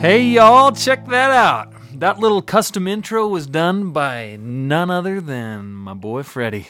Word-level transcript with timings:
Hey, 0.00 0.22
y'all, 0.22 0.70
check 0.70 1.06
that 1.08 1.32
out. 1.32 1.72
That 1.98 2.20
little 2.20 2.40
custom 2.40 2.86
intro 2.86 3.26
was 3.26 3.48
done 3.48 3.90
by 3.90 4.38
none 4.40 4.90
other 4.90 5.20
than 5.20 5.72
my 5.72 5.92
boy 5.92 6.22
Freddie. 6.22 6.68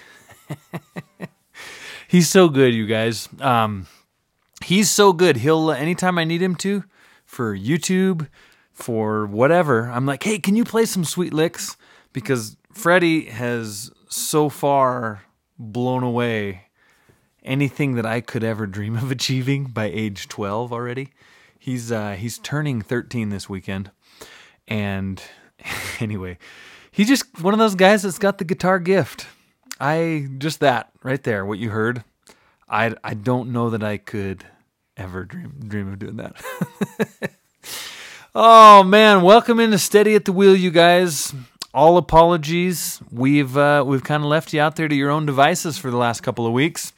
he's 2.08 2.30
so 2.30 2.48
good, 2.48 2.72
you 2.72 2.86
guys. 2.86 3.28
Um, 3.38 3.86
he's 4.68 4.90
so 4.90 5.14
good. 5.14 5.38
He'll, 5.38 5.70
uh, 5.70 5.74
anytime 5.74 6.18
I 6.18 6.24
need 6.24 6.42
him 6.42 6.54
to, 6.56 6.84
for 7.24 7.56
YouTube, 7.56 8.28
for 8.70 9.26
whatever, 9.26 9.88
I'm 9.88 10.04
like, 10.04 10.22
hey, 10.22 10.38
can 10.38 10.56
you 10.56 10.64
play 10.64 10.84
some 10.84 11.04
sweet 11.04 11.32
licks? 11.32 11.78
Because 12.12 12.56
Freddie 12.70 13.24
has 13.30 13.90
so 14.10 14.50
far 14.50 15.22
blown 15.58 16.02
away 16.02 16.66
anything 17.42 17.94
that 17.94 18.04
I 18.04 18.20
could 18.20 18.44
ever 18.44 18.66
dream 18.66 18.94
of 18.96 19.10
achieving 19.18 19.64
by 19.64 19.86
age 19.86 20.28
12 20.28 20.70
already. 20.70 21.12
He's 21.58 21.90
uh, 21.90 22.12
he's 22.12 22.38
turning 22.38 22.82
13 22.82 23.30
this 23.30 23.48
weekend, 23.48 23.90
and 24.68 25.20
anyway, 26.00 26.38
he's 26.90 27.08
just 27.08 27.40
one 27.40 27.52
of 27.52 27.58
those 27.58 27.74
guys 27.74 28.02
that's 28.02 28.18
got 28.18 28.38
the 28.38 28.44
guitar 28.44 28.78
gift. 28.78 29.26
I 29.80 30.28
just 30.38 30.60
that 30.60 30.92
right 31.02 31.22
there, 31.22 31.44
what 31.44 31.58
you 31.58 31.70
heard. 31.70 32.04
I 32.68 32.94
I 33.02 33.14
don't 33.14 33.50
know 33.50 33.70
that 33.70 33.82
I 33.82 33.96
could 33.96 34.44
ever 34.98 35.24
dream 35.24 35.54
dream 35.66 35.92
of 35.92 35.98
doing 35.98 36.16
that. 36.16 36.36
oh 38.34 38.82
man, 38.82 39.22
welcome 39.22 39.60
into 39.60 39.78
Steady 39.78 40.14
at 40.14 40.24
the 40.24 40.32
Wheel, 40.32 40.56
you 40.56 40.70
guys. 40.70 41.32
All 41.72 41.96
apologies. 41.96 43.00
We've 43.10 43.56
uh, 43.56 43.84
we've 43.86 44.04
kind 44.04 44.22
of 44.22 44.28
left 44.28 44.52
you 44.52 44.60
out 44.60 44.76
there 44.76 44.88
to 44.88 44.94
your 44.94 45.10
own 45.10 45.26
devices 45.26 45.78
for 45.78 45.90
the 45.90 45.96
last 45.96 46.22
couple 46.22 46.46
of 46.46 46.52
weeks. 46.52 46.92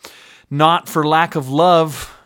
Not 0.51 0.89
for 0.89 1.07
lack 1.07 1.37
of 1.37 1.49
love 1.49 2.17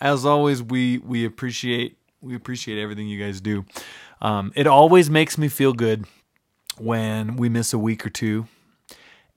as 0.00 0.26
always, 0.26 0.62
we 0.62 0.98
we 0.98 1.24
appreciate 1.24 1.96
we 2.20 2.34
appreciate 2.34 2.80
everything 2.80 3.08
you 3.08 3.22
guys 3.22 3.40
do. 3.40 3.64
Um, 4.20 4.52
it 4.54 4.66
always 4.66 5.10
makes 5.10 5.38
me 5.38 5.48
feel 5.48 5.72
good 5.72 6.06
when 6.78 7.36
we 7.36 7.48
miss 7.48 7.72
a 7.72 7.78
week 7.78 8.04
or 8.04 8.10
two, 8.10 8.46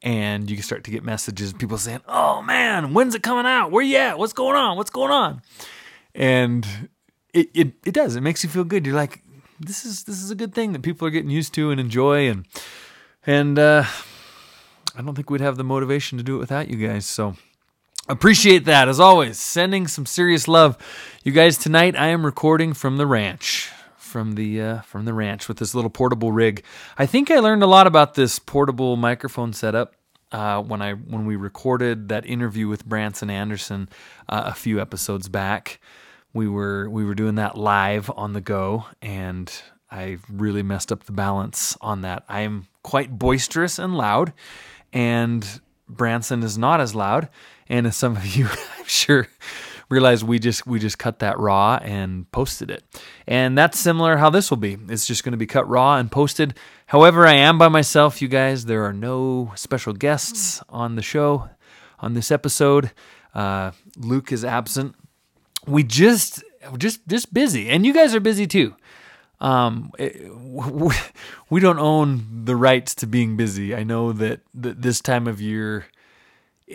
and 0.02 0.50
you 0.50 0.62
start 0.62 0.84
to 0.86 0.92
get 0.92 1.04
messages, 1.04 1.54
people 1.54 1.78
saying, 1.78 2.02
"Oh 2.08 2.42
man, 2.42 2.94
when's 2.94 3.16
it 3.16 3.24
coming 3.24 3.46
out? 3.46 3.72
Where 3.72 3.84
you 3.84 3.98
at? 3.98 4.20
What's 4.20 4.34
going 4.34 4.56
on? 4.56 4.78
What's 4.78 4.90
going 4.90 5.12
on?" 5.12 5.42
And 6.16 6.90
it 7.34 7.50
it 7.54 7.74
it 7.86 7.94
does. 7.94 8.16
It 8.16 8.22
makes 8.22 8.44
you 8.44 8.50
feel 8.50 8.64
good. 8.64 8.86
You're 8.86 8.96
like, 8.96 9.22
this 9.60 9.86
is 9.86 10.04
this 10.04 10.22
is 10.22 10.32
a 10.32 10.36
good 10.36 10.54
thing 10.54 10.74
that 10.74 10.82
people 10.82 11.08
are 11.08 11.12
getting 11.12 11.30
used 11.30 11.54
to 11.56 11.72
and 11.72 11.80
enjoy, 11.80 12.30
and 12.30 12.46
and 13.26 13.60
uh, 13.60 13.86
I 14.96 15.02
don't 15.02 15.16
think 15.16 15.30
we'd 15.30 15.42
have 15.42 15.58
the 15.58 15.64
motivation 15.64 16.18
to 16.18 16.24
do 16.24 16.36
it 16.36 16.40
without 16.40 16.68
you 16.68 16.88
guys. 16.88 17.06
So 17.06 17.36
Appreciate 18.10 18.66
that 18.66 18.88
as 18.90 19.00
always. 19.00 19.40
Sending 19.40 19.86
some 19.86 20.08
serious 20.08 20.48
love, 20.48 20.76
you 21.24 21.32
guys. 21.32 21.60
Tonight 21.60 21.96
I 21.96 22.08
am 22.08 22.26
recording 22.26 22.74
from 22.74 22.98
the 22.98 23.06
ranch, 23.06 23.70
from 23.98 24.34
the 24.34 24.60
uh, 24.60 24.82
from 24.82 25.06
the 25.06 25.14
ranch 25.14 25.48
with 25.48 25.58
this 25.58 25.76
little 25.76 25.92
portable 25.92 26.32
rig. 26.32 26.64
I 26.98 27.06
think 27.06 27.30
I 27.30 27.38
learned 27.38 27.62
a 27.62 27.68
lot 27.68 27.86
about 27.86 28.16
this 28.16 28.40
portable 28.40 28.96
microphone 28.96 29.54
setup 29.54 29.94
uh, 30.32 30.62
when 30.62 30.82
I 30.82 30.94
when 30.94 31.26
we 31.26 31.36
recorded 31.36 32.10
that 32.10 32.26
interview 32.26 32.68
with 32.68 32.86
Branson 32.86 33.30
Anderson 33.30 33.90
uh, 34.28 34.44
a 34.46 34.54
few 34.54 34.80
episodes 34.80 35.30
back. 35.30 35.80
We 36.34 36.48
were 36.48 36.90
we 36.90 37.04
were 37.04 37.16
doing 37.16 37.36
that 37.36 37.58
live 37.58 38.12
on 38.16 38.34
the 38.34 38.42
go, 38.42 38.86
and 39.02 39.52
I 39.90 40.20
really 40.30 40.62
messed 40.62 40.92
up 40.92 41.06
the 41.06 41.12
balance 41.12 41.76
on 41.82 42.02
that. 42.02 42.24
I 42.30 42.42
am 42.42 42.68
quite 42.84 43.18
boisterous 43.18 43.80
and 43.80 43.98
loud, 43.98 44.34
and 44.94 45.62
Branson 45.88 46.44
is 46.44 46.58
not 46.58 46.80
as 46.80 46.94
loud 46.94 47.30
and 47.70 47.86
as 47.88 47.96
some 47.96 48.18
of 48.18 48.36
you, 48.36 48.48
I'm 48.78 48.86
sure, 48.86 49.28
realize 49.90 50.24
we 50.24 50.40
just 50.40 50.66
we 50.68 50.80
just 50.80 51.00
cut 51.00 51.20
that 51.20 51.40
raw 51.40 51.80
and 51.82 52.32
posted 52.32 52.70
it. 52.72 52.84
And 53.28 53.58
that's 53.58 53.80
similar 53.80 54.18
how 54.18 54.30
this 54.30 54.50
will 54.50 54.58
be. 54.58 54.78
It's 54.88 55.06
just 55.06 55.24
going 55.24 55.32
to 55.34 55.38
be 55.38 55.48
cut 55.48 55.68
raw 55.68 55.98
and 55.98 56.12
posted. 56.12 56.56
However, 56.88 57.28
I 57.28 57.34
am 57.34 57.58
by 57.58 57.68
myself, 57.68 58.22
you 58.22 58.28
guys. 58.28 58.66
There 58.66 58.84
are 58.86 58.94
no 58.94 59.52
special 59.56 59.94
guests 59.94 60.62
on 60.70 60.96
the 60.96 61.02
show 61.02 61.50
on 62.00 62.14
this 62.14 62.32
episode. 62.32 62.92
Uh, 63.34 63.72
Luke 63.98 64.32
is 64.32 64.46
absent. 64.46 64.96
We 65.68 65.84
just 65.84 66.44
just 66.78 67.08
just 67.08 67.34
busy, 67.34 67.70
and 67.70 67.86
you 67.86 67.94
guys 67.94 68.16
are 68.16 68.20
busy 68.20 68.48
too. 68.48 68.76
Um, 69.42 69.92
it, 69.98 70.30
we 71.50 71.60
don't 71.60 71.80
own 71.80 72.46
the 72.46 72.56
rights 72.56 72.96
to 72.96 73.08
being 73.08 73.38
busy. 73.38 73.74
I 73.76 73.84
know 73.84 74.12
that, 74.14 74.42
that 74.54 74.82
this 74.82 75.00
time 75.02 75.28
of 75.28 75.40
year 75.42 75.86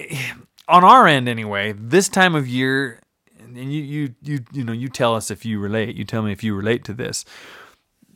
on 0.69 0.85
our 0.85 1.07
end 1.07 1.29
anyway, 1.29 1.73
this 1.73 2.09
time 2.09 2.35
of 2.35 2.49
year, 2.49 3.01
and 3.57 3.73
you 3.73 3.83
you 3.83 4.15
you 4.23 4.45
you 4.53 4.65
know 4.65 4.73
you 4.73 4.89
tell 4.89 5.15
us 5.15 5.31
if 5.31 5.45
you 5.45 5.59
relate. 5.59 5.97
You 5.97 6.05
tell 6.05 6.23
me 6.23 6.33
if 6.33 6.43
you 6.43 6.55
relate 6.55 6.85
to 6.85 6.95
this. 6.95 7.25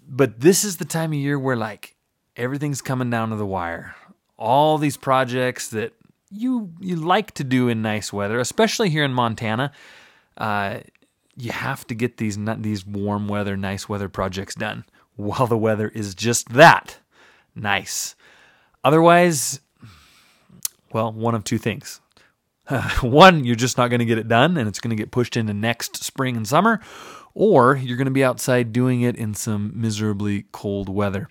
But 0.09 0.41
this 0.41 0.65
is 0.65 0.79
the 0.79 0.85
time 0.85 1.13
of 1.13 1.19
year 1.19 1.39
where 1.39 1.57
like 1.57 1.97
everything's 2.37 2.81
coming 2.81 3.11
down 3.11 3.31
to 3.31 3.37
the 3.37 3.47
wire. 3.47 3.95
All 4.37 4.79
these 4.79 4.97
projects 4.97 5.69
that 5.69 5.93
you 6.31 6.73
you 6.81 6.97
like 6.97 7.33
to 7.35 7.45
do 7.45 7.69
in 7.69 7.83
nice 7.83 8.13
weather, 8.13 8.39
especially 8.39 8.91
here 8.91 9.05
in 9.05 9.13
Montana, 9.13 9.73
uh, 10.37 10.81
you 11.37 11.53
have 11.53 11.87
to 11.89 11.95
get 11.95 12.17
these 12.17 12.39
these 12.59 12.87
warm 12.87 13.29
weather, 13.29 13.57
nice 13.57 13.89
weather 13.89 14.09
projects 14.09 14.55
done 14.55 14.85
while 15.17 15.47
the 15.47 15.59
weather 15.59 15.89
is 15.89 16.15
just 16.15 16.49
that 16.51 16.99
nice. 17.55 18.15
Otherwise, 18.85 19.61
well, 20.93 21.13
one 21.13 21.35
of 21.35 21.45
two 21.45 21.59
things 21.59 22.01
one, 23.01 23.45
you're 23.45 23.57
just 23.57 23.79
not 23.79 23.89
going 23.89 24.01
to 24.01 24.05
get 24.05 24.19
it 24.19 24.29
done 24.29 24.57
and 24.57 24.69
it's 24.69 24.81
going 24.81 24.91
to 24.91 24.97
get 24.97 25.11
pushed 25.11 25.37
into 25.37 25.55
next 25.55 26.03
spring 26.05 26.37
and 26.37 26.47
summer, 26.47 26.81
or 27.35 27.77
you're 27.77 27.97
going 27.97 28.07
to 28.07 28.11
be 28.11 28.25
outside 28.25 28.73
doing 28.73 29.03
it 29.03 29.17
in 29.17 29.35
some 29.35 29.73
miserably 29.75 30.45
cold 30.53 30.89
weather. 30.89 31.29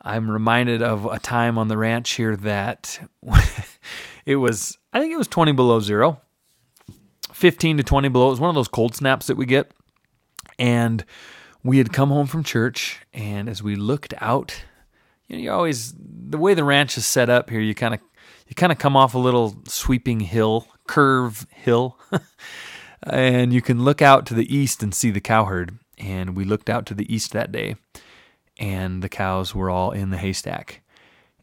I'm 0.00 0.30
reminded 0.30 0.82
of 0.82 1.06
a 1.06 1.18
time 1.18 1.58
on 1.58 1.68
the 1.68 1.78
ranch 1.78 2.12
here 2.12 2.36
that 2.36 3.00
it 4.26 4.36
was, 4.36 4.78
I 4.92 5.00
think 5.00 5.12
it 5.12 5.18
was 5.18 5.28
20 5.28 5.52
below 5.52 5.80
zero, 5.80 6.20
15 7.32 7.78
to 7.78 7.82
20 7.82 8.08
below. 8.08 8.28
It 8.28 8.30
was 8.30 8.40
one 8.40 8.50
of 8.50 8.54
those 8.54 8.68
cold 8.68 8.94
snaps 8.94 9.26
that 9.26 9.36
we 9.36 9.46
get. 9.46 9.72
And 10.58 11.04
we 11.62 11.78
had 11.78 11.92
come 11.92 12.10
home 12.10 12.26
from 12.26 12.44
church, 12.44 13.00
and 13.12 13.48
as 13.48 13.62
we 13.62 13.74
looked 13.74 14.14
out, 14.20 14.64
you 15.26 15.36
know, 15.36 15.42
you 15.42 15.50
always, 15.50 15.94
the 15.96 16.36
way 16.38 16.54
the 16.54 16.62
ranch 16.62 16.96
is 16.98 17.06
set 17.06 17.30
up 17.30 17.50
here, 17.50 17.60
you 17.60 17.74
kind 17.74 17.94
of 17.94 18.00
you 18.46 18.54
kind 18.54 18.72
of 18.72 18.78
come 18.78 18.96
off 18.96 19.14
a 19.14 19.18
little 19.18 19.56
sweeping 19.66 20.20
hill, 20.20 20.68
curve 20.86 21.46
hill, 21.50 21.98
and 23.02 23.52
you 23.52 23.62
can 23.62 23.84
look 23.84 24.02
out 24.02 24.26
to 24.26 24.34
the 24.34 24.54
east 24.54 24.82
and 24.82 24.94
see 24.94 25.10
the 25.10 25.20
cow 25.20 25.44
herd. 25.44 25.78
And 25.98 26.36
we 26.36 26.44
looked 26.44 26.68
out 26.68 26.86
to 26.86 26.94
the 26.94 27.12
east 27.12 27.32
that 27.32 27.52
day, 27.52 27.76
and 28.58 29.02
the 29.02 29.08
cows 29.08 29.54
were 29.54 29.70
all 29.70 29.92
in 29.92 30.10
the 30.10 30.18
haystack. 30.18 30.82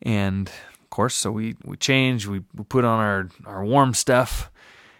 And 0.01 0.47
of 0.47 0.89
course, 0.89 1.15
so 1.15 1.31
we, 1.31 1.55
we 1.63 1.77
change, 1.77 2.27
we, 2.27 2.41
we 2.53 2.63
put 2.65 2.83
on 2.83 2.99
our, 2.99 3.29
our 3.45 3.63
warm 3.63 3.93
stuff, 3.93 4.51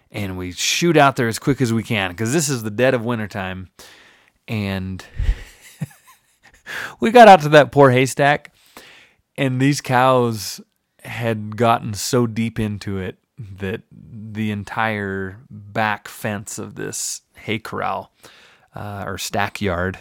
and 0.10 0.38
we 0.38 0.52
shoot 0.52 0.98
out 0.98 1.16
there 1.16 1.28
as 1.28 1.40
quick 1.40 1.62
as 1.62 1.74
we 1.74 1.84
can 1.84 2.12
because 2.12 2.34
this 2.34 2.50
is 2.50 2.64
the 2.64 2.72
dead 2.72 2.94
of 2.94 3.04
wintertime. 3.04 3.70
And 4.48 5.04
we 7.00 7.12
got 7.12 7.28
out 7.28 7.42
to 7.42 7.50
that 7.50 7.72
poor 7.72 7.92
haystack, 7.92 8.54
and 9.38 9.62
these 9.62 9.82
cows 9.82 10.62
had 11.02 11.58
gotten 11.58 11.94
so 11.94 12.28
deep 12.28 12.60
into 12.60 12.98
it 12.98 13.18
that 13.38 13.82
the 13.92 14.52
entire 14.52 15.40
back 15.50 16.08
fence 16.08 16.58
of 16.58 16.76
this 16.76 17.22
hay 17.36 17.60
corral 17.60 18.12
uh, 18.76 19.04
or 19.06 19.18
stack 19.18 19.62
yard, 19.62 20.00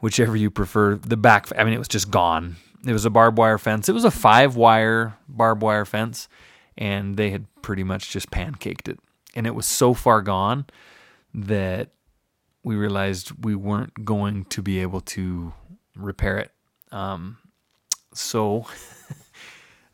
whichever 0.00 0.36
you 0.36 0.50
prefer, 0.50 0.96
the 0.96 1.16
back, 1.16 1.48
I 1.56 1.64
mean, 1.64 1.72
it 1.72 1.78
was 1.78 1.88
just 1.88 2.10
gone. 2.10 2.56
It 2.86 2.92
was 2.92 3.04
a 3.04 3.10
barbed 3.10 3.38
wire 3.38 3.58
fence. 3.58 3.88
It 3.88 3.92
was 3.92 4.04
a 4.04 4.10
five 4.10 4.56
wire 4.56 5.16
barbed 5.28 5.62
wire 5.62 5.84
fence, 5.84 6.28
and 6.76 7.16
they 7.16 7.30
had 7.30 7.46
pretty 7.62 7.84
much 7.84 8.10
just 8.10 8.30
pancaked 8.30 8.88
it. 8.88 8.98
And 9.34 9.46
it 9.46 9.54
was 9.54 9.66
so 9.66 9.94
far 9.94 10.22
gone 10.22 10.66
that 11.34 11.90
we 12.62 12.76
realized 12.76 13.44
we 13.44 13.54
weren't 13.54 14.04
going 14.04 14.44
to 14.46 14.62
be 14.62 14.80
able 14.80 15.00
to 15.00 15.52
repair 15.96 16.38
it. 16.38 16.50
Um, 16.90 17.38
so 18.14 18.66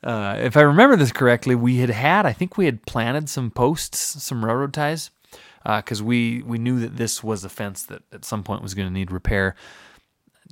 uh, 0.05 0.37
if 0.39 0.56
I 0.56 0.61
remember 0.61 0.97
this 0.97 1.12
correctly, 1.12 1.55
we 1.55 1.79
had 1.79 1.91
had, 1.91 2.27
I 2.27 2.33
think 2.33 2.56
we 2.56 2.67
had 2.67 2.85
planted 2.87 3.29
some 3.29 3.51
posts, 3.51 4.23
some 4.23 4.45
railroad 4.45 4.73
ties, 4.75 5.11
because 5.65 6.01
uh, 6.01 6.05
we, 6.05 6.43
we 6.43 6.59
knew 6.59 6.79
that 6.81 6.97
this 6.97 7.25
was 7.25 7.43
a 7.43 7.49
fence 7.49 7.83
that 7.85 8.03
at 8.12 8.25
some 8.25 8.43
point 8.43 8.62
was 8.62 8.75
going 8.75 8.87
to 8.87 8.93
need 8.93 9.11
repair. 9.11 9.56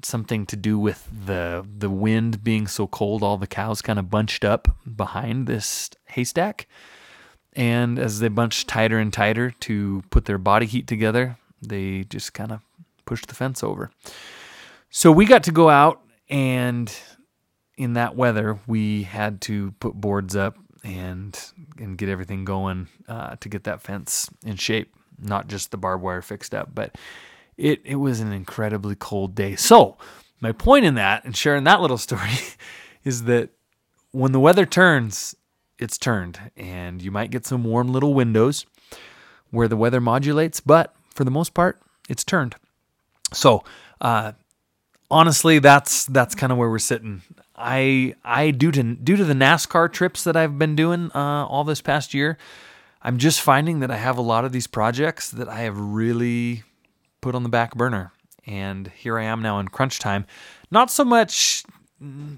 Something 0.02 0.46
to 0.46 0.56
do 0.56 0.78
with 0.78 1.06
the 1.26 1.64
the 1.78 1.90
wind 1.90 2.42
being 2.42 2.66
so 2.66 2.86
cold, 2.86 3.22
all 3.22 3.36
the 3.36 3.46
cows 3.46 3.82
kind 3.82 3.98
of 3.98 4.10
bunched 4.10 4.42
up 4.42 4.74
behind 4.96 5.46
this 5.46 5.90
haystack. 6.06 6.66
And 7.52 7.98
as 7.98 8.18
they 8.18 8.28
bunch 8.28 8.66
tighter 8.66 8.98
and 8.98 9.12
tighter 9.12 9.50
to 9.60 10.02
put 10.08 10.24
their 10.24 10.38
body 10.38 10.64
heat 10.64 10.86
together, 10.86 11.36
they 11.60 12.04
just 12.04 12.32
kind 12.32 12.52
of 12.52 12.60
pushed 13.04 13.28
the 13.28 13.34
fence 13.34 13.62
over. 13.62 13.90
So 14.88 15.12
we 15.12 15.26
got 15.26 15.42
to 15.44 15.52
go 15.52 15.68
out 15.68 16.00
and 16.30 16.90
in 17.76 17.94
that 17.94 18.16
weather, 18.16 18.58
we 18.66 19.04
had 19.04 19.40
to 19.42 19.72
put 19.80 19.94
boards 19.94 20.36
up 20.36 20.56
and 20.84 21.38
and 21.78 21.96
get 21.96 22.08
everything 22.08 22.44
going 22.44 22.88
uh, 23.08 23.36
to 23.36 23.48
get 23.48 23.64
that 23.64 23.82
fence 23.82 24.28
in 24.44 24.56
shape. 24.56 24.94
Not 25.18 25.48
just 25.48 25.70
the 25.70 25.76
barbed 25.76 26.02
wire 26.02 26.22
fixed 26.22 26.54
up, 26.54 26.74
but 26.74 26.96
it 27.56 27.80
it 27.84 27.96
was 27.96 28.20
an 28.20 28.32
incredibly 28.32 28.94
cold 28.94 29.34
day. 29.34 29.56
So 29.56 29.96
my 30.40 30.52
point 30.52 30.84
in 30.84 30.94
that 30.96 31.24
and 31.24 31.36
sharing 31.36 31.64
that 31.64 31.80
little 31.80 31.98
story 32.08 32.38
is 33.04 33.24
that 33.24 33.50
when 34.10 34.32
the 34.32 34.40
weather 34.40 34.66
turns, 34.66 35.34
it's 35.78 35.96
turned, 35.96 36.38
and 36.56 37.00
you 37.00 37.10
might 37.10 37.30
get 37.30 37.46
some 37.46 37.64
warm 37.64 37.88
little 37.88 38.14
windows 38.14 38.66
where 39.50 39.68
the 39.68 39.76
weather 39.76 40.00
modulates, 40.00 40.60
but 40.60 40.94
for 41.14 41.24
the 41.24 41.30
most 41.30 41.54
part, 41.54 41.80
it's 42.08 42.24
turned. 42.24 42.56
So, 43.32 43.64
uh, 44.00 44.32
honestly, 45.10 45.58
that's 45.58 46.06
that's 46.06 46.34
kind 46.34 46.52
of 46.52 46.58
where 46.58 46.68
we're 46.68 46.78
sitting. 46.78 47.22
I 47.62 48.14
I 48.24 48.50
due 48.50 48.72
to 48.72 48.82
due 48.82 49.16
to 49.16 49.24
the 49.24 49.34
NASCAR 49.34 49.92
trips 49.92 50.24
that 50.24 50.36
I've 50.36 50.58
been 50.58 50.76
doing 50.76 51.10
uh, 51.14 51.46
all 51.46 51.64
this 51.64 51.80
past 51.80 52.12
year, 52.12 52.36
I'm 53.02 53.18
just 53.18 53.40
finding 53.40 53.80
that 53.80 53.90
I 53.90 53.96
have 53.96 54.18
a 54.18 54.22
lot 54.22 54.44
of 54.44 54.52
these 54.52 54.66
projects 54.66 55.30
that 55.30 55.48
I 55.48 55.60
have 55.60 55.78
really 55.78 56.64
put 57.20 57.34
on 57.34 57.44
the 57.44 57.48
back 57.48 57.74
burner, 57.74 58.12
and 58.46 58.88
here 58.88 59.18
I 59.18 59.24
am 59.24 59.40
now 59.40 59.60
in 59.60 59.68
crunch 59.68 59.98
time. 59.98 60.26
Not 60.70 60.90
so 60.90 61.04
much 61.04 61.64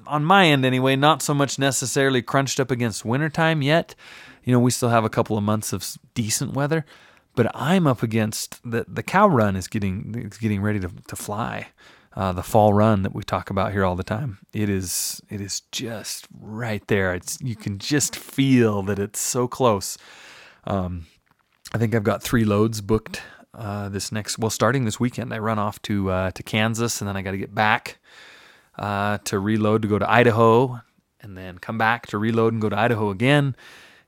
on 0.07 0.25
my 0.25 0.47
end 0.47 0.65
anyway, 0.65 0.95
not 0.95 1.23
so 1.23 1.33
much 1.33 1.59
necessarily 1.59 2.21
crunched 2.21 2.61
up 2.61 2.71
against 2.71 3.05
wintertime 3.05 3.63
yet. 3.63 3.95
You 4.45 4.53
know, 4.53 4.61
we 4.61 4.71
still 4.71 4.91
have 4.91 5.05
a 5.05 5.11
couple 5.11 5.39
of 5.39 5.43
months 5.43 5.73
of 5.73 5.97
decent 6.13 6.53
weather, 6.53 6.85
but 7.35 7.51
I'm 7.55 7.87
up 7.87 8.03
against 8.03 8.61
the 8.63 8.85
the 8.87 9.03
cow 9.03 9.27
run 9.27 9.57
is 9.57 9.69
getting 9.69 10.31
is 10.31 10.39
getting 10.39 10.61
ready 10.61 10.81
to, 10.81 10.91
to 11.09 11.17
fly. 11.17 11.69
Uh, 12.17 12.33
the 12.33 12.45
fall 12.45 12.73
run 12.73 13.03
that 13.03 13.13
we 13.13 13.25
talk 13.25 13.51
about 13.51 13.73
here 13.73 13.85
all 13.85 13.97
the 13.97 14.05
time. 14.05 14.39
It 14.53 14.69
is 14.69 15.21
it 15.29 15.41
is 15.41 15.63
just 15.73 16.29
right 16.39 16.87
there. 16.87 17.13
It's 17.15 17.39
you 17.41 17.57
can 17.57 17.79
just 17.79 18.15
feel 18.15 18.83
that 18.85 18.99
it's 19.01 19.19
so 19.19 19.49
close. 19.49 19.99
Um, 20.65 21.07
I 21.73 21.79
think 21.79 21.95
I've 21.95 22.05
got 22.05 22.23
three 22.23 22.45
loads 22.45 22.81
booked 22.81 23.21
uh, 23.53 23.89
this 23.89 24.13
next. 24.13 24.39
Well, 24.39 24.51
starting 24.51 24.85
this 24.85 25.01
weekend, 25.01 25.35
I 25.35 25.39
run 25.39 25.59
off 25.59 25.83
to 25.83 26.11
uh, 26.11 26.31
to 26.33 26.43
Kansas, 26.43 27.01
and 27.01 27.09
then 27.09 27.17
I 27.17 27.23
got 27.23 27.33
to 27.33 27.39
get 27.39 27.55
back 27.55 27.99
uh, 28.79 29.19
to 29.25 29.39
reload 29.39 29.83
to 29.83 29.89
go 29.89 29.99
to 29.99 30.09
Idaho, 30.11 30.81
and 31.21 31.37
then 31.37 31.59
come 31.59 31.79
back 31.79 32.07
to 32.09 32.19
reload 32.19 32.53
and 32.53 32.63
go 32.63 32.69
to 32.69 32.79
Idaho 32.79 33.11
again. 33.11 33.57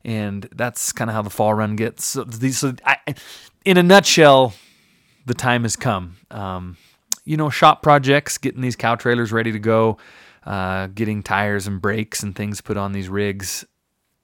And 0.04 0.48
that's 0.54 0.92
kind 0.92 1.10
of 1.10 1.14
how 1.14 1.22
the 1.22 1.30
fall 1.30 1.54
run 1.54 1.74
gets. 1.74 2.04
So, 2.04 2.22
these, 2.22 2.58
so 2.58 2.74
I, 2.84 2.98
in 3.64 3.76
a 3.76 3.82
nutshell, 3.82 4.54
the 5.24 5.34
time 5.34 5.64
has 5.64 5.74
come. 5.74 6.16
Um, 6.30 6.76
you 7.26 7.36
know, 7.36 7.50
shop 7.50 7.82
projects, 7.82 8.38
getting 8.38 8.62
these 8.62 8.76
cow 8.76 8.94
trailers 8.94 9.32
ready 9.32 9.52
to 9.52 9.58
go, 9.58 9.98
uh, 10.46 10.86
getting 10.86 11.22
tires 11.22 11.66
and 11.66 11.82
brakes 11.82 12.22
and 12.22 12.34
things 12.34 12.62
put 12.62 12.78
on 12.78 12.92
these 12.92 13.10
rigs. 13.10 13.66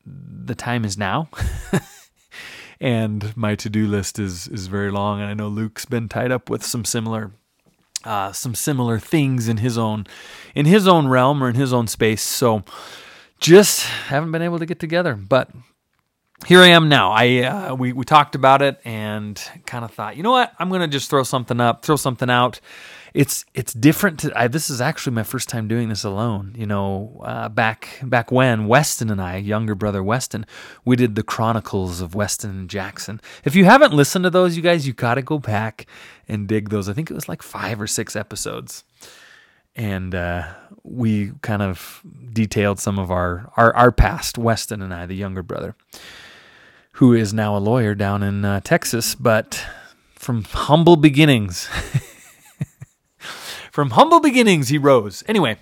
The 0.07 0.55
time 0.55 0.87
is 0.87 0.97
now. 0.97 1.29
and 2.81 3.37
my 3.37 3.55
to-do 3.55 3.87
list 3.87 4.19
is 4.19 4.49
is 4.49 4.69
very 4.69 4.91
long 4.91 5.21
and 5.21 5.29
I 5.29 5.35
know 5.35 5.49
Luke's 5.49 5.85
been 5.85 6.09
tied 6.09 6.33
up 6.33 6.49
with 6.49 6.65
some 6.65 6.85
similar 6.85 7.33
uh, 8.05 8.33
some 8.33 8.55
similar 8.55 8.99
things 8.99 9.49
in 9.49 9.59
his 9.59 9.79
own 9.79 10.07
in 10.55 10.67
his 10.67 10.89
own 10.89 11.07
realm 11.09 11.43
or 11.43 11.49
in 11.49 11.55
his 11.55 11.73
own 11.73 11.87
space. 11.87 12.23
So 12.23 12.65
just 13.39 13.85
haven't 13.85 14.33
been 14.33 14.43
able 14.43 14.59
to 14.59 14.67
get 14.67 14.81
together, 14.81 15.15
but 15.15 15.51
here 16.47 16.61
I 16.61 16.69
am 16.69 16.89
now. 16.89 17.13
I 17.13 17.39
uh, 17.39 17.75
we 17.75 17.93
we 17.93 18.05
talked 18.05 18.35
about 18.35 18.63
it 18.63 18.81
and 18.85 19.41
kind 19.67 19.85
of 19.85 19.93
thought, 19.93 20.17
you 20.17 20.23
know 20.23 20.33
what? 20.33 20.53
I'm 20.59 20.71
gonna 20.71 20.89
just 20.89 21.11
throw 21.11 21.23
something 21.23 21.61
up, 21.61 21.85
throw 21.85 21.97
something 21.97 22.31
out. 22.31 22.61
It's 23.15 23.45
it's 23.55 23.73
different. 23.73 24.21
To, 24.21 24.33
I, 24.39 24.49
this 24.49 24.71
is 24.71 24.81
actually 24.81 25.15
my 25.15 25.23
first 25.23 25.49
time 25.49 25.69
doing 25.69 25.89
this 25.89 26.05
alone. 26.05 26.55
You 26.57 26.67
know, 26.67 27.21
uh, 27.25 27.49
back 27.49 28.01
back 28.03 28.33
when 28.33 28.67
Weston 28.67 29.11
and 29.11 29.21
I, 29.21 29.37
younger 29.37 29.75
brother 29.75 30.03
Weston, 30.03 30.47
we 30.85 30.97
did 30.97 31.15
the 31.15 31.23
Chronicles 31.23 32.01
of 32.01 32.15
Weston 32.15 32.51
and 32.51 32.69
Jaxon. 32.69 33.21
If 33.45 33.55
you 33.55 33.65
haven't 33.65 33.93
listened 33.93 34.25
to 34.25 34.31
those, 34.31 34.57
you 34.57 34.63
guys, 34.63 34.87
you 34.87 34.93
got 34.93 35.15
to 35.15 35.23
go 35.23 35.39
back 35.39 35.87
and 36.29 36.49
dig 36.49 36.71
those. 36.71 36.89
I 36.89 36.93
think 36.93 37.11
it 37.11 37.15
was 37.15 37.29
like 37.29 37.43
five 37.43 37.81
or 37.81 37.87
six 37.87 38.17
episodes 38.17 38.85
and 39.75 40.15
uh, 40.15 40.53
we 40.83 41.33
kind 41.43 41.63
of 41.63 42.03
detailed 42.33 42.79
some 42.79 42.99
of 42.99 43.11
our, 43.11 43.51
our 43.57 43.75
our 43.75 43.93
past. 43.93 44.39
Weston 44.39 44.83
and 44.83 44.93
I, 44.93 45.07
the 45.07 45.15
younger 45.17 45.43
brother, 45.43 45.75
who 46.93 47.13
is 47.15 47.33
now 47.33 47.57
a 47.57 47.59
lawyer 47.59 47.95
down 47.95 48.23
in 48.23 48.45
uh, 48.45 48.61
Texas, 48.61 49.15
but 49.15 49.65
from 50.15 50.45
humble 50.45 50.97
beginnings. 50.97 51.69
from 53.73 53.91
humble 53.91 54.21
beginnings, 54.21 54.69
he 54.69 54.77
rose. 54.77 55.25
Anyway, 55.27 55.57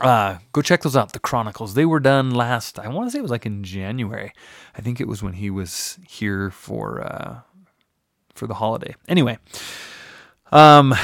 uh, 0.00 0.38
go 0.52 0.62
check 0.62 0.80
those 0.80 0.96
out. 0.96 1.12
The 1.12 1.18
Chronicles. 1.18 1.74
They 1.74 1.84
were 1.84 2.00
done 2.00 2.30
last. 2.30 2.78
I 2.78 2.88
want 2.88 3.06
to 3.06 3.10
say 3.10 3.18
it 3.18 3.22
was 3.22 3.30
like 3.30 3.44
in 3.44 3.62
January. 3.62 4.32
I 4.74 4.80
think 4.80 4.98
it 4.98 5.06
was 5.06 5.22
when 5.22 5.34
he 5.34 5.50
was 5.50 5.98
here 6.08 6.50
for 6.50 7.02
uh, 7.02 7.40
for 8.34 8.46
the 8.46 8.54
holiday. 8.54 8.94
Anyway, 9.08 9.36
um, 10.52 10.94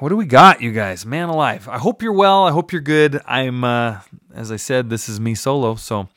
what 0.00 0.08
do 0.08 0.16
we 0.16 0.26
got, 0.26 0.60
you 0.60 0.72
guys? 0.72 1.06
Man 1.06 1.28
alive! 1.28 1.68
I 1.68 1.78
hope 1.78 2.02
you're 2.02 2.12
well. 2.12 2.44
I 2.44 2.50
hope 2.50 2.72
you're 2.72 2.82
good. 2.82 3.20
I'm, 3.24 3.62
uh, 3.62 4.00
as 4.34 4.50
I 4.50 4.56
said, 4.56 4.90
this 4.90 5.08
is 5.08 5.20
me 5.20 5.36
solo, 5.36 5.76
so 5.76 6.08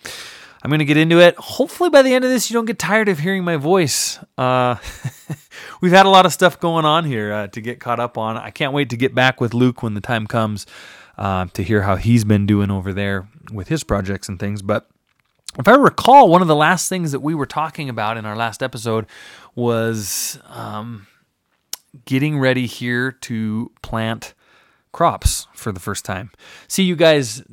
I'm 0.64 0.70
going 0.72 0.80
to 0.80 0.86
get 0.86 0.98
into 0.98 1.20
it. 1.20 1.36
Hopefully, 1.36 1.92
by 1.92 2.02
the 2.02 2.16
end 2.16 2.26
of 2.26 2.32
this, 2.32 2.50
you 2.50 2.56
don't 2.56 2.66
get 2.66 2.80
tired 2.80 3.10
of 3.10 3.20
hearing 3.20 3.44
my 3.44 3.58
voice. 3.58 4.18
Uh, 4.40 4.78
we've 5.82 5.92
had 5.92 6.06
a 6.06 6.10
lot 6.10 6.26
of 6.26 6.32
stuff 6.32 6.60
going 6.60 6.86
on 6.86 7.04
here 7.04 7.34
uh, 7.34 7.48
to 7.48 7.60
get 7.60 7.80
caught 7.80 8.00
up 8.00 8.18
on. 8.18 8.38
I 8.38 8.52
can't 8.52 8.74
wait 8.74 8.90
to 8.92 8.98
get 8.98 9.14
back 9.14 9.42
with 9.42 9.54
Luke 9.54 9.84
when 9.84 9.94
the 9.94 10.02
time 10.02 10.28
comes 10.28 10.66
uh, 11.18 11.48
to 11.54 11.64
hear 11.64 11.82
how 11.82 11.98
he's 11.98 12.24
been 12.24 12.46
doing 12.46 12.72
over 12.72 12.94
there 12.94 13.28
with 13.52 13.68
his 13.68 13.84
projects 13.84 14.30
and 14.30 14.40
things. 14.40 14.62
But 14.62 14.88
if 15.60 15.68
I 15.68 15.76
recall, 15.76 16.30
one 16.30 16.42
of 16.42 16.48
the 16.48 16.56
last 16.56 16.88
things 16.88 17.12
that 17.12 17.20
we 17.20 17.36
were 17.36 17.46
talking 17.46 17.90
about 17.90 18.16
in 18.16 18.26
our 18.26 18.36
last 18.36 18.64
episode 18.64 19.06
was 19.54 20.40
um, 20.48 21.08
getting 22.06 22.40
ready 22.40 22.68
here 22.68 23.12
to 23.12 23.72
plant 23.82 24.34
crops 24.94 25.48
for 25.54 25.72
the 25.72 25.80
first 25.80 26.06
time. 26.06 26.32
See, 26.68 26.84
you 26.84 26.96
guys 26.96 27.44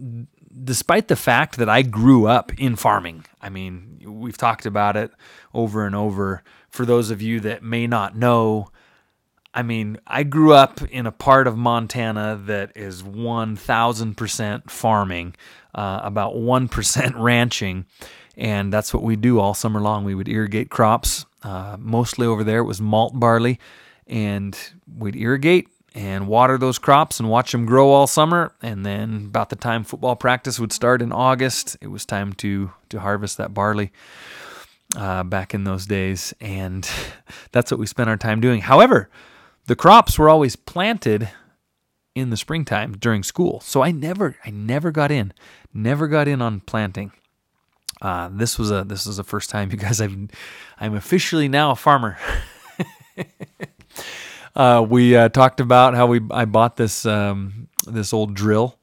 despite 0.65 1.09
the 1.09 1.17
fact 1.17 1.57
that 1.57 1.69
I 1.69 1.83
grew 1.83 2.27
up 2.27 2.53
in 2.59 2.77
farming, 2.77 3.25
I 3.41 3.49
mean, 3.49 4.01
we've 4.05 4.37
talked 4.37 4.67
about 4.67 4.97
it 4.97 5.11
over 5.55 5.87
and 5.87 5.95
over. 5.95 6.43
For 6.69 6.85
those 6.85 7.11
of 7.11 7.23
you 7.23 7.41
that 7.41 7.63
may 7.63 7.87
not 7.87 8.17
know, 8.17 8.71
I 9.55 9.63
mean, 9.63 9.99
I 10.07 10.23
grew 10.23 10.53
up 10.53 10.83
in 10.83 11.07
a 11.07 11.13
part 11.13 11.47
of 11.47 11.57
Montana 11.57 12.41
that 12.47 12.73
is 12.77 13.03
1000% 13.03 14.71
farming, 14.71 15.35
uh, 15.75 16.01
about 16.03 16.35
1% 16.35 17.13
ranching, 17.17 17.87
and 18.37 18.73
that's 18.73 18.93
what 18.95 19.03
we 19.03 19.17
do 19.17 19.41
all 19.41 19.55
summer 19.55 19.81
long. 19.81 20.05
We 20.05 20.15
would 20.15 20.29
irrigate 20.29 20.71
crops. 20.71 21.27
Uh, 21.43 21.77
mostly 21.79 22.27
over 22.27 22.45
there, 22.45 22.59
it 22.59 22.65
was 22.65 22.81
malt 22.81 23.19
barley, 23.19 23.59
and 24.07 24.57
we'd 24.97 25.17
irrigate 25.17 25.69
and 25.95 26.29
water 26.29 26.59
those 26.59 26.79
crops 26.79 27.19
and 27.19 27.29
watch 27.29 27.53
them 27.53 27.67
grow 27.67 27.91
all 27.91 28.07
summer. 28.07 28.53
And 28.63 28.87
then 28.87 29.25
about 29.27 29.51
the 29.51 29.57
time 29.57 29.83
football 29.83 30.15
practice 30.15 30.61
would 30.61 30.73
start 30.73 31.03
in 31.03 31.11
August, 31.13 31.77
it 31.81 31.89
was 31.89 32.07
time 32.07 32.33
to 32.35 32.71
to 32.91 33.01
harvest 33.01 33.37
that 33.39 33.53
barley. 33.53 33.91
Uh, 34.97 35.23
back 35.23 35.53
in 35.53 35.65
those 35.65 35.85
days, 35.85 36.33
and 36.41 36.89
that's 37.53 37.71
what 37.71 37.79
we 37.79 37.87
spent 37.87 38.09
our 38.09 38.17
time 38.17 38.41
doing. 38.41 38.63
However, 38.63 39.11
the 39.67 39.77
crops 39.77 40.19
were 40.19 40.31
always 40.31 40.57
planted 40.57 41.29
in 42.15 42.31
the 42.31 42.39
springtime 42.39 42.93
during 42.93 43.23
school, 43.23 43.61
so 43.61 43.83
I 43.83 43.91
never, 43.91 44.37
I 44.47 44.51
never 44.51 44.91
got 44.91 45.11
in, 45.11 45.35
never 45.75 46.09
got 46.09 46.27
in 46.27 46.41
on 46.41 46.61
planting. 46.61 47.13
Uh, 48.01 48.31
this 48.33 48.59
was 48.59 48.71
a 48.71 48.83
this 48.85 49.05
was 49.05 49.19
the 49.19 49.25
first 49.25 49.51
time, 49.51 49.71
you 49.73 49.77
guys. 49.77 50.01
I'm 50.01 50.31
I'm 50.81 50.95
officially 50.95 51.49
now 51.49 51.71
a 51.73 51.77
farmer. 51.77 52.17
Uh, 54.57 54.83
we 54.83 55.15
uh, 55.15 55.29
talked 55.29 55.61
about 55.61 55.95
how 55.95 56.07
we 56.07 56.21
I 56.33 56.45
bought 56.45 56.77
this 56.77 57.07
um, 57.07 57.69
this 57.87 58.13
old 58.13 58.35
drill 58.35 58.77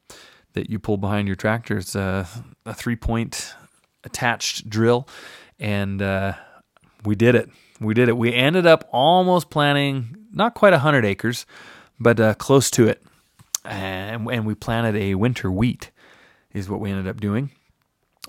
that 0.54 0.70
you 0.70 0.78
pull 0.78 0.96
behind 0.96 1.28
your 1.28 1.36
tractor. 1.36 1.76
It's 1.76 1.94
a, 1.94 2.26
a 2.64 2.72
three 2.72 2.96
point 2.96 3.54
attached 4.02 4.70
drill, 4.70 5.06
and 5.58 6.00
uh, 6.02 6.34
we 7.04 7.14
did 7.14 7.34
it. 7.34 7.50
We 7.80 7.94
did 7.94 8.08
it. 8.08 8.16
We 8.16 8.34
ended 8.34 8.66
up 8.66 8.88
almost 8.92 9.50
planting 9.50 10.16
not 10.32 10.54
quite 10.54 10.72
hundred 10.72 11.04
acres, 11.04 11.46
but 11.98 12.20
uh, 12.20 12.34
close 12.34 12.70
to 12.72 12.88
it, 12.88 13.02
and, 13.64 14.30
and 14.30 14.46
we 14.46 14.54
planted 14.54 14.96
a 14.96 15.14
winter 15.14 15.50
wheat. 15.50 15.90
Is 16.52 16.70
what 16.70 16.80
we 16.80 16.90
ended 16.90 17.06
up 17.06 17.20
doing. 17.20 17.50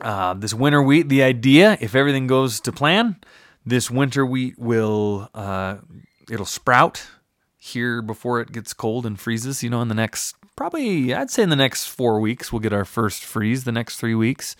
Uh, 0.02 0.34
this 0.34 0.54
winter 0.54 0.84
wheat, 0.84 1.08
the 1.08 1.24
idea, 1.24 1.78
if 1.80 1.96
everything 1.96 2.28
goes 2.28 2.60
to 2.60 2.72
plan, 2.72 3.16
this 3.66 3.90
winter 3.90 4.26
wheat 4.26 4.60
will 4.60 5.30
uh, 5.34 5.78
it'll 6.30 6.46
sprout 6.46 7.08
here 7.58 8.02
before 8.02 8.40
it 8.42 8.52
gets 8.52 8.74
cold 8.74 9.06
and 9.06 9.20
freezes. 9.20 9.64
You 9.64 9.70
know, 9.70 9.82
in 9.82 9.88
the 9.88 9.96
next 9.96 10.36
probably 10.56 11.14
I'd 11.14 11.30
say 11.30 11.44
in 11.44 11.50
the 11.50 11.56
next 11.56 11.88
four 11.88 12.20
weeks 12.20 12.52
we'll 12.52 12.60
get 12.60 12.74
our 12.74 12.86
first 12.86 13.24
freeze. 13.24 13.64
The 13.64 13.72
next 13.72 13.98
three 13.98 14.16
weeks, 14.16 14.56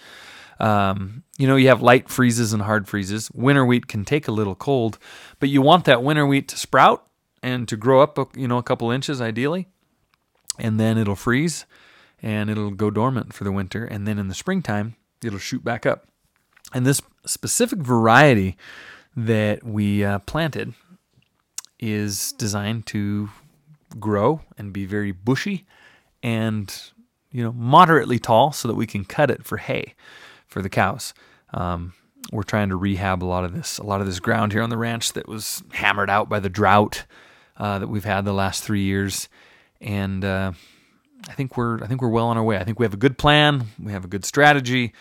Um, 0.60 1.24
you 1.38 1.48
know, 1.48 1.56
you 1.56 1.68
have 1.68 1.82
light 1.82 2.10
freezes 2.10 2.54
and 2.54 2.64
hard 2.64 2.88
freezes. 2.88 3.30
Winter 3.34 3.66
wheat 3.66 3.88
can 3.88 4.06
take 4.06 4.28
a 4.28 4.32
little 4.32 4.56
cold, 4.56 4.98
but 5.40 5.50
you 5.50 5.62
want 5.62 5.86
that 5.86 6.04
winter 6.04 6.26
wheat 6.26 6.48
to 6.50 6.58
sprout 6.58 7.06
and 7.44 7.68
to 7.68 7.78
grow 7.78 8.02
up, 8.02 8.18
you 8.36 8.48
know, 8.48 8.58
a 8.58 8.64
couple 8.64 8.90
inches 8.90 9.22
ideally, 9.22 9.68
and 10.58 10.80
then 10.80 10.98
it'll 10.98 11.16
freeze 11.16 11.66
and 12.22 12.50
it'll 12.50 12.72
go 12.72 12.90
dormant 12.90 13.34
for 13.34 13.44
the 13.44 13.52
winter, 13.52 13.86
and 13.86 14.08
then 14.08 14.18
in 14.18 14.28
the 14.28 14.34
springtime 14.34 14.96
it'll 15.24 15.38
shoot 15.38 15.64
back 15.64 15.86
up. 15.86 16.08
And 16.74 16.86
this 16.86 17.02
specific 17.26 17.80
variety 17.80 18.58
that 19.16 19.64
we 19.64 20.04
uh, 20.04 20.20
planted 20.20 20.74
is 21.80 22.32
designed 22.34 22.86
to 22.88 23.30
grow 24.00 24.42
and 24.58 24.74
be 24.74 24.86
very 24.86 25.12
bushy 25.12 25.66
and 26.22 26.92
you 27.32 27.44
know 27.44 27.54
moderately 27.54 28.20
tall 28.20 28.52
so 28.52 28.68
that 28.68 28.76
we 28.76 28.86
can 28.86 29.06
cut 29.06 29.32
it 29.32 29.46
for 29.46 29.58
hay 29.58 29.96
for 30.48 30.62
the 30.62 30.70
cows. 30.70 31.14
Um, 31.54 31.94
we're 32.32 32.44
trying 32.44 32.70
to 32.70 32.76
rehab 32.76 33.24
a 33.24 33.26
lot 33.26 33.44
of 33.46 33.54
this 33.54 33.78
a 33.78 33.84
lot 33.84 34.02
of 34.02 34.08
this 34.08 34.20
ground 34.20 34.52
here 34.52 34.62
on 34.62 34.70
the 34.70 34.78
ranch 34.78 35.14
that 35.14 35.28
was 35.28 35.64
hammered 35.72 36.10
out 36.10 36.28
by 36.28 36.40
the 36.40 36.50
drought 36.50 37.06
uh, 37.58 37.80
that 37.80 37.88
we've 37.88 38.04
had 38.04 38.26
the 38.26 38.34
last 38.34 38.64
three 38.64 38.84
years, 38.84 39.30
and 39.80 40.26
uh, 40.26 40.52
I 41.30 41.34
think 41.34 41.58
we're 41.58 41.84
I 41.84 41.88
think 41.88 42.02
we're 42.02 42.10
well 42.10 42.28
on 42.28 42.38
our 42.38 42.44
way. 42.44 42.58
I 42.58 42.64
think 42.64 42.80
we 42.80 42.86
have 42.86 42.94
a 42.94 42.98
good 42.98 43.18
plan. 43.18 43.68
We 43.82 43.92
have 43.92 44.06
a 44.06 44.10
good 44.10 44.26
strategy. 44.26 44.94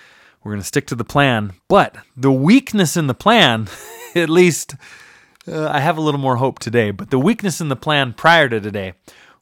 We're 0.43 0.53
going 0.53 0.63
to 0.63 0.67
stick 0.67 0.87
to 0.89 0.95
the 0.95 1.05
plan. 1.05 1.55
But 1.67 1.97
the 2.17 2.31
weakness 2.31 2.97
in 2.97 3.09
the 3.09 3.15
plan, 3.15 3.67
at 4.15 4.31
least 4.31 4.77
uh, 5.49 5.69
I 5.69 5.81
have 5.81 5.99
a 5.99 6.01
little 6.01 6.21
more 6.21 6.37
hope 6.37 6.61
today. 6.61 6.93
But 6.93 7.11
the 7.11 7.19
weakness 7.19 7.61
in 7.61 7.69
the 7.69 7.77
plan 7.77 8.13
prior 8.13 8.49
to 8.49 8.61
today 8.61 8.95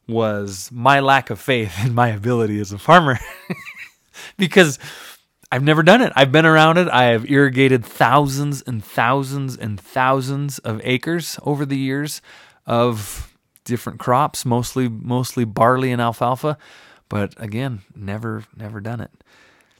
was 0.07 0.69
my 0.71 0.99
lack 0.99 1.29
of 1.29 1.39
faith 1.39 1.73
in 1.85 1.93
my 1.93 2.09
ability 2.09 2.59
as 2.59 2.71
a 2.71 2.77
farmer, 2.77 3.19
because 4.37 4.79
I've 5.51 5.63
never 5.63 5.83
done 5.83 6.01
it. 6.01 6.11
I've 6.15 6.31
been 6.31 6.45
around 6.45 6.77
it. 6.77 6.87
I 6.89 7.05
have 7.05 7.29
irrigated 7.29 7.85
thousands 7.85 8.61
and 8.63 8.83
thousands 8.83 9.55
and 9.55 9.79
thousands 9.79 10.59
of 10.59 10.81
acres 10.83 11.39
over 11.43 11.65
the 11.65 11.77
years 11.77 12.21
of 12.65 13.35
different 13.63 13.99
crops, 13.99 14.45
mostly 14.45 14.87
mostly 14.89 15.45
barley 15.45 15.91
and 15.91 16.01
alfalfa, 16.01 16.57
but 17.09 17.33
again, 17.37 17.81
never 17.95 18.43
never 18.55 18.79
done 18.79 19.01
it. 19.01 19.11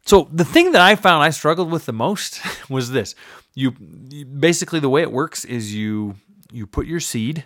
So 0.06 0.30
the 0.32 0.46
thing 0.46 0.72
that 0.74 0.82
I 0.82 0.96
found 0.96 1.24
I 1.24 1.32
struggled 1.32 1.72
with 1.72 1.86
the 1.86 1.94
most 1.94 2.42
was 2.70 2.92
this. 2.92 3.16
You, 3.56 3.72
basically 3.72 4.80
the 4.80 4.90
way 4.90 5.02
it 5.02 5.12
works 5.12 5.46
is 5.46 5.74
you 5.74 6.16
you 6.52 6.68
put 6.68 6.86
your 6.86 7.00
seed, 7.00 7.46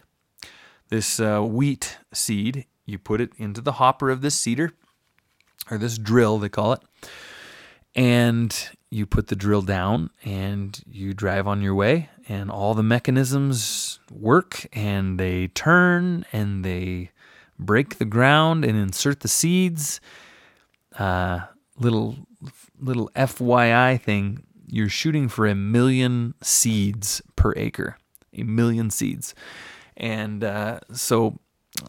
this 0.89 1.19
uh, 1.19 1.41
wheat 1.41 1.97
seed, 2.13 2.65
you 2.85 2.97
put 2.97 3.21
it 3.21 3.31
into 3.37 3.61
the 3.61 3.73
hopper 3.73 4.09
of 4.09 4.21
this 4.21 4.35
seeder 4.35 4.73
or 5.71 5.77
this 5.77 5.97
drill 5.97 6.37
they 6.37 6.49
call 6.49 6.73
it. 6.73 6.81
And 7.95 8.55
you 8.89 9.05
put 9.05 9.27
the 9.27 9.35
drill 9.35 9.61
down 9.61 10.09
and 10.23 10.79
you 10.87 11.13
drive 11.13 11.47
on 11.47 11.61
your 11.61 11.75
way 11.75 12.09
and 12.27 12.49
all 12.49 12.73
the 12.73 12.83
mechanisms 12.83 13.99
work 14.11 14.65
and 14.73 15.19
they 15.19 15.47
turn 15.49 16.25
and 16.31 16.63
they 16.63 17.11
break 17.57 17.97
the 17.97 18.05
ground 18.05 18.63
and 18.63 18.77
insert 18.77 19.19
the 19.19 19.27
seeds. 19.27 19.99
Uh, 20.97 21.41
little 21.77 22.15
little 22.79 23.09
fyi 23.15 24.01
thing 24.01 24.43
you're 24.67 24.89
shooting 24.89 25.27
for 25.27 25.47
a 25.47 25.55
million 25.55 26.33
seeds 26.41 27.21
per 27.35 27.53
acre 27.55 27.97
a 28.33 28.43
million 28.43 28.89
seeds. 28.89 29.33
And 29.97 30.43
uh, 30.43 30.79
so 30.91 31.39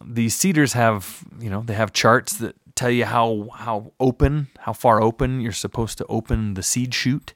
these 0.05 0.35
seeders 0.35 0.73
have 0.73 1.23
you 1.39 1.49
know 1.49 1.63
they 1.65 1.73
have 1.73 1.93
charts 1.93 2.33
that 2.37 2.55
tell 2.75 2.89
you 2.89 3.05
how 3.05 3.49
how 3.53 3.93
open, 3.99 4.47
how 4.59 4.73
far 4.73 5.01
open 5.01 5.41
you're 5.41 5.51
supposed 5.51 5.97
to 5.97 6.05
open 6.07 6.53
the 6.55 6.63
seed 6.63 6.93
chute 6.93 7.33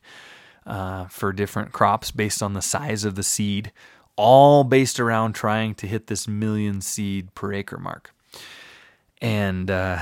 uh, 0.66 1.06
for 1.06 1.32
different 1.32 1.72
crops 1.72 2.12
based 2.12 2.42
on 2.42 2.54
the 2.54 2.62
size 2.62 3.04
of 3.04 3.16
the 3.16 3.24
seed, 3.24 3.72
all 4.16 4.64
based 4.64 5.00
around 5.00 5.34
trying 5.34 5.76
to 5.76 5.88
hit 5.88 6.08
this 6.08 6.28
million 6.28 6.82
seed 6.82 7.34
per 7.36 7.54
acre 7.54 7.78
mark. 7.78 8.14
And 9.22 9.70
uh, 9.70 10.00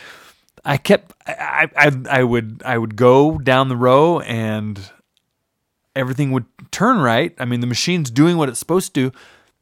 I 0.64 0.76
kept 0.76 1.12
I, 1.26 1.68
I 1.76 1.92
I 2.08 2.24
would 2.24 2.62
I 2.64 2.78
would 2.78 2.96
go 2.96 3.38
down 3.38 3.68
the 3.68 3.76
row 3.76 4.20
and 4.20 4.80
everything 5.96 6.30
would 6.32 6.46
turn 6.70 6.98
right. 6.98 7.34
I 7.38 7.44
mean, 7.44 7.60
the 7.60 7.66
machine's 7.66 8.10
doing 8.10 8.36
what 8.36 8.48
it's 8.48 8.58
supposed 8.58 8.94
to, 8.94 9.12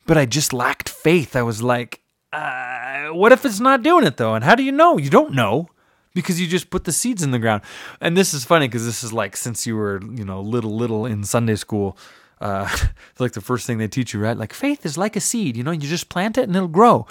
but 0.06 0.18
I 0.18 0.26
just 0.26 0.52
lacked 0.52 0.88
faith. 0.88 1.34
I 1.34 1.42
was 1.42 1.62
like, 1.62 2.02
uh, 2.32 3.08
what 3.08 3.32
if 3.32 3.44
it's 3.44 3.60
not 3.60 3.82
doing 3.82 4.06
it 4.06 4.16
though? 4.16 4.34
And 4.34 4.44
how 4.44 4.54
do 4.54 4.62
you 4.62 4.72
know? 4.72 4.98
You 4.98 5.10
don't 5.10 5.34
know 5.34 5.68
because 6.14 6.40
you 6.40 6.46
just 6.46 6.70
put 6.70 6.84
the 6.84 6.92
seeds 6.92 7.22
in 7.22 7.30
the 7.30 7.38
ground. 7.38 7.62
And 8.00 8.16
this 8.16 8.34
is 8.34 8.44
funny 8.44 8.66
because 8.68 8.84
this 8.84 9.04
is 9.04 9.12
like 9.12 9.36
since 9.36 9.66
you 9.66 9.76
were, 9.76 10.00
you 10.02 10.24
know, 10.24 10.40
little, 10.40 10.74
little 10.76 11.06
in 11.06 11.24
Sunday 11.24 11.56
school. 11.56 11.96
Uh, 12.40 12.68
like 13.18 13.32
the 13.32 13.40
first 13.40 13.66
thing 13.66 13.78
they 13.78 13.88
teach 13.88 14.14
you, 14.14 14.20
right? 14.20 14.36
Like 14.36 14.52
faith 14.52 14.84
is 14.84 14.98
like 14.98 15.16
a 15.16 15.20
seed, 15.20 15.56
you 15.56 15.64
know, 15.64 15.70
you 15.70 15.88
just 15.88 16.08
plant 16.08 16.38
it 16.38 16.44
and 16.44 16.56
it'll 16.56 16.68
grow. 16.68 17.06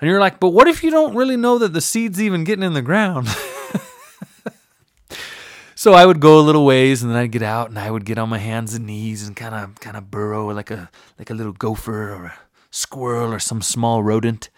And 0.00 0.08
you're 0.10 0.20
like, 0.20 0.40
but 0.40 0.50
what 0.50 0.66
if 0.66 0.82
you 0.82 0.90
don't 0.90 1.14
really 1.14 1.36
know 1.36 1.58
that 1.58 1.72
the 1.72 1.80
seed's 1.80 2.20
even 2.20 2.44
getting 2.44 2.64
in 2.64 2.72
the 2.72 2.82
ground? 2.82 3.28
so 5.74 5.92
I 5.94 6.06
would 6.06 6.20
go 6.20 6.40
a 6.40 6.42
little 6.42 6.66
ways 6.66 7.02
and 7.02 7.12
then 7.12 7.18
I'd 7.18 7.30
get 7.30 7.42
out 7.42 7.68
and 7.68 7.78
I 7.78 7.90
would 7.90 8.04
get 8.04 8.18
on 8.18 8.28
my 8.28 8.38
hands 8.38 8.74
and 8.74 8.86
knees 8.86 9.26
and 9.26 9.36
kind 9.36 9.54
of 9.54 9.78
kind 9.80 9.96
of 9.96 10.10
burrow 10.10 10.48
like 10.48 10.70
a 10.70 10.90
like 11.18 11.30
a 11.30 11.34
little 11.34 11.52
gopher 11.52 12.12
or 12.12 12.24
a 12.24 12.34
squirrel 12.70 13.32
or 13.32 13.38
some 13.38 13.62
small 13.62 14.02
rodent. 14.02 14.50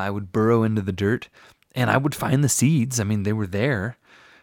I 0.00 0.10
would 0.10 0.32
burrow 0.32 0.62
into 0.62 0.82
the 0.82 0.92
dirt 0.92 1.28
and 1.74 1.90
I 1.90 1.96
would 1.96 2.14
find 2.14 2.42
the 2.42 2.48
seeds. 2.48 3.00
I 3.00 3.04
mean, 3.04 3.22
they 3.22 3.32
were 3.32 3.46
there 3.46 3.96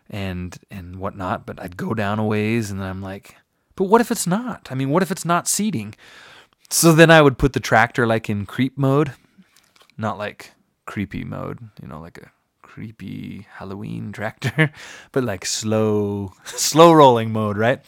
and 0.10 0.58
and 0.70 0.98
whatnot, 0.98 1.46
but 1.46 1.60
I'd 1.62 1.78
go 1.78 1.94
down 1.94 2.20
a 2.20 2.26
ways 2.26 2.72
and 2.72 2.84
I'm 2.84 3.02
like, 3.02 3.36
but 3.76 3.86
what 3.86 4.02
if 4.02 4.12
it's 4.12 4.28
not? 4.28 4.68
I 4.70 4.76
mean, 4.76 4.90
what 4.90 5.04
if 5.04 5.12
it's 5.12 5.26
not 5.26 5.48
seeding? 5.48 5.96
So 6.70 6.94
then 6.94 7.12
I 7.12 7.22
would 7.22 7.38
put 7.38 7.54
the 7.54 7.60
tractor 7.60 8.06
like 8.08 8.30
in 8.30 8.46
creep 8.46 8.78
mode, 8.78 9.14
not 9.98 10.18
like 10.18 10.52
creepy 10.86 11.24
mode, 11.24 11.60
you 11.82 11.88
know, 11.88 12.00
like 12.00 12.18
a 12.18 12.32
creepy 12.62 13.48
Halloween 13.56 14.12
tractor, 14.14 14.72
but 15.12 15.24
like 15.24 15.46
slow, 15.46 16.34
slow 16.46 16.94
rolling 16.94 17.32
mode, 17.32 17.58
right? 17.58 17.82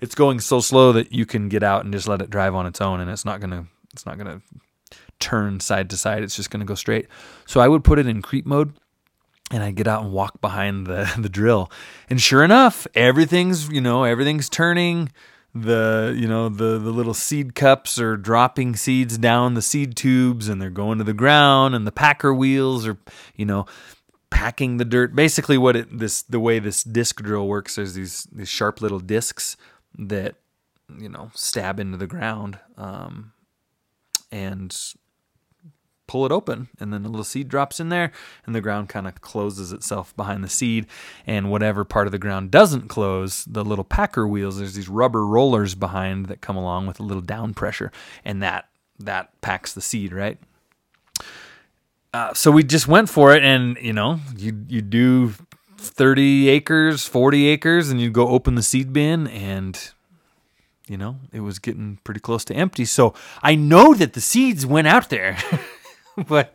It's 0.00 0.14
going 0.14 0.40
so 0.40 0.60
slow 0.60 0.92
that 0.92 1.12
you 1.12 1.26
can 1.26 1.48
get 1.48 1.62
out 1.62 1.84
and 1.84 1.92
just 1.92 2.06
let 2.06 2.22
it 2.22 2.30
drive 2.30 2.54
on 2.54 2.66
its 2.66 2.80
own 2.80 3.00
and 3.00 3.10
it's 3.10 3.24
not 3.24 3.40
to 3.40 3.66
it's 3.92 4.06
not 4.06 4.18
to 4.18 4.40
turn 5.20 5.60
side 5.60 5.90
to 5.90 5.96
side. 5.96 6.22
It's 6.22 6.36
just 6.36 6.50
going 6.50 6.60
to 6.60 6.66
go 6.66 6.74
straight. 6.74 7.08
So 7.46 7.60
I 7.60 7.68
would 7.68 7.84
put 7.84 7.98
it 7.98 8.06
in 8.06 8.22
creep 8.22 8.46
mode 8.46 8.72
and 9.50 9.62
I'd 9.62 9.76
get 9.76 9.88
out 9.88 10.02
and 10.04 10.12
walk 10.12 10.40
behind 10.40 10.86
the, 10.86 11.12
the 11.18 11.28
drill. 11.28 11.70
And 12.10 12.20
sure 12.20 12.44
enough, 12.44 12.86
everything's, 12.94 13.68
you 13.68 13.80
know, 13.80 14.04
everything's 14.04 14.48
turning. 14.48 15.10
The, 15.54 16.14
you 16.16 16.28
know, 16.28 16.48
the, 16.48 16.78
the 16.78 16.90
little 16.90 17.14
seed 17.14 17.54
cups 17.54 17.98
are 17.98 18.16
dropping 18.16 18.76
seeds 18.76 19.18
down 19.18 19.54
the 19.54 19.62
seed 19.62 19.96
tubes 19.96 20.48
and 20.48 20.60
they're 20.60 20.70
going 20.70 20.98
to 20.98 21.04
the 21.04 21.14
ground 21.14 21.74
and 21.74 21.86
the 21.86 21.92
packer 21.92 22.32
wheels 22.34 22.86
are, 22.86 22.98
you 23.34 23.46
know, 23.46 23.66
packing 24.30 24.76
the 24.76 24.84
dirt. 24.84 25.16
Basically 25.16 25.56
what 25.56 25.74
it, 25.74 25.98
this, 25.98 26.22
the 26.22 26.38
way 26.38 26.58
this 26.58 26.84
disc 26.84 27.22
drill 27.22 27.48
works, 27.48 27.76
there's 27.76 27.94
these, 27.94 28.24
these 28.30 28.48
sharp 28.48 28.82
little 28.82 29.00
discs 29.00 29.56
that, 29.98 30.36
you 30.96 31.08
know, 31.08 31.30
stab 31.34 31.80
into 31.80 31.96
the 31.96 32.06
ground. 32.06 32.58
Um, 32.76 33.32
and 34.30 34.76
pull 36.08 36.26
it 36.26 36.32
open 36.32 36.68
and 36.80 36.92
then 36.92 37.04
a 37.04 37.08
little 37.08 37.22
seed 37.22 37.48
drops 37.48 37.78
in 37.78 37.90
there 37.90 38.10
and 38.44 38.54
the 38.54 38.60
ground 38.60 38.88
kind 38.88 39.06
of 39.06 39.20
closes 39.20 39.70
itself 39.72 40.16
behind 40.16 40.42
the 40.42 40.48
seed 40.48 40.86
and 41.26 41.50
whatever 41.50 41.84
part 41.84 42.08
of 42.08 42.12
the 42.12 42.18
ground 42.18 42.50
doesn't 42.50 42.88
close 42.88 43.44
the 43.44 43.64
little 43.64 43.84
packer 43.84 44.26
wheels 44.26 44.58
there's 44.58 44.74
these 44.74 44.88
rubber 44.88 45.24
rollers 45.24 45.76
behind 45.76 46.26
that 46.26 46.40
come 46.40 46.56
along 46.56 46.86
with 46.86 46.98
a 46.98 47.02
little 47.04 47.22
down 47.22 47.54
pressure 47.54 47.92
and 48.24 48.42
that 48.42 48.68
that 48.98 49.40
packs 49.40 49.72
the 49.72 49.80
seed 49.80 50.12
right? 50.12 50.38
Uh, 52.12 52.32
so 52.32 52.50
we 52.50 52.64
just 52.64 52.88
went 52.88 53.08
for 53.08 53.34
it 53.34 53.44
and 53.44 53.76
you 53.80 53.92
know 53.92 54.18
you 54.36 54.64
you 54.66 54.80
do 54.80 55.34
30 55.76 56.48
acres 56.48 57.04
40 57.04 57.46
acres 57.48 57.90
and 57.90 58.00
you 58.00 58.10
go 58.10 58.28
open 58.28 58.54
the 58.54 58.62
seed 58.62 58.92
bin 58.92 59.28
and 59.28 59.90
you 60.88 60.96
know 60.96 61.16
it 61.32 61.40
was 61.40 61.58
getting 61.58 61.98
pretty 62.04 62.20
close 62.20 62.44
to 62.46 62.54
empty. 62.54 62.84
So 62.84 63.14
i 63.42 63.54
know 63.54 63.94
that 63.94 64.14
the 64.14 64.20
seeds 64.20 64.64
went 64.64 64.86
out 64.88 65.10
there 65.10 65.36
but, 66.28 66.54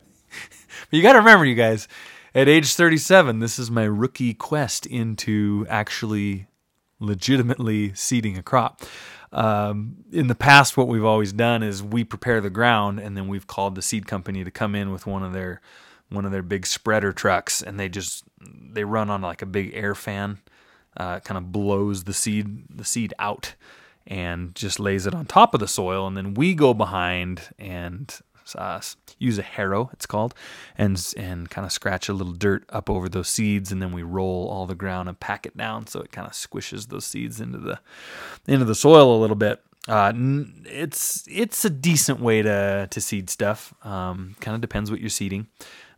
you 0.90 1.02
got 1.02 1.12
to 1.12 1.18
remember, 1.18 1.44
you 1.44 1.54
guys, 1.54 1.88
at 2.34 2.48
age 2.48 2.74
37, 2.74 3.38
this 3.38 3.58
is 3.58 3.70
my 3.70 3.84
rookie 3.84 4.34
quest 4.34 4.86
into 4.86 5.66
actually 5.70 6.48
legitimately 7.00 7.94
seeding 7.94 8.36
a 8.36 8.42
crop. 8.42 8.82
Um, 9.32 9.96
in 10.12 10.26
the 10.26 10.34
past, 10.34 10.76
what 10.76 10.86
we've 10.86 11.04
always 11.04 11.32
done 11.32 11.62
is 11.62 11.82
we 11.82 12.04
prepare 12.04 12.40
the 12.40 12.50
ground, 12.50 13.00
and 13.00 13.16
then 13.16 13.26
we've 13.26 13.46
called 13.46 13.74
the 13.74 13.82
seed 13.82 14.06
company 14.06 14.44
to 14.44 14.50
come 14.50 14.74
in 14.74 14.92
with 14.92 15.06
one 15.06 15.22
of 15.22 15.32
their 15.32 15.60
one 16.10 16.24
of 16.24 16.30
their 16.30 16.42
big 16.42 16.66
spreader 16.66 17.12
trucks, 17.12 17.62
and 17.62 17.80
they 17.80 17.88
just 17.88 18.24
they 18.40 18.84
run 18.84 19.10
on 19.10 19.22
like 19.22 19.42
a 19.42 19.46
big 19.46 19.72
air 19.74 19.94
fan, 19.94 20.38
uh, 20.96 21.18
kind 21.20 21.38
of 21.38 21.50
blows 21.50 22.04
the 22.04 22.12
seed 22.12 22.64
the 22.68 22.84
seed 22.84 23.12
out, 23.18 23.54
and 24.06 24.54
just 24.54 24.78
lays 24.78 25.06
it 25.06 25.14
on 25.14 25.26
top 25.26 25.54
of 25.54 25.60
the 25.60 25.66
soil, 25.66 26.06
and 26.06 26.16
then 26.16 26.34
we 26.34 26.54
go 26.54 26.72
behind 26.74 27.50
and 27.58 28.20
uh, 28.56 28.80
use 29.18 29.38
a 29.38 29.42
harrow, 29.42 29.90
it's 29.92 30.06
called, 30.06 30.34
and 30.76 31.00
and 31.16 31.50
kind 31.50 31.64
of 31.64 31.72
scratch 31.72 32.08
a 32.08 32.12
little 32.12 32.32
dirt 32.32 32.64
up 32.68 32.90
over 32.90 33.08
those 33.08 33.28
seeds, 33.28 33.72
and 33.72 33.80
then 33.80 33.92
we 33.92 34.02
roll 34.02 34.48
all 34.48 34.66
the 34.66 34.74
ground 34.74 35.08
and 35.08 35.18
pack 35.18 35.46
it 35.46 35.56
down 35.56 35.86
so 35.86 36.00
it 36.00 36.12
kind 36.12 36.26
of 36.26 36.32
squishes 36.32 36.88
those 36.88 37.04
seeds 37.04 37.40
into 37.40 37.58
the 37.58 37.80
into 38.46 38.64
the 38.64 38.74
soil 38.74 39.16
a 39.16 39.20
little 39.20 39.36
bit. 39.36 39.62
Uh, 39.86 40.12
it's 40.64 41.24
it's 41.28 41.64
a 41.64 41.70
decent 41.70 42.20
way 42.20 42.42
to 42.42 42.88
to 42.90 43.00
seed 43.00 43.30
stuff. 43.30 43.74
Um, 43.84 44.36
kind 44.40 44.54
of 44.54 44.60
depends 44.60 44.90
what 44.90 45.00
you're 45.00 45.10
seeding. 45.10 45.48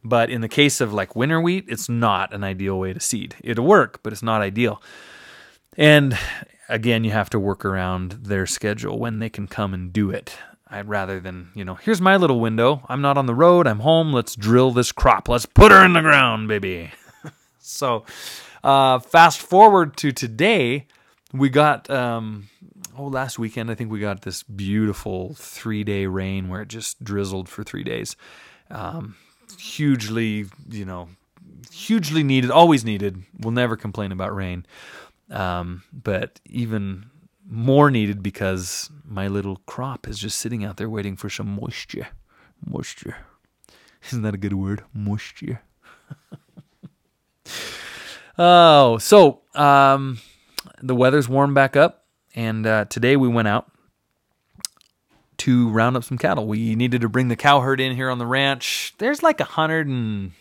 But 0.03 0.31
in 0.31 0.41
the 0.41 0.49
case 0.49 0.81
of 0.81 0.93
like 0.93 1.17
winter 1.17 1.41
wheat, 1.41 1.65
it's 1.69 1.89
not 1.89 2.33
an 2.33 2.45
ideal 2.45 2.79
way 2.79 2.93
to 2.93 3.01
seed. 3.01 3.35
It'll 3.43 3.67
work, 3.67 4.01
but 4.03 4.13
it's 4.13 4.23
not 4.23 4.41
ideal. 4.41 4.81
And 5.77 6.17
again, 6.69 7.05
you 7.05 7.11
have 7.11 7.31
to 7.31 7.41
work 7.41 7.65
around 7.65 8.13
their 8.13 8.47
schedule 8.47 8.99
when 8.99 9.19
they 9.19 9.29
can 9.29 9.47
come 9.47 9.75
and 9.75 9.93
do 9.93 10.11
it. 10.11 10.39
I'd 10.69 10.89
rather 10.89 11.21
than, 11.21 11.51
you 11.55 11.65
know, 11.65 11.75
here's 11.75 12.01
my 12.01 12.17
little 12.17 12.41
window. 12.41 12.83
I'm 12.89 13.01
not 13.01 13.17
on 13.17 13.27
the 13.27 13.35
road. 13.35 13.67
I'm 13.67 13.81
home. 13.81 14.13
Let's 14.13 14.35
drill 14.35 14.73
this 14.73 14.91
crop. 14.91 15.29
Let's 15.29 15.47
put 15.47 15.71
her 15.71 15.85
in 15.85 15.93
the 15.93 16.01
ground, 16.01 16.49
baby. 16.49 16.91
so, 17.59 18.05
uh, 18.65 18.99
fast 18.99 19.41
forward 19.41 19.97
to 19.99 20.11
today, 20.11 20.87
we 21.33 21.51
got, 21.51 21.89
um, 21.89 22.49
oh, 22.99 23.07
last 23.07 23.39
weekend, 23.39 23.71
I 23.71 23.77
think 23.77 23.93
we 23.93 24.01
got 24.01 24.23
this 24.23 24.43
beautiful 24.43 25.35
three 25.35 25.85
day 25.85 26.07
rain 26.07 26.49
where 26.49 26.63
it 26.63 26.69
just 26.69 27.03
drizzled 27.05 27.49
for 27.49 27.63
three 27.63 27.85
days. 27.85 28.17
Um, 28.69 29.15
hugely, 29.57 30.47
you 30.69 30.85
know, 30.85 31.09
hugely 31.71 32.25
needed, 32.25 32.51
always 32.51 32.85
needed. 32.85 33.23
We'll 33.39 33.53
never 33.53 33.77
complain 33.77 34.11
about 34.11 34.35
rain. 34.35 34.67
Um, 35.31 35.85
but 35.93 36.41
even 36.47 37.07
more 37.49 37.91
needed 37.91 38.23
because 38.23 38.91
my 39.05 39.29
little 39.29 39.57
crop 39.67 40.09
is 40.09 40.19
just 40.19 40.39
sitting 40.39 40.65
out 40.65 40.77
there 40.77 40.91
waiting 40.91 41.17
for 41.17 41.31
some 41.31 41.49
moisture. 41.49 42.09
Moisture. 42.65 43.17
Isn't 44.09 44.23
that 44.23 44.35
a 44.35 44.39
good 44.39 44.53
word? 44.53 44.85
Moisture. 44.93 45.63
oh, 48.39 48.99
so 48.99 49.43
um, 49.55 50.19
the 50.83 50.95
weather's 50.95 51.29
warmed 51.29 51.55
back 51.55 51.77
up, 51.77 52.05
and 52.35 52.67
uh, 52.67 52.85
today 52.87 53.17
we 53.17 53.29
went 53.29 53.49
out 53.49 53.71
to 55.39 55.69
round 55.71 55.97
up 55.97 56.05
some 56.05 56.19
cattle. 56.19 56.47
We 56.47 56.75
needed 56.75 57.01
to 57.03 57.09
bring 57.09 57.29
the 57.29 57.37
cow 57.37 57.61
herd 57.61 57.81
in 57.81 57.95
here 57.95 58.11
on 58.11 58.19
the 58.19 58.27
ranch. 58.27 58.95
There's 58.99 59.23
like 59.23 59.41
a 59.41 59.45
hundred 59.45 59.87
and 59.87 60.33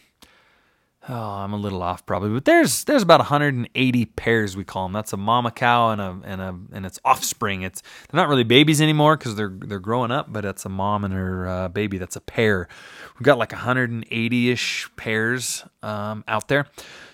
oh, 1.08 1.14
I'm 1.14 1.54
a 1.54 1.58
little 1.58 1.82
off 1.82 2.06
probably, 2.06 2.30
but 2.30 2.46
there's 2.46 2.84
there's 2.86 3.04
about 3.04 3.20
180 3.20 4.06
pairs 4.06 4.58
we 4.58 4.64
call 4.64 4.86
them. 4.86 4.94
That's 4.94 5.14
a 5.14 5.18
mama 5.18 5.52
cow 5.52 5.92
and 5.92 6.02
a 6.02 6.20
and 6.24 6.42
a 6.42 6.60
and 6.74 6.86
its 6.86 7.00
offspring. 7.06 7.62
It's 7.62 7.82
they're 7.82 8.20
not 8.20 8.30
really 8.30 8.44
babies 8.44 8.82
anymore 8.82 9.18
because 9.18 9.36
they're 9.36 9.54
they're 9.56 9.80
growing 9.80 10.12
up, 10.12 10.32
but 10.32 10.46
it's 10.46 10.66
a 10.66 10.70
mom 10.70 11.04
and 11.04 11.14
her 11.14 11.48
uh, 11.48 11.68
baby. 11.70 11.98
That's 11.98 12.16
a 12.16 12.22
pair. 12.22 12.68
We've 13.16 13.26
got 13.26 13.38
like 13.38 13.52
180 13.52 14.52
ish 14.52 14.90
pairs 14.96 15.64
um, 15.84 16.24
out 16.28 16.48
there, 16.48 16.68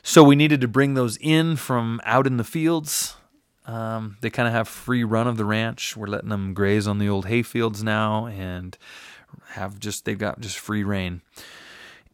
so 0.04 0.24
we 0.24 0.36
needed 0.36 0.62
to 0.62 0.68
bring 0.68 0.94
those 0.94 1.18
in 1.18 1.56
from 1.56 2.02
out 2.04 2.28
in 2.28 2.38
the 2.38 2.44
fields. 2.44 3.16
Um, 3.68 4.18
they 4.22 4.30
kind 4.30 4.48
of 4.48 4.54
have 4.54 4.68
free 4.68 5.04
run 5.04 5.28
of 5.28 5.38
the 5.38 5.46
ranch. 5.46 5.96
We're 5.96 6.08
letting 6.08 6.30
them 6.30 6.54
graze 6.54 6.88
on 6.88 6.98
the 6.98 7.08
old 7.08 7.28
hay 7.28 7.44
fields 7.44 7.84
now 7.84 8.26
and 8.26 8.78
have 9.50 9.80
just 9.80 10.06
they've 10.06 10.18
got 10.18 10.40
just 10.42 10.58
free 10.58 10.84
rein 10.84 11.22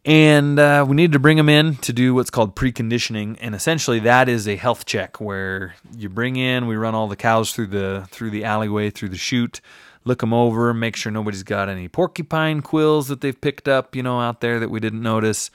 and 0.07 0.57
uh, 0.57 0.85
we 0.87 0.95
needed 0.95 1.11
to 1.11 1.19
bring 1.19 1.35
them 1.35 1.49
in 1.49 1.75
to 1.75 1.91
do 1.91 2.15
what's 2.15 2.29
called 2.29 2.55
preconditioning. 2.55 3.37
And 3.41 3.53
essentially 3.53 3.99
that 3.99 4.29
is 4.29 4.47
a 4.47 4.55
health 4.55 4.85
check 4.85 5.19
where 5.19 5.75
you 5.95 6.07
bring 6.07 6.37
in 6.37 6.65
we 6.65 6.77
run 6.77 6.95
all 6.95 7.09
the 7.09 7.17
cows 7.17 7.51
through 7.51 7.67
the 7.67 8.07
through 8.09 8.29
the 8.29 8.45
alleyway 8.45 8.89
through 8.89 9.09
the 9.09 9.17
chute 9.17 9.59
look 10.05 10.21
them 10.21 10.33
over 10.33 10.73
make 10.73 10.95
sure 10.95 11.11
nobody's 11.11 11.43
got 11.43 11.67
any 11.67 11.89
porcupine 11.89 12.61
quills 12.61 13.09
that 13.09 13.19
they've 13.19 13.39
picked 13.41 13.67
up 13.67 13.97
you 13.97 14.01
know 14.01 14.21
out 14.21 14.39
there 14.39 14.61
that 14.61 14.69
we 14.69 14.79
didn't 14.79 15.03
notice. 15.03 15.51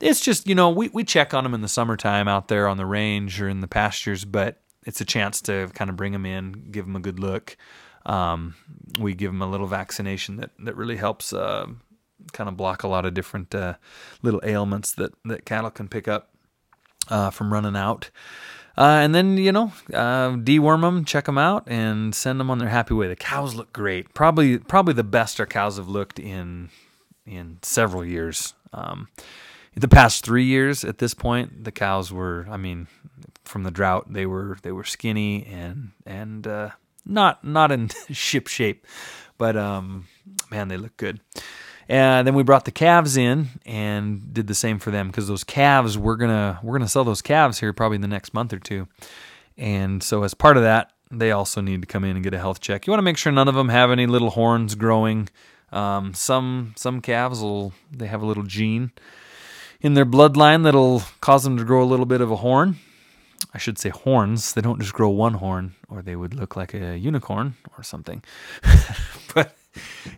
It's 0.00 0.20
just 0.20 0.48
you 0.48 0.56
know 0.56 0.68
we, 0.68 0.88
we 0.88 1.04
check 1.04 1.32
on 1.32 1.44
them 1.44 1.54
in 1.54 1.60
the 1.60 1.68
summertime 1.68 2.26
out 2.26 2.48
there 2.48 2.66
on 2.66 2.78
the 2.78 2.86
range 2.86 3.40
or 3.40 3.48
in 3.48 3.60
the 3.60 3.68
pastures 3.68 4.24
but 4.24 4.60
it's 4.84 5.00
a 5.00 5.04
chance 5.04 5.40
to 5.42 5.68
kind 5.74 5.88
of 5.88 5.94
bring 5.94 6.10
them 6.10 6.26
in 6.26 6.66
give 6.72 6.86
them 6.86 6.96
a 6.96 7.00
good 7.00 7.20
look. 7.20 7.56
Um, 8.04 8.56
we 8.98 9.14
give 9.14 9.30
them 9.30 9.42
a 9.42 9.46
little 9.46 9.68
vaccination 9.68 10.38
that, 10.38 10.50
that 10.58 10.74
really 10.74 10.96
helps 10.96 11.32
uh, 11.32 11.66
kind 12.32 12.48
of 12.48 12.56
block 12.56 12.82
a 12.82 12.88
lot 12.88 13.04
of 13.04 13.14
different 13.14 13.54
uh, 13.54 13.74
little 14.22 14.40
ailments 14.44 14.92
that, 14.92 15.12
that 15.24 15.44
cattle 15.44 15.70
can 15.70 15.88
pick 15.88 16.08
up 16.08 16.30
uh, 17.08 17.30
from 17.30 17.52
running 17.52 17.76
out. 17.76 18.10
Uh, 18.76 19.00
and 19.02 19.14
then 19.14 19.36
you 19.36 19.52
know, 19.52 19.72
uh, 19.92 20.30
deworm 20.30 20.80
them, 20.80 21.04
check 21.04 21.26
them 21.26 21.36
out, 21.36 21.64
and 21.66 22.14
send 22.14 22.40
them 22.40 22.50
on 22.50 22.58
their 22.58 22.70
happy 22.70 22.94
way. 22.94 23.06
The 23.06 23.16
cows 23.16 23.54
look 23.54 23.72
great. 23.72 24.14
Probably, 24.14 24.58
probably 24.58 24.94
the 24.94 25.04
best 25.04 25.38
our 25.40 25.46
cows 25.46 25.76
have 25.76 25.88
looked 25.88 26.18
in 26.18 26.70
in 27.26 27.58
several 27.62 28.04
years. 28.04 28.54
Um, 28.72 29.08
the 29.74 29.88
past 29.88 30.24
three 30.24 30.44
years, 30.44 30.84
at 30.84 30.98
this 30.98 31.14
point, 31.14 31.64
the 31.64 31.72
cows 31.72 32.12
were. 32.12 32.46
I 32.50 32.56
mean, 32.56 32.88
from 33.44 33.62
the 33.62 33.70
drought, 33.70 34.12
they 34.12 34.26
were 34.26 34.56
they 34.62 34.72
were 34.72 34.84
skinny 34.84 35.44
and 35.46 35.90
and 36.06 36.46
uh, 36.46 36.70
not 37.04 37.44
not 37.44 37.72
in 37.72 37.90
ship 38.10 38.46
shape, 38.46 38.86
but 39.38 39.56
um, 39.56 40.06
man, 40.50 40.68
they 40.68 40.76
look 40.76 40.96
good. 40.96 41.20
And 41.88 42.26
then 42.26 42.34
we 42.34 42.42
brought 42.42 42.64
the 42.64 42.70
calves 42.70 43.16
in 43.16 43.48
and 43.66 44.32
did 44.32 44.46
the 44.46 44.54
same 44.54 44.78
for 44.78 44.90
them 44.90 45.08
because 45.08 45.28
those 45.28 45.44
calves 45.44 45.98
we're 45.98 46.16
gonna 46.16 46.60
we're 46.62 46.78
gonna 46.78 46.88
sell 46.88 47.04
those 47.04 47.22
calves 47.22 47.60
here 47.60 47.72
probably 47.72 47.96
in 47.96 48.02
the 48.02 48.08
next 48.08 48.34
month 48.34 48.52
or 48.52 48.58
two. 48.58 48.88
And 49.58 50.02
so 50.02 50.22
as 50.22 50.34
part 50.34 50.56
of 50.56 50.62
that, 50.62 50.92
they 51.10 51.30
also 51.30 51.60
need 51.60 51.82
to 51.82 51.86
come 51.86 52.04
in 52.04 52.16
and 52.16 52.22
get 52.24 52.34
a 52.34 52.38
health 52.38 52.60
check. 52.60 52.86
You 52.86 52.92
want 52.92 52.98
to 52.98 53.04
make 53.04 53.18
sure 53.18 53.32
none 53.32 53.48
of 53.48 53.54
them 53.54 53.68
have 53.68 53.90
any 53.90 54.06
little 54.06 54.30
horns 54.30 54.74
growing. 54.74 55.28
Um, 55.70 56.14
some 56.14 56.74
some 56.76 57.00
calves 57.00 57.40
will 57.40 57.72
they 57.90 58.06
have 58.06 58.22
a 58.22 58.26
little 58.26 58.42
gene 58.44 58.92
in 59.80 59.94
their 59.94 60.06
bloodline 60.06 60.64
that'll 60.64 61.02
cause 61.20 61.44
them 61.44 61.56
to 61.58 61.64
grow 61.64 61.82
a 61.82 61.84
little 61.84 62.06
bit 62.06 62.20
of 62.20 62.30
a 62.30 62.36
horn. 62.36 62.76
I 63.54 63.58
should 63.58 63.78
say 63.78 63.90
horns. 63.90 64.54
They 64.54 64.60
don't 64.62 64.80
just 64.80 64.94
grow 64.94 65.10
one 65.10 65.34
horn, 65.34 65.74
or 65.88 66.00
they 66.00 66.16
would 66.16 66.34
look 66.34 66.56
like 66.56 66.72
a 66.72 66.96
unicorn 66.96 67.56
or 67.76 67.82
something. 67.82 68.22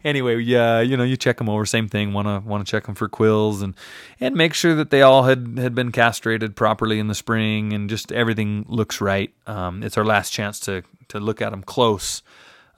anyway, 0.05 0.41
yeah, 0.41 0.81
you 0.81 0.97
know, 0.97 1.03
you 1.03 1.17
check 1.17 1.39
them 1.39 1.49
over. 1.49 1.65
Same 1.67 1.89
thing. 1.89 2.13
Want 2.13 2.29
to 2.29 2.49
want 2.49 2.65
to 2.65 2.71
check 2.71 2.85
them 2.87 2.95
for 2.95 3.09
quills 3.09 3.63
and 3.63 3.75
and 4.21 4.35
make 4.35 4.55
sure 4.55 4.75
that 4.75 4.91
they 4.91 5.03
all 5.03 5.25
had 5.25 5.59
had 5.59 5.75
been 5.75 5.91
castrated 5.91 6.55
properly 6.55 6.99
in 6.99 7.09
the 7.09 7.15
spring 7.15 7.73
and 7.73 7.89
just 7.89 8.13
everything 8.13 8.65
looks 8.69 9.01
right. 9.01 9.33
Um, 9.47 9.83
it's 9.83 9.97
our 9.97 10.05
last 10.05 10.31
chance 10.31 10.61
to 10.61 10.83
to 11.09 11.19
look 11.19 11.41
at 11.41 11.51
them 11.51 11.63
close 11.63 12.23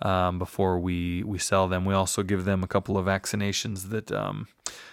um, 0.03 0.39
before 0.39 0.79
we 0.79 1.23
we 1.25 1.39
sell 1.39 1.69
them. 1.69 1.85
We 1.85 1.95
also 1.95 2.23
give 2.23 2.45
them 2.45 2.63
a 2.63 2.69
couple 2.69 2.97
of 2.97 3.07
vaccinations 3.07 3.91
that 3.91 4.13
um, 4.13 4.49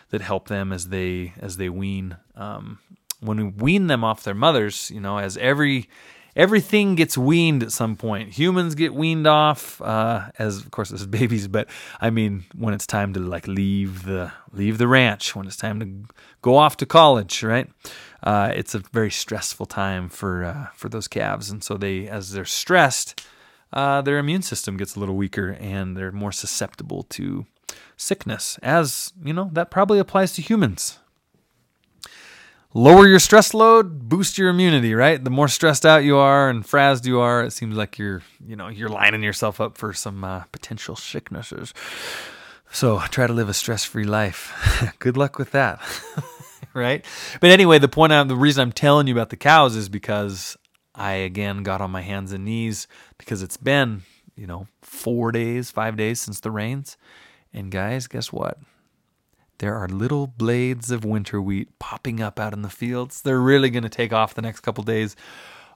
that 0.10 0.22
help 0.22 0.48
them 0.48 0.72
as 0.74 0.90
they 0.90 1.34
as 1.40 1.58
they 1.58 1.70
wean. 1.70 2.18
Um, 2.36 2.80
when 3.20 3.38
we 3.38 3.44
wean 3.44 3.88
them 3.88 4.04
off 4.04 4.24
their 4.24 4.34
mothers, 4.34 4.92
you 4.92 5.00
know, 5.00 5.18
as 5.18 5.38
every 5.38 5.88
everything 6.36 6.96
gets 6.96 7.18
weaned 7.18 7.64
at 7.64 7.72
some 7.72 7.96
point. 7.96 8.34
Humans 8.34 8.76
get 8.76 8.94
weaned 8.94 9.28
off, 9.28 9.82
uh, 9.82 10.30
as 10.40 10.58
of 10.58 10.72
course 10.72 10.92
as 10.92 11.06
babies, 11.20 11.48
but 11.48 11.68
I 12.02 12.10
mean 12.10 12.46
when 12.56 12.74
it's 12.74 12.88
time 12.88 13.14
to 13.14 13.20
like 13.20 13.48
leave 13.48 14.04
the 14.04 14.32
leave 14.52 14.78
the 14.78 14.88
ranch, 14.88 15.36
when 15.36 15.48
it's 15.48 15.58
time 15.58 15.80
to 15.80 16.16
go 16.42 16.58
off 16.58 16.78
to 16.78 16.86
college, 16.86 17.44
right? 17.44 17.70
Uh, 18.22 18.52
it's 18.56 18.74
a 18.74 18.80
very 18.80 19.12
stressful 19.12 19.66
time 19.66 20.10
for 20.10 20.44
uh, 20.44 20.68
for 20.76 20.90
those 20.90 21.08
calves, 21.08 21.50
and 21.50 21.64
so 21.64 21.76
they 21.78 22.08
as 22.08 22.32
they're 22.32 22.46
stressed, 22.46 23.26
uh, 23.72 24.02
their 24.02 24.18
immune 24.18 24.42
system 24.42 24.78
gets 24.78 24.96
a 24.96 25.00
little 25.00 25.16
weaker, 25.16 25.58
and 25.60 25.98
they're 25.98 26.12
more 26.12 26.32
susceptible 26.32 27.04
to 27.04 27.46
sickness. 27.98 28.58
As 28.62 29.14
you 29.24 29.34
know, 29.34 29.50
that 29.54 29.72
probably 29.72 30.00
applies 30.00 30.34
to 30.34 30.42
humans 30.42 31.00
lower 32.74 33.08
your 33.08 33.20
stress 33.20 33.54
load, 33.54 34.10
boost 34.10 34.38
your 34.38 34.50
immunity, 34.50 34.94
right? 34.94 35.24
The 35.24 35.30
more 35.30 35.48
stressed 35.48 35.86
out 35.86 36.04
you 36.04 36.18
are 36.18 36.50
and 36.50 36.66
frazzed 36.66 37.06
you 37.06 37.20
are, 37.20 37.44
it 37.44 37.52
seems 37.52 37.76
like 37.76 37.98
you're, 37.98 38.22
you 38.46 38.56
know, 38.56 38.68
you're 38.68 38.90
lining 38.90 39.24
yourself 39.24 39.62
up 39.62 39.78
for 39.78 39.94
some 39.94 40.24
uh, 40.24 40.44
potential 40.52 40.96
sicknesses. 40.96 41.74
So 42.72 43.00
try 43.12 43.28
to 43.28 43.34
live 43.34 43.50
a 43.50 43.54
stress-free 43.54 44.06
life. 44.06 44.96
Good 45.00 45.18
luck 45.18 45.38
with 45.38 45.52
that. 45.52 45.80
right? 46.74 47.06
But 47.40 47.52
anyway, 47.52 47.78
the 47.78 47.88
point 47.88 48.14
out, 48.14 48.28
the 48.28 48.36
reason 48.36 48.62
I'm 48.62 48.72
telling 48.72 49.08
you 49.08 49.14
about 49.14 49.30
the 49.30 49.38
cows 49.38 49.76
is 49.76 49.90
because 49.90 50.58
I 50.96 51.14
again 51.14 51.64
got 51.64 51.82
on 51.82 51.92
my 51.92 52.02
hands 52.02 52.32
and 52.34 52.46
knees 52.46 52.88
because 53.18 53.44
it's 53.44 53.58
been, 53.58 54.02
you 54.36 54.48
know, 54.48 54.68
4 54.82 55.32
days, 55.32 55.70
5 55.70 55.96
days 55.96 56.20
since 56.20 56.40
the 56.40 56.52
rains. 56.52 56.98
And 57.54 57.72
guys, 57.72 58.08
guess 58.08 58.34
what? 58.34 58.58
There 59.60 59.76
are 59.76 59.88
little 59.88 60.28
blades 60.28 60.92
of 60.92 61.06
winter 61.06 61.42
wheat 61.42 61.78
popping 61.80 62.22
up 62.22 62.40
out 62.40 62.54
in 62.54 62.62
the 62.62 62.70
fields. 62.70 63.22
They're 63.22 63.40
really 63.40 63.70
going 63.70 63.84
to 63.84 63.90
take 63.90 64.12
off 64.12 64.34
the 64.34 64.42
next 64.42 64.62
couple 64.62 64.84
days. 64.84 65.16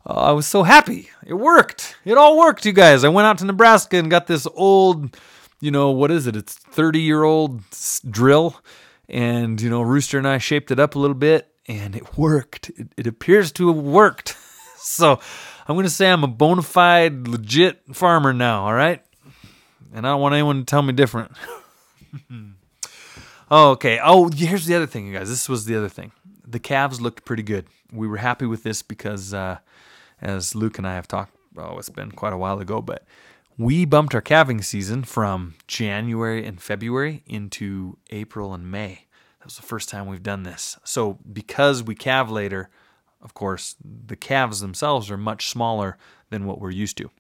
Uh, 0.06 0.13
I 0.13 0.32
was 0.32 0.48
so 0.48 0.63
happy. 0.63 1.10
It 1.26 1.36
worked. 1.36 1.96
It 2.06 2.18
all 2.18 2.38
worked, 2.38 2.66
you 2.66 2.74
guys. 2.74 3.04
I 3.04 3.10
went 3.10 3.28
out 3.28 3.38
to 3.40 3.46
Nebraska 3.46 3.98
and 3.98 4.10
got 4.10 4.28
this 4.28 4.48
old, 4.56 5.18
you 5.60 5.72
know, 5.72 5.92
what 5.92 6.12
is 6.12 6.28
it? 6.28 6.36
It's 6.36 6.56
30 6.56 7.00
year 7.00 7.24
old 7.24 7.62
drill. 8.10 8.60
And, 9.10 9.62
you 9.62 9.70
know, 9.70 9.82
Rooster 9.82 10.18
and 10.18 10.28
I 10.28 10.38
shaped 10.38 10.72
it 10.72 10.80
up 10.80 10.96
a 10.96 11.00
little 11.00 11.16
bit 11.16 11.50
and 11.68 11.96
it 11.96 12.18
worked. 12.18 12.70
It, 12.72 12.90
it 12.98 13.08
appears 13.08 13.52
to 13.54 13.68
have 13.74 13.84
worked. 13.84 14.36
so 14.78 15.20
I'm 15.68 15.76
going 15.76 15.86
to 15.86 15.90
say 15.90 16.10
I'm 16.10 16.24
a 16.24 16.28
bona 16.28 16.62
fide, 16.62 17.28
legit 17.28 17.96
farmer 17.96 18.34
now, 18.34 18.66
all 18.66 18.74
right? 18.74 19.02
And 19.94 20.06
I 20.06 20.12
don't 20.12 20.22
want 20.22 20.34
anyone 20.34 20.60
to 20.60 20.66
tell 20.66 20.82
me 20.82 20.94
different. 20.94 21.32
Oh, 23.49 23.71
okay. 23.71 23.99
Oh, 24.03 24.29
here's 24.33 24.65
the 24.65 24.75
other 24.75 24.88
thing, 24.88 25.07
you 25.07 25.13
guys. 25.13 25.29
This 25.29 25.47
was 25.47 25.65
the 25.65 25.75
other 25.77 25.89
thing. 25.89 26.12
The 26.45 26.60
calves 26.60 26.99
looked 26.99 27.25
pretty 27.25 27.43
good. 27.43 27.67
We 27.91 28.07
were 28.07 28.17
happy 28.17 28.45
with 28.45 28.63
this 28.63 28.81
because, 28.81 29.33
uh, 29.33 29.60
as 30.21 30.55
Luke 30.55 30.77
and 30.77 30.88
I 30.88 30.95
have 30.95 31.07
talked, 31.07 31.33
oh, 31.57 31.77
it's 31.77 31.89
been 31.89 32.12
quite 32.12 32.33
a 32.33 32.38
while 32.38 32.60
ago, 32.60 32.81
but 32.81 33.05
we 33.57 33.86
bumped 33.86 34.13
our 34.13 34.21
calving 34.21 34.62
season 34.62 35.03
from 35.03 35.55
January 35.67 36.45
and 36.45 36.62
February 36.62 37.23
into 37.25 37.97
April 38.10 38.53
and 38.53 38.69
May. 38.69 39.05
That 39.39 39.45
was 39.45 39.55
the 39.55 39.63
first 39.63 39.89
time 39.89 40.07
we've 40.07 40.23
done 40.23 40.43
this. 40.43 40.77
So, 40.83 41.19
because 41.31 41.81
we 41.81 41.95
calve 41.95 42.29
later, 42.29 42.69
of 43.21 43.33
course, 43.33 43.75
the 43.83 44.15
calves 44.15 44.60
themselves 44.60 45.10
are 45.10 45.17
much 45.17 45.47
smaller 45.47 45.97
than 46.29 46.45
what 46.45 46.60
we're 46.60 46.71
used 46.71 46.97
to. 46.97 47.12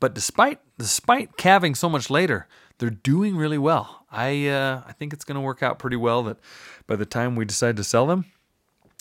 But 0.00 0.14
despite 0.14 0.60
despite 0.78 1.36
calving 1.36 1.74
so 1.74 1.88
much 1.88 2.10
later, 2.10 2.46
they're 2.78 2.90
doing 2.90 3.36
really 3.36 3.58
well. 3.58 4.06
I 4.10 4.48
uh, 4.48 4.82
I 4.86 4.92
think 4.92 5.12
it's 5.12 5.24
going 5.24 5.36
to 5.36 5.40
work 5.40 5.62
out 5.62 5.78
pretty 5.78 5.96
well. 5.96 6.22
That 6.24 6.38
by 6.86 6.96
the 6.96 7.06
time 7.06 7.36
we 7.36 7.44
decide 7.44 7.76
to 7.76 7.84
sell 7.84 8.06
them, 8.06 8.24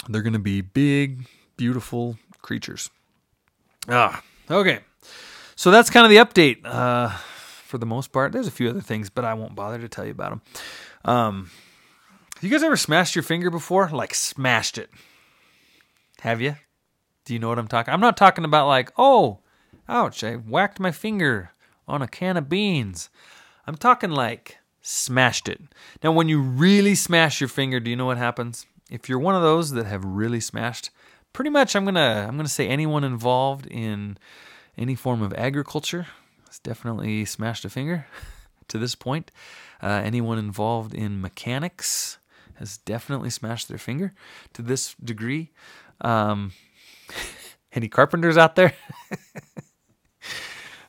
they're 0.09 0.21
going 0.21 0.33
to 0.33 0.39
be 0.39 0.61
big, 0.61 1.27
beautiful 1.55 2.17
creatures. 2.41 2.89
Ah, 3.87 4.21
okay. 4.49 4.79
So 5.55 5.71
that's 5.71 5.89
kind 5.89 6.05
of 6.05 6.11
the 6.11 6.17
update 6.17 6.65
uh, 6.65 7.09
for 7.09 7.77
the 7.77 7.85
most 7.85 8.11
part. 8.11 8.31
There's 8.31 8.47
a 8.47 8.51
few 8.51 8.69
other 8.69 8.81
things, 8.81 9.09
but 9.09 9.25
I 9.25 9.33
won't 9.33 9.55
bother 9.55 9.79
to 9.79 9.89
tell 9.89 10.05
you 10.05 10.11
about 10.11 10.29
them. 10.29 10.41
Um, 11.05 11.49
you 12.41 12.49
guys 12.49 12.63
ever 12.63 12.77
smashed 12.77 13.15
your 13.15 13.23
finger 13.23 13.49
before? 13.49 13.89
Like 13.89 14.13
smashed 14.13 14.77
it? 14.77 14.89
Have 16.21 16.41
you? 16.41 16.55
Do 17.25 17.33
you 17.33 17.39
know 17.39 17.49
what 17.49 17.59
I'm 17.59 17.67
talking? 17.67 17.93
I'm 17.93 17.99
not 17.99 18.17
talking 18.17 18.45
about 18.45 18.67
like, 18.67 18.91
oh, 18.97 19.39
ouch, 19.89 20.23
I 20.23 20.35
whacked 20.35 20.79
my 20.79 20.91
finger 20.91 21.51
on 21.87 22.01
a 22.01 22.07
can 22.07 22.37
of 22.37 22.49
beans. 22.49 23.09
I'm 23.67 23.75
talking 23.75 24.11
like 24.11 24.57
smashed 24.81 25.49
it. 25.49 25.61
Now, 26.01 26.13
when 26.13 26.29
you 26.29 26.41
really 26.41 26.95
smash 26.95 27.41
your 27.41 27.49
finger, 27.49 27.79
do 27.79 27.89
you 27.89 27.97
know 27.97 28.05
what 28.05 28.17
happens? 28.17 28.65
If 28.89 29.09
you're 29.09 29.19
one 29.19 29.35
of 29.35 29.41
those 29.41 29.71
that 29.71 29.85
have 29.85 30.05
really 30.05 30.39
smashed, 30.39 30.89
pretty 31.33 31.49
much 31.49 31.75
I'm 31.75 31.83
gonna 31.83 32.25
I'm 32.27 32.37
gonna 32.37 32.47
say 32.47 32.67
anyone 32.67 33.03
involved 33.03 33.67
in 33.67 34.17
any 34.77 34.95
form 34.95 35.21
of 35.21 35.33
agriculture 35.33 36.07
has 36.47 36.59
definitely 36.59 37.25
smashed 37.25 37.65
a 37.65 37.69
finger 37.69 38.07
to 38.69 38.77
this 38.77 38.95
point. 38.95 39.31
Uh, 39.83 40.01
anyone 40.03 40.37
involved 40.37 40.93
in 40.93 41.19
mechanics 41.19 42.17
has 42.55 42.77
definitely 42.77 43.29
smashed 43.29 43.67
their 43.67 43.77
finger 43.77 44.13
to 44.53 44.61
this 44.61 44.95
degree. 45.03 45.51
Um, 46.01 46.53
any 47.73 47.89
carpenters 47.89 48.37
out 48.37 48.55
there? 48.55 48.73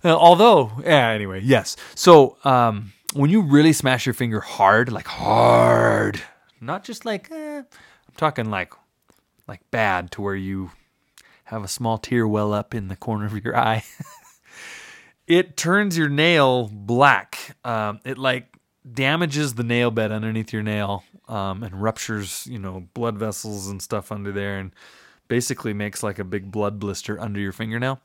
uh, 0.04 0.16
although, 0.16 0.72
yeah, 0.84 1.08
anyway, 1.08 1.40
yes. 1.42 1.76
So 1.94 2.36
um, 2.44 2.92
when 3.14 3.30
you 3.30 3.42
really 3.42 3.72
smash 3.72 4.06
your 4.06 4.14
finger 4.14 4.40
hard, 4.40 4.92
like 4.92 5.06
hard, 5.06 6.20
not 6.60 6.84
just 6.84 7.04
like, 7.04 7.30
eh, 7.30 7.58
I'm 7.58 8.14
talking 8.16 8.50
like, 8.50 8.72
like 9.46 9.60
bad 9.70 10.10
to 10.12 10.22
where 10.22 10.34
you 10.34 10.70
have 11.44 11.64
a 11.64 11.68
small 11.68 11.96
tear 11.98 12.28
well 12.28 12.52
up 12.52 12.74
in 12.74 12.88
the 12.88 12.96
corner 12.96 13.26
of 13.26 13.44
your 13.44 13.56
eye. 13.56 13.82
it 15.26 15.56
turns 15.56 15.96
your 15.96 16.08
nail 16.08 16.68
black. 16.70 17.56
Um, 17.64 18.00
it 18.04 18.18
like 18.18 18.56
damages 18.90 19.54
the 19.54 19.64
nail 19.64 19.90
bed 19.90 20.12
underneath 20.12 20.52
your 20.52 20.62
nail 20.62 21.04
um, 21.28 21.62
and 21.62 21.82
ruptures, 21.82 22.46
you 22.46 22.58
know, 22.58 22.86
blood 22.94 23.18
vessels 23.18 23.68
and 23.68 23.80
stuff 23.80 24.12
under 24.12 24.32
there, 24.32 24.58
and 24.58 24.72
basically 25.28 25.72
makes 25.72 26.02
like 26.02 26.18
a 26.18 26.24
big 26.24 26.50
blood 26.50 26.78
blister 26.78 27.18
under 27.20 27.40
your 27.40 27.52
fingernail. 27.52 28.00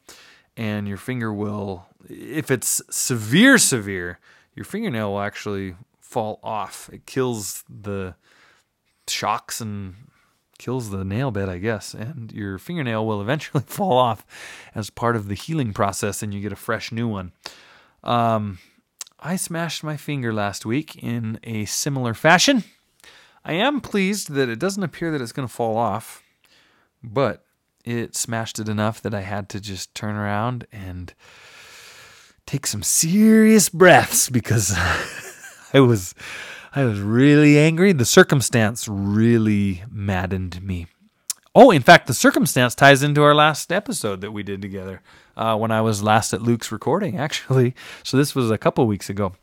And 0.56 0.88
your 0.88 0.98
finger 0.98 1.34
will, 1.34 1.88
if 2.08 2.52
it's 2.52 2.82
severe, 2.90 3.58
severe, 3.58 4.20
your 4.56 4.66
fingernail 4.66 5.14
will 5.14 5.22
actually 5.22 5.76
fall 6.00 6.40
off. 6.44 6.90
It 6.94 7.06
kills 7.06 7.64
the 7.68 8.16
shocks 9.08 9.60
and 9.60 9.96
kills 10.60 10.92
the 10.92 11.04
nail 11.04 11.32
bed, 11.32 11.50
I 11.50 11.58
guess, 11.58 11.94
and 11.94 12.32
your 12.32 12.58
fingernail 12.58 13.06
will 13.06 13.22
eventually 13.22 13.64
fall 13.68 13.98
off 13.98 14.26
as 14.76 14.90
part 14.90 15.16
of 15.16 15.28
the 15.28 15.36
healing 15.36 15.74
process, 15.74 16.22
and 16.22 16.34
you 16.34 16.40
get 16.40 16.54
a 16.54 16.58
fresh 16.58 16.92
new 16.92 17.08
one. 17.08 17.32
Um, 18.04 18.60
I 19.20 19.36
smashed 19.36 19.84
my 19.84 19.98
finger 19.98 20.34
last 20.34 20.66
week 20.66 21.02
in 21.02 21.40
a 21.44 21.66
similar 21.66 22.14
fashion. 22.14 22.64
I 23.46 23.54
am 23.54 23.82
pleased 23.82 24.32
that 24.32 24.50
it 24.50 24.60
doesn't 24.60 24.84
appear 24.84 25.12
that 25.12 25.22
it's 25.22 25.32
going 25.32 25.48
to 25.48 25.54
fall 25.54 25.78
off, 25.78 26.22
but 27.02 27.44
it 27.84 28.16
smashed 28.16 28.60
it 28.60 28.70
enough 28.70 29.02
that 29.02 29.14
I 29.14 29.22
had 29.22 29.50
to 29.50 29.60
just 29.60 29.94
turn 29.96 30.16
around 30.16 30.66
and 30.72 31.14
take 32.46 32.68
some 32.68 32.84
serious 32.84 33.70
breaths 33.70 34.30
because 34.30 34.74
I 35.74 35.80
was 35.80 36.14
I 36.76 36.86
was 36.86 37.00
really 37.00 37.58
angry. 37.58 37.94
The 37.94 38.06
circumstance 38.06 38.88
really 38.88 39.84
maddened 39.92 40.64
me. 40.64 40.88
Oh, 41.56 41.70
in 41.70 41.84
fact, 41.84 42.08
the 42.08 42.16
circumstance 42.16 42.74
ties 42.74 43.04
into 43.04 43.22
our 43.22 43.36
last 43.36 43.72
episode 43.72 44.22
that 44.22 44.32
we 44.32 44.42
did 44.42 44.60
together 44.62 45.02
uh, 45.38 45.56
when 45.56 45.70
I 45.70 45.82
was 45.82 46.02
last 46.02 46.34
at 46.34 46.42
Luke's 46.42 46.72
recording, 46.72 47.18
actually. 47.20 47.76
So 48.02 48.18
this 48.18 48.34
was 48.34 48.50
a 48.50 48.58
couple 48.58 48.88
weeks 48.88 49.10
ago. 49.10 49.34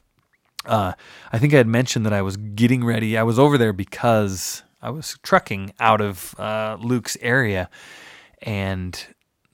Uh, 0.66 0.92
I 1.32 1.38
think 1.38 1.54
I 1.54 1.58
had 1.58 1.68
mentioned 1.68 2.04
that 2.04 2.12
I 2.12 2.22
was 2.22 2.36
getting 2.36 2.84
ready. 2.84 3.16
I 3.16 3.22
was 3.22 3.38
over 3.38 3.56
there 3.56 3.72
because 3.72 4.62
I 4.82 4.90
was 4.90 5.18
trucking 5.22 5.72
out 5.78 6.00
of 6.00 6.38
uh, 6.38 6.76
Luke's 6.80 7.16
area, 7.20 7.70
and 8.42 9.06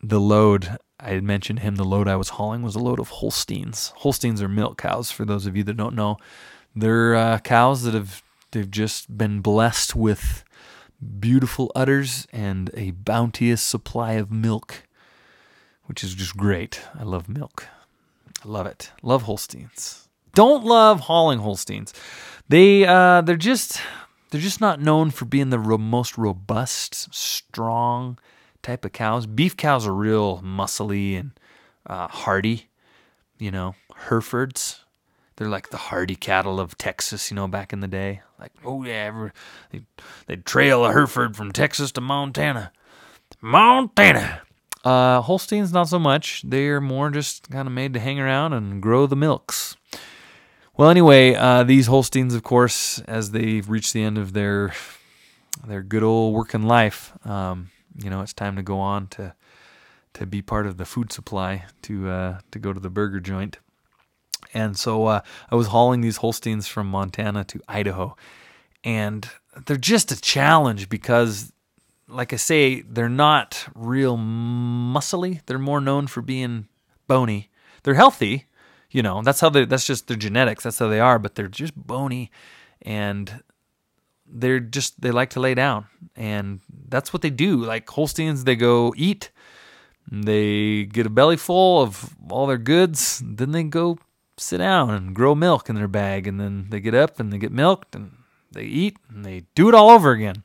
the 0.02 0.20
load 0.20 0.78
I 0.98 1.10
had 1.10 1.24
mentioned 1.24 1.60
him. 1.60 1.76
The 1.76 1.84
load 1.84 2.08
I 2.08 2.16
was 2.16 2.30
hauling 2.30 2.62
was 2.62 2.74
a 2.74 2.80
load 2.80 2.98
of 2.98 3.08
Holsteins. 3.08 3.92
Holsteins 3.96 4.40
are 4.40 4.48
milk 4.48 4.78
cows. 4.78 5.10
For 5.10 5.24
those 5.24 5.46
of 5.46 5.56
you 5.56 5.62
that 5.64 5.76
don't 5.76 5.94
know, 5.94 6.16
they're 6.74 7.14
uh, 7.14 7.38
cows 7.38 7.82
that 7.82 7.94
have 7.94 8.22
they've 8.52 8.70
just 8.70 9.16
been 9.16 9.40
blessed 9.40 9.94
with 9.94 10.44
beautiful 11.18 11.70
udders 11.74 12.26
and 12.32 12.70
a 12.74 12.92
bounteous 12.92 13.62
supply 13.62 14.12
of 14.12 14.30
milk, 14.30 14.84
which 15.84 16.02
is 16.02 16.14
just 16.14 16.36
great. 16.36 16.80
I 16.98 17.02
love 17.02 17.28
milk. 17.28 17.66
I 18.44 18.48
love 18.48 18.66
it. 18.66 18.92
Love 19.02 19.22
Holsteins. 19.22 20.08
Don't 20.34 20.64
love 20.64 21.00
hauling 21.00 21.40
Holsteins. 21.40 21.92
They 22.48 22.86
uh, 22.86 23.22
they're 23.22 23.36
just 23.36 23.80
they're 24.30 24.40
just 24.40 24.60
not 24.60 24.80
known 24.80 25.10
for 25.10 25.24
being 25.24 25.50
the 25.50 25.58
most 25.58 26.16
robust, 26.16 27.14
strong 27.14 28.18
type 28.62 28.84
of 28.84 28.92
cows. 28.92 29.26
Beef 29.26 29.56
cows 29.56 29.86
are 29.86 29.94
real 29.94 30.38
muscly 30.38 31.18
and 31.18 31.32
uh, 31.86 32.08
hardy. 32.08 32.68
You 33.38 33.50
know, 33.50 33.74
Herefords 34.08 34.84
they're 35.36 35.48
like 35.48 35.68
the 35.68 35.76
hardy 35.76 36.16
cattle 36.16 36.58
of 36.58 36.78
Texas, 36.78 37.30
you 37.30 37.34
know, 37.34 37.46
back 37.46 37.72
in 37.72 37.80
the 37.80 37.88
day. 37.88 38.22
Like, 38.38 38.52
oh 38.64 38.82
yeah, 38.82 39.28
they'd, 39.70 39.86
they'd 40.26 40.46
trail 40.46 40.84
a 40.84 40.92
Hereford 40.92 41.36
from 41.36 41.52
Texas 41.52 41.92
to 41.92 42.00
Montana. 42.00 42.72
Montana. 43.40 44.42
Uh, 44.84 45.20
Holsteins, 45.20 45.72
not 45.72 45.88
so 45.88 45.98
much. 45.98 46.42
They're 46.42 46.80
more 46.80 47.10
just 47.10 47.50
kind 47.50 47.66
of 47.68 47.74
made 47.74 47.92
to 47.94 48.00
hang 48.00 48.18
around 48.18 48.52
and 48.52 48.80
grow 48.80 49.06
the 49.06 49.16
milks. 49.16 49.76
Well, 50.76 50.90
anyway, 50.90 51.34
uh, 51.34 51.64
these 51.64 51.86
Holsteins, 51.86 52.34
of 52.34 52.42
course, 52.42 53.00
as 53.00 53.32
they 53.32 53.60
reach 53.62 53.92
the 53.92 54.02
end 54.02 54.18
of 54.18 54.32
their 54.32 54.72
their 55.66 55.82
good 55.82 56.02
old 56.02 56.34
working 56.34 56.62
life, 56.62 57.12
um, 57.26 57.70
you 58.02 58.10
know, 58.10 58.20
it's 58.20 58.32
time 58.32 58.56
to 58.56 58.62
go 58.62 58.78
on 58.78 59.06
to 59.08 59.34
to 60.14 60.26
be 60.26 60.40
part 60.40 60.66
of 60.66 60.78
the 60.78 60.84
food 60.84 61.12
supply 61.12 61.64
to 61.82 62.08
uh, 62.08 62.38
to 62.50 62.58
go 62.58 62.72
to 62.72 62.80
the 62.80 62.90
burger 62.90 63.20
joint. 63.20 63.58
And 64.54 64.76
so 64.78 65.06
uh, 65.06 65.20
I 65.50 65.54
was 65.54 65.68
hauling 65.68 66.00
these 66.00 66.18
Holsteins 66.18 66.68
from 66.68 66.88
Montana 66.88 67.44
to 67.44 67.60
Idaho. 67.68 68.16
And 68.84 69.28
they're 69.66 69.76
just 69.76 70.12
a 70.12 70.20
challenge 70.20 70.88
because, 70.88 71.52
like 72.08 72.32
I 72.32 72.36
say, 72.36 72.82
they're 72.82 73.08
not 73.08 73.66
real 73.74 74.16
muscly. 74.16 75.40
They're 75.46 75.58
more 75.58 75.80
known 75.80 76.06
for 76.06 76.22
being 76.22 76.68
bony. 77.08 77.50
They're 77.82 77.94
healthy, 77.94 78.46
you 78.90 79.02
know, 79.02 79.22
that's 79.22 79.40
how 79.40 79.50
they, 79.50 79.64
that's 79.64 79.86
just 79.86 80.06
their 80.06 80.16
genetics. 80.16 80.64
That's 80.64 80.78
how 80.78 80.88
they 80.88 81.00
are, 81.00 81.18
but 81.18 81.34
they're 81.34 81.48
just 81.48 81.76
bony 81.76 82.30
and 82.82 83.42
they're 84.28 84.60
just, 84.60 85.00
they 85.00 85.10
like 85.10 85.30
to 85.30 85.40
lay 85.40 85.54
down. 85.54 85.86
And 86.14 86.60
that's 86.88 87.12
what 87.12 87.22
they 87.22 87.30
do. 87.30 87.56
Like 87.64 87.88
Holsteins, 87.88 88.44
they 88.44 88.56
go 88.56 88.94
eat, 88.96 89.30
they 90.10 90.84
get 90.84 91.06
a 91.06 91.10
belly 91.10 91.36
full 91.36 91.82
of 91.82 92.14
all 92.30 92.46
their 92.46 92.58
goods, 92.58 93.22
then 93.24 93.52
they 93.52 93.64
go 93.64 93.98
sit 94.36 94.58
down 94.58 94.90
and 94.90 95.14
grow 95.14 95.34
milk 95.34 95.68
in 95.68 95.76
their 95.76 95.88
bag, 95.88 96.26
and 96.26 96.38
then 96.40 96.66
they 96.70 96.80
get 96.80 96.94
up 96.94 97.18
and 97.18 97.32
they 97.32 97.38
get 97.38 97.52
milked 97.52 97.94
and 97.94 98.12
they 98.52 98.64
eat 98.64 98.96
and 99.08 99.24
they 99.24 99.44
do 99.54 99.68
it 99.68 99.74
all 99.74 99.90
over 99.90 100.12
again. 100.12 100.44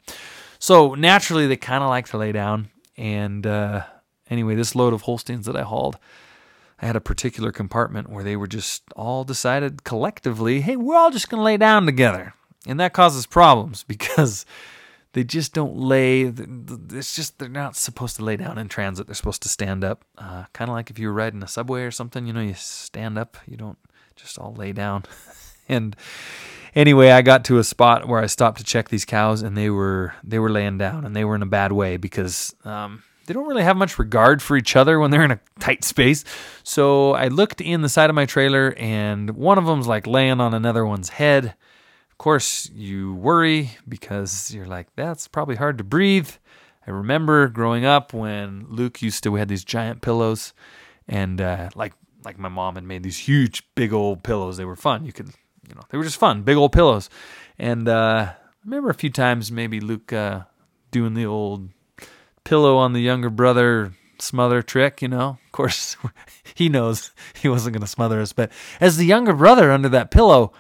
So 0.60 0.94
naturally, 0.96 1.48
they 1.48 1.58
kind 1.58 1.84
of 1.84 1.90
like 1.90 2.08
to 2.10 2.18
lay 2.18 2.32
down. 2.32 2.70
And 2.98 3.46
uh, 3.48 3.84
anyway, 4.30 4.56
this 4.56 4.76
load 4.76 4.94
of 4.94 5.04
Holsteins 5.04 5.46
that 5.46 5.56
I 5.56 5.64
hauled, 5.64 5.98
I 6.80 6.86
had 6.86 6.96
a 6.96 7.02
particular 7.02 7.52
compartment 7.52 8.10
where 8.10 8.24
they 8.24 8.36
were 8.36 8.48
just 8.48 8.84
all 8.96 9.24
decided 9.24 9.84
collectively, 9.84 10.62
hey, 10.62 10.76
we're 10.76 10.96
all 10.96 11.12
just 11.12 11.30
going 11.30 11.40
to 11.40 11.46
lay 11.46 11.58
down 11.58 11.86
together. 11.86 12.34
And 12.68 12.80
that 12.80 12.94
causes 12.94 13.26
problems 13.26 13.84
because 13.88 14.46
they 15.14 15.24
just 15.24 15.54
don't 15.54 15.76
lay. 15.76 16.22
It's 16.22 17.16
just 17.16 17.40
they're 17.40 17.50
not 17.50 17.76
supposed 17.76 18.16
to 18.18 18.24
lay 18.24 18.38
down 18.38 18.58
in 18.58 18.70
transit. 18.70 19.08
They're 19.08 19.16
supposed 19.16 19.44
to 19.44 19.50
stand 19.50 19.84
up, 19.84 20.06
uh, 20.18 20.46
kind 20.54 20.70
of 20.70 20.74
like 20.74 20.90
if 20.90 20.98
you're 20.98 21.12
riding 21.12 21.44
a 21.44 21.48
subway 21.48 21.82
or 21.82 21.92
something. 21.92 22.26
You 22.26 22.34
know, 22.34 22.42
you 22.42 22.54
stand 22.54 23.18
up. 23.18 23.38
You 23.46 23.58
don't 23.58 23.78
just 24.16 24.40
all 24.40 24.54
lay 24.54 24.72
down. 24.72 25.04
and 25.70 25.96
anyway, 26.76 27.12
I 27.12 27.22
got 27.22 27.44
to 27.46 27.58
a 27.58 27.64
spot 27.64 28.08
where 28.08 28.22
I 28.22 28.28
stopped 28.28 28.60
to 28.60 28.64
check 28.64 28.90
these 28.90 29.06
cows, 29.06 29.42
and 29.42 29.58
they 29.58 29.70
were 29.70 30.14
they 30.24 30.40
were 30.40 30.50
laying 30.50 30.78
down, 30.78 31.06
and 31.06 31.16
they 31.16 31.26
were 31.26 31.36
in 31.36 31.42
a 31.42 31.48
bad 31.48 31.72
way 31.74 31.98
because 31.98 32.56
um, 32.64 33.04
they 33.26 33.34
don't 33.34 33.48
really 33.48 33.64
have 33.64 33.78
much 33.78 34.00
regard 34.00 34.42
for 34.42 34.56
each 34.56 34.76
other 34.76 35.00
when 35.00 35.12
they're 35.12 35.24
in 35.24 35.32
a 35.32 35.40
tight 35.60 35.84
space. 35.84 36.24
So 36.64 37.12
I 37.14 37.28
looked 37.28 37.62
in 37.62 37.82
the 37.82 37.90
side 37.90 38.10
of 38.10 38.16
my 38.16 38.26
trailer, 38.26 38.74
and 38.78 39.32
one 39.32 39.58
of 39.58 39.66
them's 39.66 39.88
like 39.88 40.08
laying 40.08 40.40
on 40.40 40.54
another 40.54 40.86
one's 40.86 41.10
head. 41.10 41.56
Course, 42.22 42.70
you 42.76 43.16
worry 43.16 43.72
because 43.90 44.54
you're 44.54 44.68
like, 44.68 44.96
that's 44.96 45.28
probably 45.28 45.56
hard 45.56 45.80
to 45.80 45.84
breathe. 45.84 46.30
I 46.86 46.92
remember 46.92 47.48
growing 47.48 47.84
up 47.84 48.14
when 48.14 48.68
Luke 48.70 49.02
used 49.02 49.24
to, 49.24 49.32
we 49.32 49.40
had 49.40 49.48
these 49.48 49.64
giant 49.64 50.04
pillows, 50.04 50.54
and 51.08 51.42
uh, 51.42 51.72
like 51.74 51.94
like 52.24 52.38
my 52.38 52.48
mom 52.48 52.76
had 52.76 52.84
made 52.84 53.02
these 53.02 53.18
huge, 53.18 53.64
big 53.74 53.92
old 53.92 54.22
pillows. 54.22 54.58
They 54.58 54.66
were 54.66 54.76
fun. 54.76 55.04
You 55.04 55.12
could, 55.12 55.30
you 55.68 55.74
know, 55.74 55.82
they 55.90 55.98
were 55.98 56.04
just 56.04 56.18
fun, 56.18 56.44
big 56.44 56.58
old 56.58 56.74
pillows. 56.74 57.10
And 57.58 57.90
uh, 57.90 58.34
I 58.34 58.36
remember 58.66 58.92
a 58.92 58.94
few 58.94 59.10
times 59.10 59.52
maybe 59.52 59.80
Luke 59.80 60.14
uh, 60.14 60.42
doing 60.92 61.16
the 61.16 61.26
old 61.26 61.70
pillow 62.44 62.78
on 62.78 62.94
the 62.94 63.02
younger 63.02 63.32
brother 63.32 63.94
smother 64.20 64.62
trick. 64.62 65.02
You 65.02 65.08
know, 65.08 65.40
of 65.44 65.52
course, 65.52 65.98
he 66.54 66.70
knows 66.70 67.14
he 67.34 67.50
wasn't 67.50 67.74
going 67.74 67.82
to 67.82 67.88
smother 67.88 68.22
us, 68.22 68.32
but 68.32 68.52
as 68.80 68.98
the 68.98 69.08
younger 69.08 69.34
brother 69.34 69.72
under 69.72 69.90
that 69.90 70.12
pillow. 70.12 70.54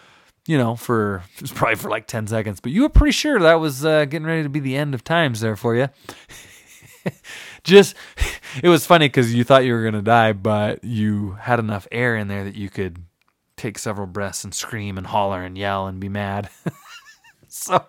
You 0.47 0.57
know, 0.57 0.75
for 0.75 1.23
it 1.35 1.41
was 1.41 1.51
probably 1.51 1.75
for 1.75 1.89
like 1.89 2.07
ten 2.07 2.27
seconds, 2.27 2.59
but 2.59 2.71
you 2.71 2.83
were 2.83 2.89
pretty 2.89 3.11
sure 3.11 3.39
that 3.39 3.55
was 3.55 3.85
uh, 3.85 4.05
getting 4.05 4.25
ready 4.25 4.43
to 4.43 4.49
be 4.49 4.59
the 4.59 4.75
end 4.75 4.93
of 4.93 5.03
times 5.03 5.41
there 5.41 5.55
for 5.55 5.75
you. 5.75 5.89
just 7.63 7.95
it 8.63 8.69
was 8.69 8.85
funny 8.85 9.07
because 9.07 9.33
you 9.33 9.43
thought 9.43 9.65
you 9.65 9.73
were 9.73 9.83
gonna 9.83 10.01
die, 10.01 10.33
but 10.33 10.83
you 10.83 11.33
had 11.33 11.59
enough 11.59 11.87
air 11.91 12.15
in 12.15 12.27
there 12.27 12.43
that 12.43 12.55
you 12.55 12.69
could 12.69 13.03
take 13.57 13.77
several 13.77 14.07
breaths 14.07 14.43
and 14.43 14.53
scream 14.53 14.97
and 14.97 15.07
holler 15.07 15.43
and 15.43 15.57
yell 15.57 15.87
and 15.87 15.99
be 15.99 16.09
mad. 16.09 16.49
so 17.47 17.85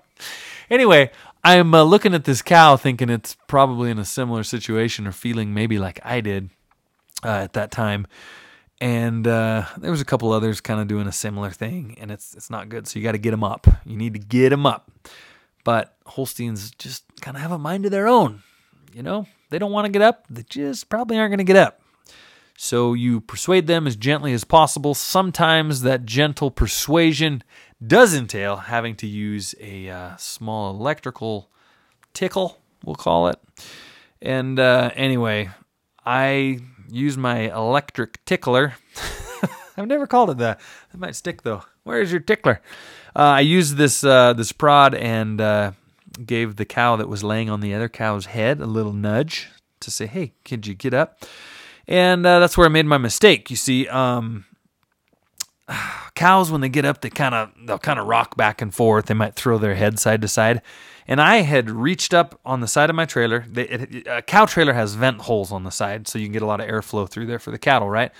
anyway, 0.71 1.11
I'm 1.45 1.75
uh, 1.75 1.83
looking 1.83 2.15
at 2.15 2.25
this 2.25 2.43
cow, 2.43 2.77
thinking 2.77 3.09
it's 3.11 3.37
probably 3.47 3.91
in 3.91 3.99
a 3.99 4.05
similar 4.05 4.45
situation 4.45 5.07
or 5.07 5.13
feeling 5.13 5.55
maybe 5.55 5.79
like 5.79 5.99
I 6.05 6.21
did 6.21 6.51
uh, 7.25 7.29
at 7.45 7.55
that 7.55 7.71
time. 7.71 8.07
And 8.83 9.29
uh, 9.29 9.65
there 9.79 9.93
was 9.93 10.01
a 10.01 10.05
couple 10.05 10.33
others 10.33 10.61
kind 10.61 10.81
of 10.81 10.89
doing 10.89 11.07
a 11.07 11.13
similar 11.13 11.51
thing, 11.51 11.97
and 12.01 12.11
it's 12.11 12.35
it's 12.35 12.51
not 12.51 12.69
good. 12.69 12.89
So 12.89 12.99
you 12.99 13.05
got 13.05 13.13
to 13.13 13.19
get 13.19 13.31
them 13.31 13.45
up. 13.45 13.69
You 13.87 13.97
need 13.97 14.15
to 14.15 14.19
get 14.19 14.49
them 14.49 14.67
up. 14.67 14.91
But 15.63 15.97
Holsteins 16.05 16.73
just 16.73 17.05
kind 17.21 17.37
of 17.37 17.43
have 17.43 17.53
a 17.53 17.59
mind 17.59 17.85
of 17.85 17.93
their 17.93 18.09
own, 18.09 18.43
you 18.93 19.05
know 19.05 19.27
they 19.53 19.59
don't 19.59 19.71
want 19.71 19.85
to 19.85 19.93
get 19.93 20.03
up, 20.03 20.25
they 20.29 20.43
just 20.43 20.89
probably 20.89 21.19
aren't 21.19 21.31
going 21.31 21.39
to 21.39 21.45
get 21.45 21.57
up. 21.57 21.81
So 22.57 22.95
you 22.95 23.21
persuade 23.21 23.67
them 23.67 23.87
as 23.87 23.97
gently 23.97 24.33
as 24.33 24.45
possible. 24.45 24.95
Sometimes 24.95 25.83
that 25.83 26.05
gentle 26.05 26.51
persuasion 26.51 27.45
does 27.87 28.15
entail 28.15 28.57
having 28.57 28.97
to 28.97 29.07
use 29.07 29.55
a 29.61 29.89
uh, 29.89 30.17
small 30.17 30.71
electrical 30.71 31.51
tickle, 32.15 32.59
we'll 32.85 32.95
call 32.95 33.29
it. 33.29 33.39
And 34.21 34.59
uh, 34.59 34.91
anyway, 34.95 35.51
I 36.05 36.61
use 36.93 37.17
my 37.17 37.53
electric 37.53 38.25
tickler. 38.25 38.75
I've 39.77 39.87
never 39.87 40.07
called 40.07 40.31
it 40.31 40.39
that. 40.39 40.61
That 40.91 40.99
might 40.99 41.17
stick 41.17 41.43
though. 41.43 41.63
Where's 41.85 42.13
your 42.13 42.21
tickler? 42.21 42.61
Uh, 43.17 43.21
I 43.37 43.41
used 43.41 43.77
this 43.77 44.05
uh, 44.05 44.33
this 44.35 44.53
prod 44.53 44.95
and 44.95 45.41
uh, 45.41 45.73
gave 46.25 46.57
the 46.57 46.65
cow 46.65 46.97
that 46.97 47.09
was 47.09 47.25
laying 47.25 47.51
on 47.51 47.61
the 47.61 47.75
other 47.75 47.89
cow's 47.89 48.27
head 48.27 48.61
a 48.61 48.67
little 48.67 48.93
nudge 48.93 49.49
to 49.81 49.91
say, 49.91 50.07
"Hey, 50.07 50.33
could 50.45 50.67
you 50.67 50.75
get 50.75 50.95
up?" 50.95 51.25
And 51.89 52.25
uh, 52.25 52.39
that's 52.39 52.57
where 52.57 52.67
I 52.67 52.71
made 52.71 52.87
my 52.87 52.99
mistake. 52.99 53.51
You 53.51 53.57
see, 53.57 53.89
um, 53.89 54.45
cows 56.15 56.51
when 56.51 56.61
they 56.61 56.69
get 56.69 56.85
up, 56.85 57.01
they 57.01 57.11
kind 57.11 57.35
of 57.35 57.51
they'll 57.67 57.79
kind 57.79 57.99
of 57.99 58.07
rock 58.07 58.37
back 58.37 58.63
and 58.63 58.75
forth. 58.75 59.07
They 59.07 59.15
might 59.15 59.35
throw 59.35 59.59
their 59.59 59.75
head 59.75 59.99
side 59.99 60.23
to 60.23 60.29
side. 60.29 60.63
And 61.07 61.21
I 61.21 61.39
had 61.39 61.71
reached 61.71 62.15
up 62.15 62.41
on 62.45 62.61
the 62.61 62.69
side 62.69 62.91
of 62.91 62.97
my 62.97 63.05
trailer. 63.05 63.45
a 64.07 64.23
cow 64.23 64.47
trailer 64.47 64.73
has 64.73 64.95
vent 64.95 65.23
holes 65.23 65.53
on 65.53 65.65
the 65.65 65.71
side, 65.71 66.07
so 66.09 66.19
you 66.19 66.27
can 66.27 66.33
get 66.33 66.43
a 66.43 66.47
lot 66.47 66.61
of 66.61 66.69
airflow 66.69 67.09
through 67.09 67.27
there 67.27 67.39
for 67.39 67.51
the 67.51 67.59
cattle, 67.59 67.89
right? 67.89 68.13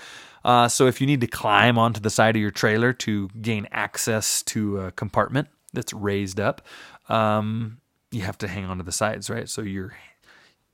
Uh, 0.43 0.67
so 0.67 0.87
if 0.87 0.99
you 0.99 1.07
need 1.07 1.21
to 1.21 1.27
climb 1.27 1.77
onto 1.77 2.01
the 2.01 2.09
side 2.09 2.35
of 2.35 2.41
your 2.41 2.51
trailer 2.51 2.91
to 2.91 3.29
gain 3.41 3.67
access 3.71 4.43
to 4.43 4.79
a 4.79 4.91
compartment 4.91 5.47
that's 5.71 5.93
raised 5.93 6.39
up, 6.39 6.61
um, 7.09 7.77
you 8.11 8.21
have 8.21 8.37
to 8.39 8.47
hang 8.47 8.65
onto 8.65 8.83
the 8.83 8.91
sides, 8.91 9.29
right? 9.29 9.49
So 9.49 9.61
you're 9.61 9.95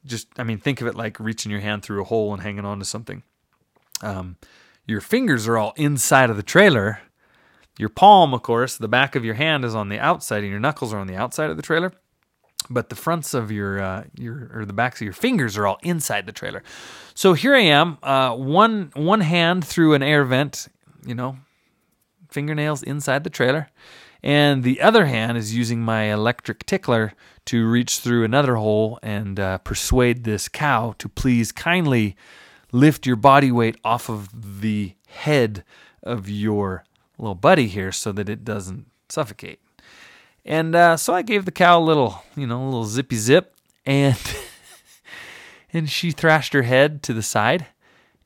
just, 0.06 0.28
I 0.38 0.43
mean, 0.43 0.58
think 0.58 0.82
of 0.82 0.88
it 0.88 0.95
like 0.95 1.19
reaching 1.19 1.52
your 1.52 1.62
hand 1.62 1.84
through 1.84 2.02
a 2.02 2.06
hole 2.06 2.34
and 2.34 2.41
hanging 2.41 2.65
onto 2.65 2.86
something. 2.86 3.24
Um, 4.02 4.38
your 4.86 5.02
fingers 5.02 5.48
are 5.48 5.58
all 5.58 5.74
inside 5.76 6.30
of 6.30 6.38
the 6.38 6.43
trailer. 6.43 7.00
Your 7.79 7.87
palm, 7.89 8.33
of 8.33 8.43
course, 8.43 8.75
the 8.77 8.89
back 8.89 9.15
of 9.15 9.23
your 9.23 9.35
hand 9.35 9.63
is 9.63 9.73
on 9.73 9.87
the 9.87 9.99
outside, 9.99 10.43
and 10.43 10.51
your 10.51 10.59
knuckles 10.59 10.93
are 10.93 10.99
on 10.99 11.07
the 11.07 11.15
outside 11.15 11.49
of 11.49 11.55
the 11.55 11.63
trailer. 11.63 11.93
But 12.69 12.89
the 12.89 12.95
fronts 12.95 13.33
of 13.33 13.51
your 13.51 13.79
uh, 13.81 14.03
your 14.15 14.51
or 14.53 14.65
the 14.65 14.73
backs 14.73 14.99
of 14.99 15.05
your 15.05 15.13
fingers 15.13 15.57
are 15.57 15.65
all 15.65 15.79
inside 15.81 16.25
the 16.25 16.33
trailer. 16.33 16.61
So 17.15 17.33
here 17.33 17.55
I 17.55 17.61
am, 17.61 17.97
uh, 18.03 18.35
one 18.35 18.91
one 18.95 19.21
hand 19.21 19.65
through 19.65 19.93
an 19.93 20.03
air 20.03 20.25
vent, 20.25 20.67
you 21.05 21.15
know, 21.15 21.37
fingernails 22.29 22.83
inside 22.83 23.23
the 23.23 23.29
trailer, 23.29 23.69
and 24.21 24.63
the 24.63 24.81
other 24.81 25.05
hand 25.05 25.37
is 25.37 25.55
using 25.55 25.81
my 25.81 26.11
electric 26.11 26.65
tickler 26.65 27.13
to 27.45 27.65
reach 27.65 27.99
through 27.99 28.25
another 28.25 28.55
hole 28.55 28.99
and 29.01 29.39
uh, 29.39 29.57
persuade 29.59 30.25
this 30.25 30.49
cow 30.49 30.93
to 30.97 31.07
please 31.07 31.53
kindly 31.53 32.17
lift 32.73 33.07
your 33.07 33.15
body 33.15 33.53
weight 33.53 33.77
off 33.85 34.09
of 34.09 34.61
the 34.61 34.95
head 35.07 35.63
of 36.03 36.29
your 36.29 36.83
little 37.21 37.36
buddy 37.36 37.67
here 37.67 37.91
so 37.91 38.12
that 38.12 38.29
it 38.29 38.43
doesn't 38.43 38.88
suffocate. 39.10 39.60
And 40.45 40.75
uh, 40.75 40.97
so 40.97 41.13
I 41.13 41.21
gave 41.21 41.45
the 41.45 41.51
cow 41.51 41.79
a 41.79 41.84
little, 41.84 42.23
you 42.36 42.47
know, 42.47 42.63
a 42.63 42.65
little 42.65 42.86
zippy 42.86 43.17
zip, 43.17 43.55
and 43.86 44.17
and 45.73 45.89
she 45.89 46.12
thrashed 46.12 46.53
her 46.53 46.63
head 46.63 47.03
to 47.03 47.13
the 47.13 47.21
side 47.21 47.67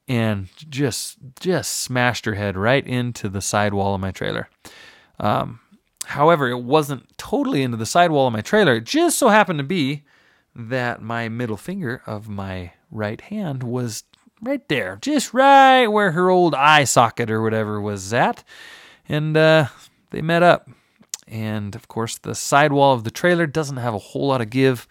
and 0.08 0.50
just 0.70 1.18
just 1.40 1.72
smashed 1.82 2.26
her 2.26 2.36
head 2.36 2.56
right 2.56 2.86
into 2.86 3.30
the 3.30 3.42
side 3.42 3.74
wall 3.74 3.96
of 3.96 4.02
my 4.02 4.12
trailer. 4.12 4.50
Um, 5.20 5.60
However, 6.06 6.50
it 6.50 6.62
wasn't 6.62 7.18
totally 7.18 7.64
into 7.64 7.78
the 7.78 7.86
sidewall 7.86 8.28
of 8.28 8.34
my 8.34 8.42
trailer. 8.42 8.76
It 8.76 8.86
just 8.86 9.18
so 9.18 9.30
happened 9.30 9.60
to 9.60 9.64
be 9.64 10.04
that 10.56 11.02
my 11.02 11.30
middle 11.30 11.58
finger 11.58 12.02
of 12.06 12.30
my 12.30 12.74
right 12.92 13.20
hand 13.22 13.64
was 13.64 14.04
right 14.42 14.68
there, 14.68 15.00
just 15.02 15.34
right 15.34 15.88
where 15.88 16.12
her 16.12 16.30
old 16.30 16.54
eye 16.54 16.84
socket 16.84 17.32
or 17.32 17.42
whatever 17.42 17.80
was 17.80 18.14
at. 18.14 18.44
And 19.08 19.36
uh, 19.36 19.68
they 20.12 20.22
met 20.22 20.44
up. 20.44 20.70
And 21.28 21.76
of 21.76 21.88
course, 21.88 22.18
the 22.18 22.36
sidewall 22.36 22.94
of 22.94 23.04
the 23.04 23.12
trailer 23.12 23.48
doesn't 23.48 23.78
have 23.78 23.94
a 23.94 24.00
whole 24.00 24.28
lot 24.28 24.42
of 24.42 24.50
give, 24.50 24.88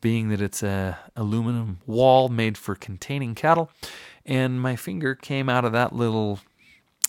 being 0.00 0.28
that 0.28 0.40
it's 0.40 0.62
a 0.62 0.98
aluminum 1.16 1.78
wall 1.86 2.28
made 2.28 2.56
for 2.58 2.74
containing 2.74 3.34
cattle. 3.34 3.70
And 4.26 4.60
my 4.60 4.76
finger 4.76 5.14
came 5.14 5.48
out 5.48 5.64
of 5.64 5.72
that 5.72 5.94
little, 5.94 6.40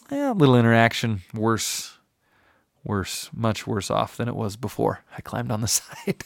eh, 0.10 0.32
little 0.32 0.56
interaction 0.56 1.22
worse 1.34 1.98
worse, 2.84 3.30
much 3.34 3.68
worse 3.68 3.90
off 3.90 4.18
than 4.18 4.28
it 4.28 4.36
was 4.36 4.56
before. 4.56 5.04
I 5.18 5.22
climbed 5.22 5.52
on 5.52 5.62
the 5.62 5.68
side. 5.68 6.24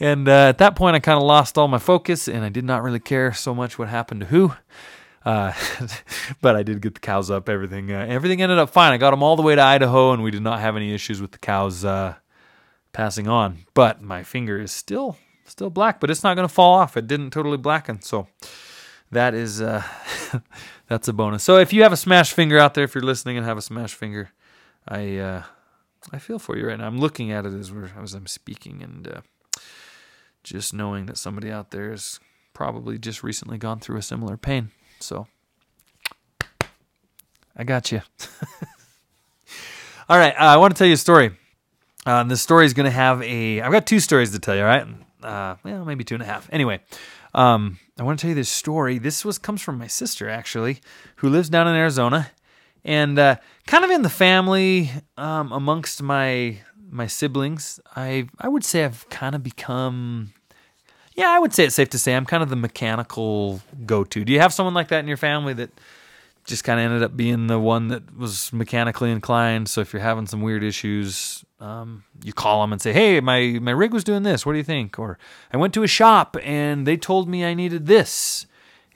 and 0.00 0.28
uh, 0.28 0.48
at 0.48 0.58
that 0.58 0.76
point, 0.76 0.96
I 0.96 1.00
kind 1.00 1.16
of 1.16 1.22
lost 1.24 1.58
all 1.58 1.68
my 1.68 1.78
focus 1.78 2.28
and 2.28 2.44
I 2.44 2.48
did 2.48 2.64
not 2.64 2.82
really 2.82 3.00
care 3.00 3.32
so 3.32 3.54
much 3.54 3.78
what 3.78 3.88
happened 3.88 4.20
to 4.20 4.26
who. 4.26 4.54
Uh, 5.28 5.52
but 6.40 6.56
I 6.56 6.62
did 6.62 6.80
get 6.80 6.94
the 6.94 7.00
cows 7.00 7.30
up. 7.30 7.50
Everything, 7.50 7.92
uh, 7.92 8.06
everything 8.08 8.40
ended 8.40 8.58
up 8.58 8.70
fine. 8.70 8.94
I 8.94 8.96
got 8.96 9.10
them 9.10 9.22
all 9.22 9.36
the 9.36 9.42
way 9.42 9.54
to 9.54 9.60
Idaho, 9.60 10.12
and 10.12 10.22
we 10.22 10.30
did 10.30 10.40
not 10.40 10.60
have 10.60 10.74
any 10.74 10.94
issues 10.94 11.20
with 11.20 11.32
the 11.32 11.38
cows 11.38 11.84
uh, 11.84 12.14
passing 12.94 13.28
on. 13.28 13.58
But 13.74 14.00
my 14.00 14.22
finger 14.22 14.58
is 14.58 14.72
still, 14.72 15.18
still 15.44 15.68
black. 15.68 16.00
But 16.00 16.10
it's 16.10 16.24
not 16.24 16.34
going 16.34 16.48
to 16.48 16.54
fall 16.54 16.72
off. 16.72 16.96
It 16.96 17.06
didn't 17.06 17.32
totally 17.32 17.58
blacken. 17.58 18.00
So 18.00 18.26
that 19.10 19.34
is, 19.34 19.60
uh, 19.60 19.82
that's 20.88 21.08
a 21.08 21.12
bonus. 21.12 21.44
So 21.44 21.58
if 21.58 21.74
you 21.74 21.82
have 21.82 21.92
a 21.92 21.98
smashed 21.98 22.32
finger 22.32 22.58
out 22.58 22.72
there, 22.72 22.84
if 22.84 22.94
you're 22.94 23.04
listening 23.04 23.36
and 23.36 23.44
have 23.44 23.58
a 23.58 23.62
smashed 23.62 23.96
finger, 23.96 24.30
I 24.88 25.18
uh, 25.18 25.42
I 26.10 26.18
feel 26.18 26.38
for 26.38 26.56
you 26.56 26.66
right 26.66 26.78
now. 26.78 26.86
I'm 26.86 26.98
looking 26.98 27.30
at 27.32 27.44
it 27.44 27.52
as 27.52 27.70
we're 27.70 27.90
as 28.02 28.14
I'm 28.14 28.26
speaking, 28.26 28.82
and 28.82 29.06
uh, 29.06 29.20
just 30.42 30.72
knowing 30.72 31.04
that 31.04 31.18
somebody 31.18 31.50
out 31.50 31.70
there 31.70 31.90
has 31.90 32.18
probably 32.54 32.96
just 32.98 33.22
recently 33.22 33.58
gone 33.58 33.78
through 33.78 33.98
a 33.98 34.02
similar 34.02 34.38
pain. 34.38 34.70
So 35.00 35.26
I 37.56 37.64
got 37.64 37.90
you. 37.90 38.00
all 40.08 40.18
right, 40.18 40.34
uh, 40.34 40.44
I 40.44 40.56
want 40.56 40.74
to 40.74 40.78
tell 40.78 40.86
you 40.86 40.94
a 40.94 40.98
story. 40.98 41.32
Uh, 42.06 42.22
this 42.24 42.40
story 42.40 42.64
is 42.64 42.72
going 42.72 42.84
to 42.84 42.90
have 42.90 43.22
a. 43.22 43.60
I've 43.60 43.72
got 43.72 43.86
two 43.86 44.00
stories 44.00 44.30
to 44.32 44.38
tell 44.38 44.54
you. 44.54 44.62
All 44.62 44.66
right, 44.66 44.86
uh, 45.22 45.56
well, 45.64 45.84
maybe 45.84 46.04
two 46.04 46.14
and 46.14 46.22
a 46.22 46.26
half. 46.26 46.48
Anyway, 46.52 46.80
um, 47.34 47.78
I 47.98 48.04
want 48.04 48.18
to 48.18 48.22
tell 48.22 48.28
you 48.30 48.34
this 48.34 48.48
story. 48.48 48.98
This 48.98 49.24
was 49.24 49.38
comes 49.38 49.60
from 49.60 49.78
my 49.78 49.88
sister 49.88 50.28
actually, 50.28 50.80
who 51.16 51.28
lives 51.28 51.48
down 51.48 51.66
in 51.66 51.74
Arizona, 51.74 52.30
and 52.84 53.18
uh, 53.18 53.36
kind 53.66 53.84
of 53.84 53.90
in 53.90 54.02
the 54.02 54.08
family 54.08 54.90
um, 55.16 55.52
amongst 55.52 56.02
my 56.02 56.58
my 56.90 57.06
siblings, 57.06 57.80
I 57.96 58.28
I 58.38 58.48
would 58.48 58.64
say 58.64 58.84
I've 58.84 59.08
kind 59.10 59.34
of 59.34 59.42
become. 59.42 60.32
Yeah, 61.18 61.30
I 61.30 61.40
would 61.40 61.52
say 61.52 61.64
it's 61.64 61.74
safe 61.74 61.90
to 61.90 61.98
say 61.98 62.14
I'm 62.14 62.24
kind 62.24 62.44
of 62.44 62.48
the 62.48 62.54
mechanical 62.54 63.60
go-to. 63.84 64.24
Do 64.24 64.32
you 64.32 64.38
have 64.38 64.52
someone 64.52 64.72
like 64.72 64.86
that 64.88 65.00
in 65.00 65.08
your 65.08 65.16
family 65.16 65.52
that 65.54 65.70
just 66.46 66.62
kind 66.62 66.78
of 66.78 66.86
ended 66.86 67.02
up 67.02 67.16
being 67.16 67.48
the 67.48 67.58
one 67.58 67.88
that 67.88 68.16
was 68.16 68.52
mechanically 68.52 69.10
inclined. 69.10 69.68
So 69.68 69.80
if 69.80 69.92
you're 69.92 70.00
having 70.00 70.26
some 70.26 70.42
weird 70.42 70.62
issues, 70.62 71.44
um, 71.58 72.04
you 72.22 72.32
call 72.32 72.60
them 72.62 72.72
and 72.72 72.80
say, 72.80 72.92
"Hey, 72.92 73.20
my 73.20 73.58
my 73.60 73.72
rig 73.72 73.92
was 73.92 74.04
doing 74.04 74.22
this. 74.22 74.46
What 74.46 74.52
do 74.52 74.58
you 74.58 74.64
think?" 74.64 74.96
Or 74.96 75.18
I 75.52 75.56
went 75.56 75.74
to 75.74 75.82
a 75.82 75.88
shop 75.88 76.36
and 76.42 76.86
they 76.86 76.96
told 76.96 77.28
me 77.28 77.44
I 77.44 77.52
needed 77.52 77.86
this. 77.86 78.46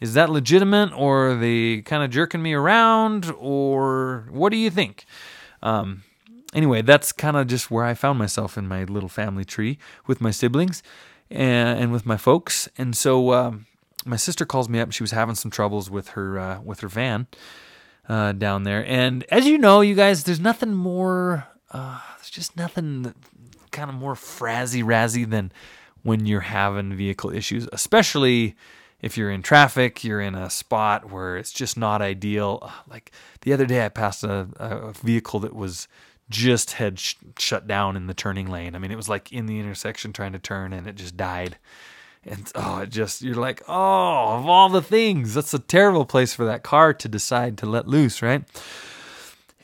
Is 0.01 0.15
that 0.15 0.31
legitimate, 0.31 0.93
or 0.97 1.33
are 1.33 1.37
they 1.37 1.83
kind 1.83 2.05
of 2.05 2.11
jerking 2.11 2.41
me 2.41 2.55
around, 2.55 3.35
or 3.37 4.29
what 4.31 4.51
do 4.51 4.57
you 4.57 4.71
think? 4.71 5.05
Um, 5.61 6.05
anyway, 6.55 6.83
that's 6.83 7.11
kind 7.13 7.37
of 7.37 7.49
just 7.49 7.71
where 7.71 7.85
I 7.85 7.95
found 7.95 8.19
myself 8.19 8.57
in 8.57 8.67
my 8.69 8.85
little 8.85 9.09
family 9.09 9.45
tree 9.45 9.79
with 10.07 10.21
my 10.21 10.31
siblings 10.31 10.83
and, 11.33 11.79
and 11.81 11.93
with 11.93 12.07
my 12.07 12.17
folks. 12.17 12.69
And 12.79 12.97
so 12.97 13.33
um, 13.33 13.67
my 14.05 14.17
sister 14.17 14.45
calls 14.45 14.69
me 14.69 14.81
up. 14.81 14.93
She 14.93 15.03
was 15.03 15.11
having 15.11 15.35
some 15.35 15.51
troubles 15.51 15.91
with 15.91 16.09
her 16.09 16.39
uh, 16.39 16.61
with 16.61 16.81
her 16.81 16.89
van 16.89 17.27
uh, 18.09 18.33
down 18.33 18.65
there. 18.65 18.85
And 18.87 19.25
as 19.31 19.47
you 19.47 19.59
know, 19.59 19.81
you 19.81 19.95
guys, 19.95 20.25
there's 20.25 20.41
nothing 20.41 20.75
more. 20.75 21.47
Uh, 21.71 22.01
there's 22.17 22.31
just 22.31 22.57
nothing 22.57 23.15
kind 23.71 23.89
of 23.89 23.97
more 23.97 24.15
frazzy 24.15 24.83
razzy 24.83 25.29
than 25.29 25.53
when 26.03 26.27
you're 26.27 26.41
having 26.41 26.95
vehicle 26.95 27.31
issues, 27.31 27.69
especially 27.73 28.57
if 29.01 29.17
you're 29.17 29.31
in 29.31 29.43
traffic, 29.43 30.05
you're 30.05 30.21
in 30.21 30.35
a 30.35 30.51
spot 30.51 31.11
where 31.11 31.37
it's 31.37 31.53
just 31.53 31.77
not 31.77 32.01
ideal. 32.03 32.71
Like 32.89 33.11
the 33.43 33.53
other 33.53 33.67
day, 33.67 33.85
I 33.85 33.89
passed 33.89 34.23
a, 34.23 34.49
a 34.57 34.93
vehicle 34.93 35.41
that 35.41 35.55
was 35.55 35.89
just 36.33 36.73
had 36.73 36.99
sh- 36.99 37.15
shut 37.39 37.69
down 37.69 37.97
in 37.97 38.09
the 38.09 38.15
turning 38.15 38.51
lane. 38.51 38.75
I 38.75 38.79
mean, 38.79 38.91
it 38.91 38.97
was 38.97 39.09
like 39.09 39.31
in 39.33 39.47
the 39.47 39.61
intersection 39.61 40.13
trying 40.13 40.33
to 40.33 40.39
turn 40.39 40.73
and 40.73 40.89
it 40.89 40.97
just 40.97 41.17
died. 41.17 41.59
And 42.25 42.51
oh, 42.55 42.79
it 42.79 42.91
just, 42.91 43.23
you're 43.23 43.35
like, 43.35 43.63
oh, 43.69 44.37
of 44.39 44.47
all 44.47 44.69
the 44.69 44.83
things, 44.83 45.35
that's 45.35 45.55
a 45.55 45.59
terrible 45.59 46.05
place 46.05 46.35
for 46.35 46.45
that 46.47 46.63
car 46.63 46.95
to 46.95 47.09
decide 47.09 47.59
to 47.59 47.67
let 47.67 47.87
loose, 47.87 48.23
right? 48.23 48.45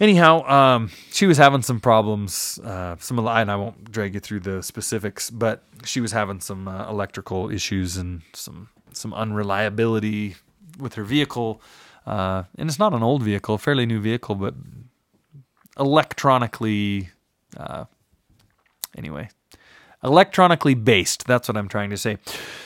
Anyhow, 0.01 0.49
um, 0.49 0.91
she 1.11 1.27
was 1.27 1.39
having 1.39 1.63
some 1.63 1.81
problems. 1.81 2.59
Uh, 2.63 2.97
some, 3.01 3.19
and 3.19 3.51
I 3.51 3.57
won't 3.57 3.91
drag 3.91 4.15
you 4.15 4.21
through 4.21 4.41
the 4.41 4.63
specifics, 4.63 5.31
but 5.31 5.65
she 5.85 6.01
was 6.01 6.13
having 6.13 6.41
some 6.41 6.69
uh, 6.69 6.89
electrical 6.89 7.51
issues 7.51 7.97
and 7.97 8.23
some 8.33 8.69
some 8.93 9.13
unreliability 9.13 10.37
with 10.79 10.95
her 10.95 11.05
vehicle. 11.05 11.61
Uh, 12.07 12.45
and 12.57 12.69
it's 12.69 12.79
not 12.79 12.95
an 12.95 13.03
old 13.03 13.23
vehicle, 13.23 13.59
fairly 13.59 13.87
new 13.87 14.01
vehicle, 14.01 14.35
but 14.35 14.55
electronically, 15.79 17.11
uh, 17.57 17.85
anyway, 18.97 19.29
electronically 20.03 20.75
based. 20.75 21.27
That's 21.27 21.49
what 21.49 21.57
I'm 21.57 21.69
trying 21.69 21.91
to 21.91 21.97
say. 21.97 22.19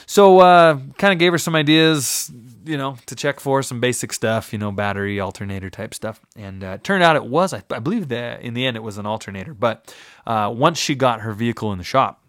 So, 0.06 0.40
uh, 0.40 0.78
kind 0.98 1.12
of 1.12 1.18
gave 1.18 1.32
her 1.32 1.38
some 1.38 1.54
ideas, 1.54 2.30
you 2.64 2.76
know, 2.76 2.96
to 3.06 3.14
check 3.14 3.40
for 3.40 3.62
some 3.62 3.80
basic 3.80 4.12
stuff, 4.12 4.52
you 4.52 4.58
know, 4.58 4.72
battery, 4.72 5.20
alternator 5.20 5.70
type 5.70 5.94
stuff. 5.94 6.20
And 6.36 6.62
uh, 6.62 6.78
turned 6.82 7.02
out 7.02 7.16
it 7.16 7.24
was, 7.24 7.52
I, 7.54 7.62
I, 7.70 7.78
believe 7.78 8.08
that 8.08 8.42
in 8.42 8.54
the 8.54 8.66
end 8.66 8.76
it 8.76 8.82
was 8.82 8.98
an 8.98 9.06
alternator. 9.06 9.54
But 9.54 9.94
uh, 10.26 10.52
once 10.54 10.78
she 10.78 10.94
got 10.94 11.20
her 11.20 11.32
vehicle 11.32 11.72
in 11.72 11.78
the 11.78 11.84
shop, 11.84 12.22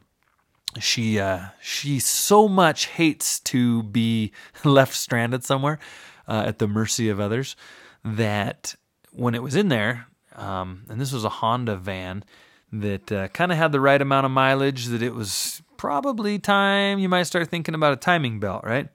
she 0.79 1.19
uh, 1.19 1.47
she 1.61 1.99
so 1.99 2.47
much 2.47 2.87
hates 2.87 3.39
to 3.41 3.83
be 3.83 4.31
left 4.63 4.95
stranded 4.95 5.43
somewhere 5.43 5.79
uh, 6.27 6.43
at 6.47 6.59
the 6.59 6.67
mercy 6.67 7.09
of 7.09 7.19
others 7.19 7.55
that 8.03 8.75
when 9.11 9.35
it 9.35 9.43
was 9.43 9.55
in 9.55 9.69
there, 9.69 10.07
um, 10.35 10.85
and 10.89 10.99
this 10.99 11.11
was 11.11 11.23
a 11.23 11.29
Honda 11.29 11.77
van 11.77 12.23
that 12.71 13.11
uh, 13.11 13.27
kind 13.29 13.51
of 13.51 13.57
had 13.57 13.71
the 13.71 13.79
right 13.79 14.01
amount 14.01 14.25
of 14.25 14.31
mileage 14.31 14.87
that 14.87 15.01
it 15.01 15.13
was 15.13 15.61
probably 15.77 16.39
time 16.39 16.97
you 16.97 17.09
might 17.09 17.23
start 17.23 17.47
thinking 17.49 17.75
about 17.75 17.93
a 17.93 17.97
timing 17.97 18.39
belt, 18.39 18.63
right? 18.63 18.87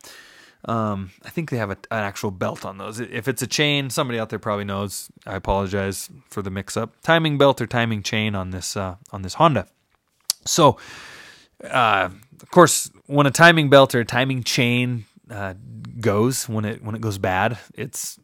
Um, 0.65 1.13
I 1.25 1.31
think 1.31 1.51
they 1.51 1.57
have 1.59 1.71
a, 1.71 1.77
an 1.91 2.03
actual 2.03 2.31
belt 2.31 2.65
on 2.65 2.79
those. 2.79 2.99
If 2.99 3.29
it's 3.29 3.43
a 3.43 3.47
chain, 3.47 3.91
somebody 3.91 4.19
out 4.19 4.31
there 4.31 4.39
probably 4.39 4.65
knows. 4.65 5.09
I 5.27 5.37
apologize 5.37 6.11
for 6.29 6.43
the 6.43 6.51
mix-up. 6.51 7.01
Timing 7.03 7.39
belt 7.39 7.61
or 7.61 7.67
timing 7.67 8.03
chain 8.03 8.35
on 8.35 8.51
this 8.51 8.77
uh, 8.77 8.97
on 9.13 9.23
this 9.23 9.35
Honda. 9.35 9.69
So, 10.45 10.79
uh, 11.63 12.11
of 12.43 12.51
course, 12.51 12.91
when 13.07 13.27
a 13.27 13.31
timing 13.31 13.71
belt 13.71 13.95
or 13.95 14.01
a 14.01 14.05
timing 14.05 14.43
chain 14.43 15.05
uh, 15.31 15.55
goes 16.01 16.49
when 16.49 16.65
it 16.65 16.83
when 16.83 16.95
it 16.95 17.01
goes 17.01 17.19
bad, 17.19 17.59
it's 17.75 18.19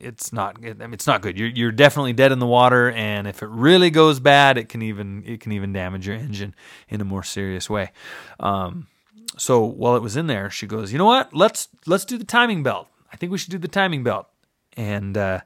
it's 0.00 0.32
not 0.32 0.56
I 0.64 0.72
mean, 0.72 0.92
it's 0.94 1.06
not 1.06 1.22
good. 1.22 1.38
You're 1.38 1.48
you're 1.48 1.72
definitely 1.72 2.12
dead 2.12 2.32
in 2.32 2.38
the 2.38 2.46
water, 2.46 2.90
and 2.90 3.26
if 3.26 3.42
it 3.42 3.48
really 3.48 3.90
goes 3.90 4.20
bad, 4.20 4.58
it 4.58 4.68
can 4.68 4.82
even 4.82 5.22
it 5.26 5.40
can 5.40 5.52
even 5.52 5.72
damage 5.72 6.06
your 6.06 6.16
engine 6.16 6.54
in 6.88 7.00
a 7.00 7.04
more 7.04 7.22
serious 7.22 7.70
way. 7.70 7.92
Um, 8.40 8.88
so 9.36 9.64
while 9.64 9.96
it 9.96 10.02
was 10.02 10.16
in 10.16 10.26
there, 10.26 10.50
she 10.50 10.66
goes, 10.66 10.92
you 10.92 10.98
know 10.98 11.06
what? 11.06 11.34
Let's 11.34 11.68
let's 11.86 12.04
do 12.04 12.18
the 12.18 12.24
timing 12.24 12.62
belt. 12.62 12.88
I 13.12 13.16
think 13.16 13.32
we 13.32 13.38
should 13.38 13.50
do 13.50 13.58
the 13.58 13.68
timing 13.68 14.02
belt. 14.02 14.28
And 14.76 15.16
uh, 15.16 15.40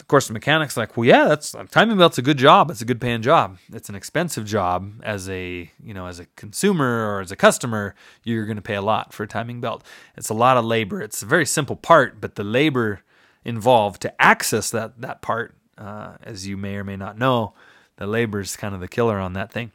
of 0.00 0.08
course, 0.08 0.26
the 0.26 0.34
mechanic's 0.34 0.76
like, 0.76 0.96
well, 0.96 1.06
yeah, 1.06 1.26
that's 1.26 1.54
timing 1.70 1.96
belt's 1.96 2.18
a 2.18 2.22
good 2.22 2.38
job. 2.38 2.70
It's 2.70 2.82
a 2.82 2.84
good 2.84 3.00
paying 3.00 3.22
job. 3.22 3.58
It's 3.72 3.88
an 3.88 3.94
expensive 3.94 4.44
job 4.44 5.00
as 5.02 5.28
a 5.28 5.70
you 5.82 5.94
know 5.94 6.06
as 6.06 6.18
a 6.18 6.26
consumer 6.36 7.08
or 7.10 7.20
as 7.20 7.32
a 7.32 7.36
customer. 7.36 7.94
You're 8.24 8.44
going 8.46 8.56
to 8.56 8.62
pay 8.62 8.74
a 8.74 8.82
lot 8.82 9.12
for 9.12 9.22
a 9.22 9.28
timing 9.28 9.60
belt. 9.60 9.84
It's 10.16 10.28
a 10.28 10.34
lot 10.34 10.56
of 10.56 10.64
labor. 10.64 11.00
It's 11.00 11.22
a 11.22 11.26
very 11.26 11.46
simple 11.46 11.76
part, 11.76 12.20
but 12.20 12.34
the 12.34 12.44
labor 12.44 13.02
involved 13.44 14.02
to 14.02 14.22
access 14.22 14.70
that 14.70 15.00
that 15.00 15.22
part. 15.22 15.56
Uh, 15.78 16.16
as 16.22 16.46
you 16.46 16.56
may 16.56 16.76
or 16.76 16.84
may 16.84 16.96
not 16.96 17.18
know, 17.18 17.54
the 17.96 18.06
labor 18.06 18.40
is 18.40 18.56
kind 18.56 18.74
of 18.74 18.80
the 18.80 18.88
killer 18.88 19.18
on 19.18 19.32
that 19.32 19.50
thing. 19.50 19.72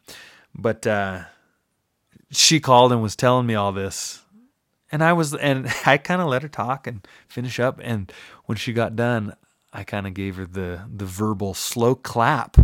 But 0.54 0.86
uh, 0.86 1.24
she 2.32 2.60
called 2.60 2.92
and 2.92 3.02
was 3.02 3.16
telling 3.16 3.46
me 3.46 3.56
all 3.56 3.72
this, 3.72 4.22
and 4.92 5.04
I 5.04 5.14
was 5.14 5.34
and 5.34 5.68
I 5.86 5.98
kind 5.98 6.22
of 6.22 6.28
let 6.28 6.44
her 6.44 6.50
talk 6.50 6.88
and 6.88 7.06
finish 7.28 7.60
up. 7.60 7.80
And 7.82 8.12
when 8.46 8.58
she 8.58 8.74
got 8.74 8.96
done, 8.96 9.36
I 9.74 9.84
kind 9.84 10.08
of 10.08 10.14
gave 10.14 10.36
her 10.36 10.46
the 10.46 10.82
the 10.94 11.06
verbal 11.06 11.54
slow 11.54 11.96
clap, 11.96 12.58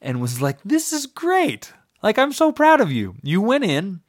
and 0.00 0.20
was 0.20 0.40
like, 0.40 0.58
"This 0.64 0.92
is 0.92 1.06
great! 1.06 1.72
Like 2.02 2.18
I'm 2.18 2.32
so 2.32 2.52
proud 2.52 2.80
of 2.80 2.92
you. 2.92 3.16
You 3.22 3.40
went 3.40 3.64
in, 3.64 4.00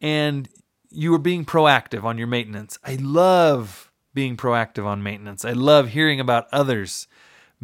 and 0.00 0.48
you 0.90 1.10
were 1.10 1.18
being 1.18 1.44
proactive 1.44 2.04
on 2.04 2.18
your 2.18 2.26
maintenance. 2.28 2.78
I 2.84 2.96
love." 2.96 3.87
Being 4.14 4.36
proactive 4.36 4.84
on 4.84 5.02
maintenance. 5.02 5.44
I 5.44 5.52
love 5.52 5.90
hearing 5.90 6.20
about 6.20 6.46
others 6.52 7.06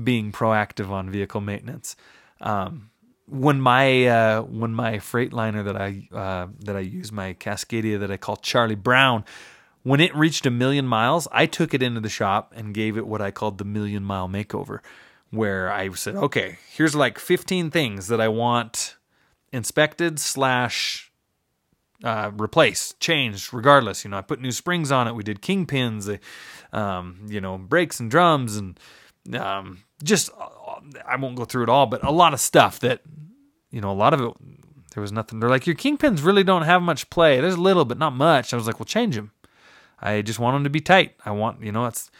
being 0.02 0.32
proactive 0.32 0.90
on 0.90 1.10
vehicle 1.10 1.40
maintenance. 1.40 1.96
Um, 2.40 2.90
when 3.26 3.60
my 3.60 4.06
uh, 4.06 4.42
when 4.42 4.72
my 4.74 4.96
Freightliner 4.96 5.64
that 5.64 5.76
I 5.76 6.08
uh, 6.12 6.48
that 6.60 6.76
I 6.76 6.80
use 6.80 7.10
my 7.10 7.34
Cascadia 7.34 7.98
that 8.00 8.10
I 8.10 8.16
call 8.16 8.36
Charlie 8.36 8.74
Brown, 8.74 9.24
when 9.82 10.00
it 10.00 10.14
reached 10.14 10.46
a 10.46 10.50
million 10.50 10.86
miles, 10.86 11.28
I 11.32 11.46
took 11.46 11.74
it 11.74 11.82
into 11.82 12.00
the 12.00 12.08
shop 12.08 12.52
and 12.56 12.74
gave 12.74 12.96
it 12.96 13.06
what 13.06 13.22
I 13.22 13.30
called 13.30 13.58
the 13.58 13.64
million 13.64 14.02
mile 14.02 14.28
makeover, 14.28 14.80
where 15.30 15.70
I 15.70 15.90
said, 15.92 16.16
okay, 16.16 16.58
here's 16.70 16.94
like 16.94 17.18
15 17.18 17.70
things 17.70 18.08
that 18.08 18.20
I 18.20 18.28
want 18.28 18.96
inspected 19.52 20.18
slash 20.18 21.03
uh, 22.02 22.30
changed, 23.00 23.52
regardless. 23.52 24.04
You 24.04 24.10
know, 24.10 24.18
I 24.18 24.22
put 24.22 24.40
new 24.40 24.52
springs 24.52 24.90
on 24.90 25.06
it. 25.08 25.14
We 25.14 25.22
did 25.22 25.40
kingpins, 25.40 26.18
um, 26.72 27.26
you 27.28 27.40
know, 27.40 27.58
brakes 27.58 28.00
and 28.00 28.10
drums, 28.10 28.56
and 28.56 28.78
um, 29.36 29.84
just 30.02 30.30
uh, 30.38 30.80
I 31.06 31.16
won't 31.16 31.36
go 31.36 31.44
through 31.44 31.64
it 31.64 31.68
all, 31.68 31.86
but 31.86 32.04
a 32.04 32.10
lot 32.10 32.34
of 32.34 32.40
stuff 32.40 32.80
that 32.80 33.02
you 33.74 33.80
know, 33.80 33.90
a 33.90 33.92
lot 33.92 34.14
of 34.14 34.20
it 34.20 34.32
there 34.94 35.00
was 35.00 35.10
nothing. 35.10 35.40
They're 35.40 35.50
like, 35.50 35.66
your 35.66 35.74
kingpins 35.74 36.24
really 36.24 36.44
don't 36.44 36.62
have 36.62 36.80
much 36.80 37.10
play. 37.10 37.40
There's 37.40 37.54
a 37.54 37.60
little, 37.60 37.84
but 37.84 37.98
not 37.98 38.14
much. 38.14 38.54
I 38.54 38.56
was 38.56 38.68
like, 38.68 38.78
well, 38.78 38.86
change 38.86 39.16
them. 39.16 39.32
I 40.00 40.22
just 40.22 40.38
want 40.38 40.54
them 40.54 40.64
to 40.64 40.70
be 40.70 40.80
tight. 40.80 41.16
I 41.26 41.32
want, 41.32 41.60
you 41.60 41.72
know, 41.72 41.86
it's 41.86 42.10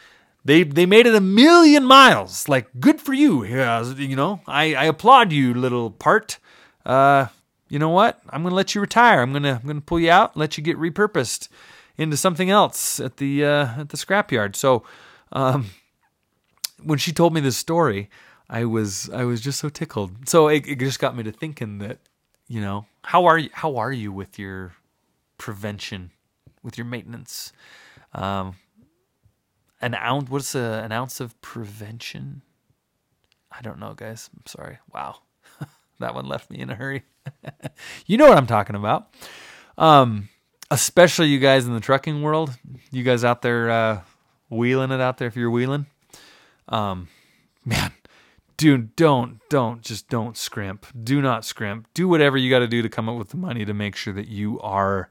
they 0.44 0.64
they 0.64 0.84
made 0.84 1.06
it 1.06 1.14
a 1.14 1.20
million 1.20 1.84
miles. 1.84 2.48
Like, 2.48 2.68
good 2.80 3.00
for 3.00 3.12
you. 3.12 3.44
Yeah, 3.44 3.84
you 3.94 4.16
know, 4.16 4.40
I 4.46 4.74
I 4.74 4.84
applaud 4.87 5.32
you, 5.32 5.54
little 5.54 5.90
part. 5.90 6.38
Uh, 6.84 7.26
you 7.68 7.79
know 7.79 7.88
what? 7.88 8.20
I'm 8.31 8.42
going 8.42 8.50
to 8.50 8.57
let 8.57 8.74
you 8.74 8.81
retire. 8.81 9.20
I'm 9.20 9.33
going 9.33 9.42
to 9.44 9.55
I'm 9.57 9.62
going 9.62 9.81
to 9.81 9.85
pull 9.85 10.00
you 10.00 10.11
out, 10.11 10.37
let 10.37 10.57
you 10.57 10.64
get 10.64 10.79
repurposed 10.79 11.48
into 11.96 12.16
something 12.16 12.50
else 12.50 13.00
at 13.00 13.16
the 13.18 13.44
uh, 13.44 13.81
at 13.81 13.88
the 13.90 13.96
scrapyard. 13.96 14.57
So, 14.57 14.85
um, 15.33 15.70
when 16.83 16.98
she 16.98 17.12
told 17.12 17.33
me 17.33 17.40
this 17.40 17.57
story, 17.57 18.11
I 18.48 18.64
was 18.64 19.09
I 19.11 19.24
was 19.24 19.40
just 19.40 19.59
so 19.59 19.68
tickled. 19.68 20.29
So 20.29 20.48
it, 20.48 20.66
it 20.66 20.79
just 20.79 21.00
got 21.00 21.16
me 21.16 21.22
to 21.24 21.33
thinking 21.33 21.79
that, 21.79 21.98
you 22.46 22.61
know, 22.61 22.87
how 23.03 23.27
are 23.27 23.38
you 23.38 23.50
how 23.53 23.77
are 23.77 23.92
you 23.92 24.12
with 24.12 24.38
your 24.38 24.74
prevention, 25.38 26.11
with 26.62 26.77
your 26.77 26.87
maintenance? 26.87 27.53
Um, 28.12 28.57
an 29.81 29.94
ounce 29.94 30.31
what's 30.31 30.54
a, 30.54 30.83
an 30.85 30.92
ounce 30.92 31.21
of 31.21 31.40
prevention? 31.40 32.42
I 33.50 33.62
don't 33.62 33.79
know, 33.79 33.94
guys. 33.94 34.31
I'm 34.35 34.46
sorry. 34.46 34.79
Wow. 34.92 35.21
That 36.01 36.15
one 36.15 36.27
left 36.27 36.51
me 36.51 36.61
in 36.61 36.71
a 36.71 36.75
hurry. 36.75 37.05
you 38.07 38.17
know 38.17 38.29
what 38.29 38.38
I'm 38.38 38.47
talking 38.47 38.77
about. 38.77 39.15
Um, 39.79 40.29
especially 40.71 41.29
you 41.29 41.38
guys 41.38 41.67
in 41.67 41.75
the 41.75 41.81
trucking 41.81 42.23
world, 42.23 42.57
you 42.90 43.03
guys 43.03 43.25
out 43.25 43.42
there 43.42 43.71
uh, 43.71 44.01
wheeling 44.49 44.90
it 44.90 45.01
out 45.01 45.19
there 45.19 45.29
if 45.29 45.37
you're 45.37 45.51
wheeling. 45.51 45.87
Um, 46.69 47.09
man, 47.65 47.92
dude, 48.57 48.97
don't, 48.97 49.40
don't, 49.49 49.83
just 49.83 50.09
don't 50.09 50.37
scrimp. 50.37 50.87
Do 51.03 51.21
not 51.21 51.45
scrimp. 51.45 51.88
Do 51.95 52.09
whatever 52.09 52.37
you 52.37 52.51
got 52.51 52.61
to 52.61 52.69
do 52.69 52.83
to 52.83 52.88
come 52.88 53.09
up 53.09 53.17
with 53.17 53.31
the 53.31 53.37
money 53.37 53.65
to 53.65 53.75
make 53.75 53.97
sure 53.97 54.13
that 54.15 54.29
you 54.29 54.61
are 54.61 55.11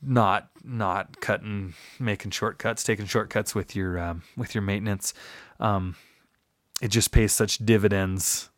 not 0.00 0.50
not 0.62 1.20
cutting, 1.20 1.74
making 1.98 2.30
shortcuts, 2.30 2.84
taking 2.84 3.06
shortcuts 3.06 3.54
with 3.54 3.74
your 3.74 3.98
um, 3.98 4.22
with 4.36 4.54
your 4.54 4.62
maintenance. 4.62 5.12
Um, 5.58 5.96
it 6.80 6.88
just 6.88 7.10
pays 7.10 7.32
such 7.32 7.58
dividends 7.58 8.50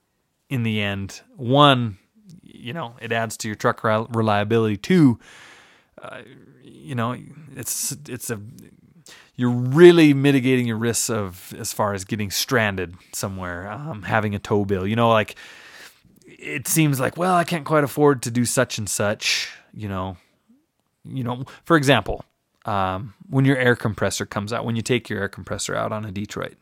in 0.50 0.64
the 0.64 0.82
end. 0.82 1.22
One, 1.36 1.96
you 2.42 2.74
know, 2.74 2.96
it 3.00 3.12
adds 3.12 3.38
to 3.38 3.48
your 3.48 3.54
truck 3.54 3.82
reliability. 3.82 4.76
Two, 4.76 5.18
uh, 6.02 6.20
you 6.62 6.94
know, 6.94 7.16
it's 7.56 7.96
it's 8.06 8.28
a 8.28 8.40
you're 9.36 9.50
really 9.50 10.12
mitigating 10.12 10.66
your 10.66 10.76
risks 10.76 11.08
of 11.08 11.54
as 11.58 11.72
far 11.72 11.94
as 11.94 12.04
getting 12.04 12.30
stranded 12.30 12.94
somewhere, 13.14 13.70
um, 13.70 14.02
having 14.02 14.34
a 14.34 14.38
tow 14.38 14.66
bill. 14.66 14.86
You 14.86 14.96
know, 14.96 15.08
like 15.08 15.36
it 16.26 16.68
seems 16.68 17.00
like 17.00 17.16
well, 17.16 17.34
I 17.34 17.44
can't 17.44 17.64
quite 17.64 17.84
afford 17.84 18.22
to 18.24 18.30
do 18.30 18.44
such 18.44 18.76
and 18.76 18.88
such. 18.88 19.50
You 19.72 19.88
know, 19.88 20.16
you 21.04 21.24
know, 21.24 21.44
for 21.64 21.76
example, 21.76 22.24
um, 22.66 23.14
when 23.28 23.44
your 23.44 23.56
air 23.56 23.76
compressor 23.76 24.26
comes 24.26 24.52
out, 24.52 24.64
when 24.64 24.76
you 24.76 24.82
take 24.82 25.08
your 25.08 25.20
air 25.20 25.28
compressor 25.28 25.74
out 25.74 25.92
on 25.92 26.04
a 26.04 26.10
Detroit, 26.10 26.56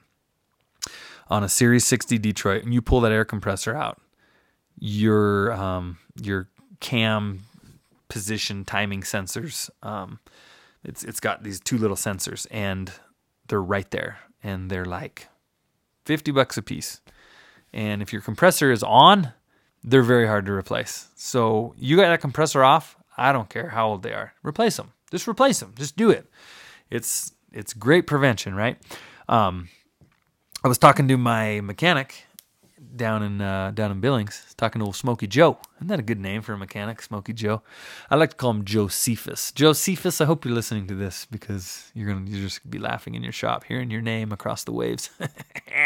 on 1.28 1.44
a 1.44 1.48
Series 1.48 1.84
60 1.86 2.18
Detroit, 2.18 2.64
and 2.64 2.72
you 2.72 2.82
pull 2.82 3.00
that 3.02 3.12
air 3.12 3.24
compressor 3.24 3.74
out, 3.74 4.00
your 4.78 5.52
um, 5.52 5.98
your 6.20 6.48
cam 6.80 7.44
position 8.08 8.64
timing 8.64 9.02
sensors, 9.02 9.70
um, 9.82 10.20
it's 10.84 11.04
it's 11.04 11.20
got 11.20 11.42
these 11.42 11.60
two 11.60 11.78
little 11.78 11.96
sensors, 11.96 12.46
and 12.50 12.92
they're 13.48 13.62
right 13.62 13.90
there, 13.90 14.18
and 14.42 14.70
they're 14.70 14.84
like 14.84 15.28
fifty 16.04 16.30
bucks 16.30 16.56
a 16.56 16.62
piece. 16.62 17.00
And 17.72 18.00
if 18.00 18.12
your 18.12 18.22
compressor 18.22 18.72
is 18.72 18.82
on, 18.82 19.32
they're 19.84 20.02
very 20.02 20.26
hard 20.26 20.46
to 20.46 20.52
replace. 20.52 21.08
So 21.16 21.74
you 21.76 21.96
got 21.96 22.08
that 22.08 22.20
compressor 22.20 22.64
off, 22.64 22.96
I 23.18 23.32
don't 23.32 23.50
care 23.50 23.70
how 23.70 23.88
old 23.88 24.02
they 24.02 24.12
are. 24.12 24.32
Replace 24.42 24.76
them. 24.76 24.92
Just 25.10 25.28
replace 25.28 25.60
them. 25.60 25.74
Just 25.76 25.96
do 25.96 26.10
it. 26.10 26.26
It's 26.88 27.32
it's 27.52 27.74
great 27.74 28.06
prevention, 28.06 28.54
right? 28.54 28.78
Um, 29.28 29.68
I 30.64 30.68
was 30.68 30.78
talking 30.78 31.06
to 31.06 31.16
my 31.16 31.60
mechanic 31.60 32.24
down 32.96 33.22
in 33.22 33.40
uh, 33.40 33.70
down 33.70 33.92
in 33.92 34.00
Billings, 34.00 34.54
talking 34.56 34.80
to 34.80 34.86
old 34.86 34.96
Smoky 34.96 35.28
Joe. 35.28 35.58
Isn't 35.76 35.86
that 35.86 36.00
a 36.00 36.02
good 36.02 36.18
name 36.18 36.42
for 36.42 36.52
a 36.52 36.58
mechanic, 36.58 37.00
Smoky 37.00 37.32
Joe? 37.32 37.62
I 38.10 38.16
like 38.16 38.30
to 38.30 38.36
call 38.36 38.50
him 38.50 38.64
Josephus. 38.64 39.52
Josephus, 39.52 40.20
I 40.20 40.24
hope 40.24 40.44
you're 40.44 40.54
listening 40.54 40.88
to 40.88 40.96
this 40.96 41.26
because 41.30 41.92
you're 41.94 42.12
gonna 42.12 42.28
you're 42.28 42.42
just 42.42 42.64
gonna 42.64 42.72
be 42.72 42.80
laughing 42.80 43.14
in 43.14 43.22
your 43.22 43.32
shop, 43.32 43.64
hearing 43.64 43.88
your 43.88 44.00
name 44.00 44.32
across 44.32 44.64
the 44.64 44.72
waves. 44.72 45.10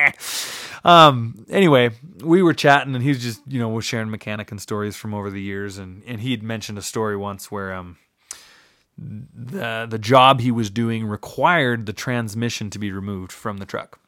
um. 0.85 1.45
Anyway, 1.51 1.91
we 2.25 2.43
were 2.43 2.55
chatting, 2.55 2.95
and 2.95 3.03
he 3.03 3.11
was 3.11 3.23
just 3.23 3.43
you 3.47 3.59
know 3.59 3.69
was 3.69 3.85
sharing 3.85 4.11
mechanic 4.11 4.51
and 4.51 4.61
stories 4.61 4.97
from 4.97 5.13
over 5.13 5.31
the 5.31 5.43
years, 5.43 5.77
and 5.77 6.03
and 6.07 6.23
he 6.23 6.31
had 6.31 6.43
mentioned 6.43 6.79
a 6.79 6.83
story 6.83 7.17
once 7.17 7.51
where 7.51 7.75
um 7.75 7.99
the 8.99 9.87
the 9.89 9.99
job 9.99 10.41
he 10.41 10.51
was 10.51 10.71
doing 10.71 11.05
required 11.05 11.85
the 11.85 11.93
transmission 11.93 12.71
to 12.71 12.79
be 12.79 12.91
removed 12.91 13.33
from 13.33 13.59
the 13.59 13.67
truck 13.67 13.99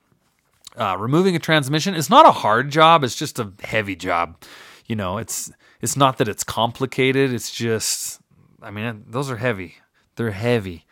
uh, 0.77 0.97
removing 0.99 1.37
a 1.37 1.39
transmission 1.39 1.95
is 1.95 2.11
not 2.11 2.27
a 2.27 2.33
hard 2.33 2.71
job. 2.71 3.05
It's 3.05 3.15
just 3.15 3.39
a 3.39 3.53
heavy 3.63 3.97
job. 3.97 4.43
You 4.87 4.97
know, 4.97 5.19
it's 5.19 5.51
it's 5.81 5.97
not 5.97 6.19
that 6.19 6.29
it's 6.29 6.45
complicated. 6.45 7.33
It's 7.33 7.51
just, 7.51 8.21
I 8.63 8.71
mean, 8.71 9.05
those 9.07 9.31
are 9.31 9.37
heavy. 9.37 9.77
They're 10.17 10.31
heavy, 10.31 10.87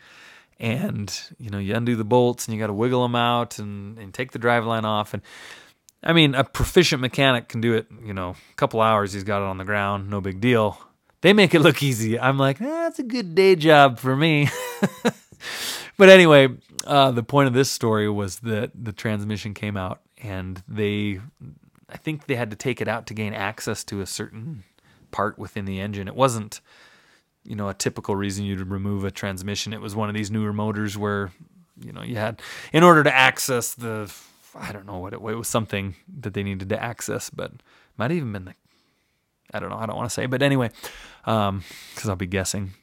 and 0.59 1.13
you 1.37 1.49
know, 1.49 1.57
you 1.57 1.75
undo 1.75 1.95
the 1.95 2.03
bolts 2.03 2.47
and 2.47 2.55
you 2.55 2.61
got 2.61 2.67
to 2.67 2.73
wiggle 2.73 3.03
them 3.03 3.15
out 3.15 3.59
and 3.59 3.97
and 3.97 4.13
take 4.13 4.31
the 4.31 4.39
drive 4.39 4.65
line 4.65 4.85
off. 4.85 5.13
And 5.13 5.23
I 6.03 6.13
mean, 6.13 6.35
a 6.35 6.43
proficient 6.43 7.01
mechanic 7.01 7.47
can 7.47 7.61
do 7.61 7.73
it. 7.73 7.87
You 8.03 8.13
know, 8.13 8.29
a 8.51 8.55
couple 8.55 8.81
hours, 8.81 9.13
he's 9.13 9.23
got 9.23 9.41
it 9.41 9.45
on 9.45 9.57
the 9.57 9.65
ground. 9.65 10.09
No 10.09 10.21
big 10.21 10.41
deal. 10.41 10.77
They 11.21 11.31
make 11.31 11.53
it 11.53 11.61
look 11.61 11.81
easy. 11.81 12.19
I'm 12.19 12.37
like, 12.37 12.59
eh, 12.59 12.65
that's 12.65 12.99
a 12.99 13.03
good 13.03 13.33
day 13.33 13.55
job 13.55 13.97
for 13.97 14.15
me. 14.15 14.49
but 15.97 16.09
anyway, 16.09 16.49
uh, 16.85 17.11
the 17.11 17.23
point 17.23 17.47
of 17.47 17.53
this 17.53 17.69
story 17.71 18.09
was 18.09 18.39
that 18.39 18.71
the 18.75 18.91
transmission 18.91 19.53
came 19.53 19.77
out 19.77 20.01
and 20.21 20.63
they, 20.67 21.19
I 21.89 21.97
think 21.97 22.25
they 22.25 22.35
had 22.35 22.49
to 22.51 22.55
take 22.55 22.81
it 22.81 22.87
out 22.87 23.07
to 23.07 23.13
gain 23.13 23.33
access 23.33 23.83
to 23.85 24.01
a 24.01 24.05
certain 24.05 24.63
part 25.11 25.37
within 25.37 25.65
the 25.65 25.79
engine. 25.79 26.07
It 26.07 26.15
wasn't, 26.15 26.61
you 27.43 27.55
know, 27.55 27.69
a 27.69 27.73
typical 27.73 28.15
reason 28.15 28.45
you'd 28.45 28.61
remove 28.61 29.03
a 29.03 29.11
transmission. 29.11 29.73
It 29.73 29.81
was 29.81 29.95
one 29.95 30.09
of 30.09 30.15
these 30.15 30.31
newer 30.31 30.53
motors 30.53 30.97
where, 30.97 31.31
you 31.79 31.91
know, 31.91 32.01
you 32.01 32.15
had, 32.15 32.41
in 32.71 32.83
order 32.83 33.03
to 33.03 33.13
access 33.13 33.73
the, 33.73 34.11
I 34.55 34.71
don't 34.71 34.85
know 34.85 34.97
what 34.97 35.13
it, 35.13 35.17
it 35.17 35.35
was 35.35 35.47
something 35.47 35.95
that 36.21 36.33
they 36.33 36.43
needed 36.43 36.69
to 36.69 36.81
access, 36.81 37.29
but 37.29 37.51
might 37.97 38.11
have 38.11 38.17
even 38.17 38.31
been 38.31 38.45
the, 38.45 38.53
I 39.53 39.59
don't 39.59 39.69
know, 39.69 39.77
I 39.77 39.85
don't 39.85 39.95
want 39.95 40.09
to 40.09 40.13
say, 40.13 40.25
but 40.25 40.41
anyway, 40.41 40.71
because 41.23 41.49
um, 41.49 41.63
I'll 42.05 42.15
be 42.15 42.25
guessing. 42.25 42.73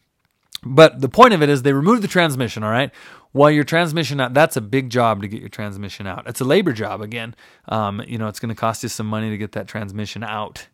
But 0.63 1.01
the 1.01 1.09
point 1.09 1.33
of 1.33 1.43
it 1.43 1.49
is 1.49 1.63
they 1.63 1.73
remove 1.73 2.03
the 2.03 2.09
transmission, 2.09 2.63
all 2.63 2.71
right? 2.71 2.91
While 3.33 3.51
your 3.51 3.65
transmission 3.65 4.21
out, 4.21 4.35
that's 4.35 4.57
a 4.57 4.61
big 4.61 4.91
job 4.91 5.23
to 5.23 5.29
get 5.29 5.41
your 5.41 5.49
transmission 5.49 6.07
out. 6.07 6.27
It's 6.27 6.41
a 6.41 6.45
labor 6.45 6.73
job 6.73 7.01
again. 7.01 7.35
Um, 7.69 8.03
you 8.07 8.19
know, 8.19 8.29
it's 8.29 8.41
going 8.41 8.51
to 8.51 8.55
cost 8.55 8.83
you 8.83 8.89
some 8.89 9.07
money 9.07 9.31
to 9.31 9.39
get 9.39 9.53
that 9.53 9.69
transmission 9.69 10.23
out. 10.23 10.67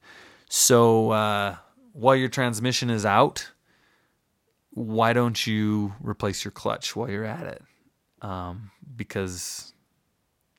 So 0.48 1.10
uh, 1.10 1.56
while 1.92 2.16
your 2.16 2.28
transmission 2.28 2.90
is 2.90 3.04
out, 3.04 3.52
why 4.70 5.12
don't 5.12 5.46
you 5.46 5.94
replace 6.00 6.44
your 6.44 6.52
clutch 6.52 6.96
while 6.96 7.10
you're 7.10 7.24
at 7.24 7.46
it? 7.46 7.62
Um, 8.22 8.70
because, 8.96 9.72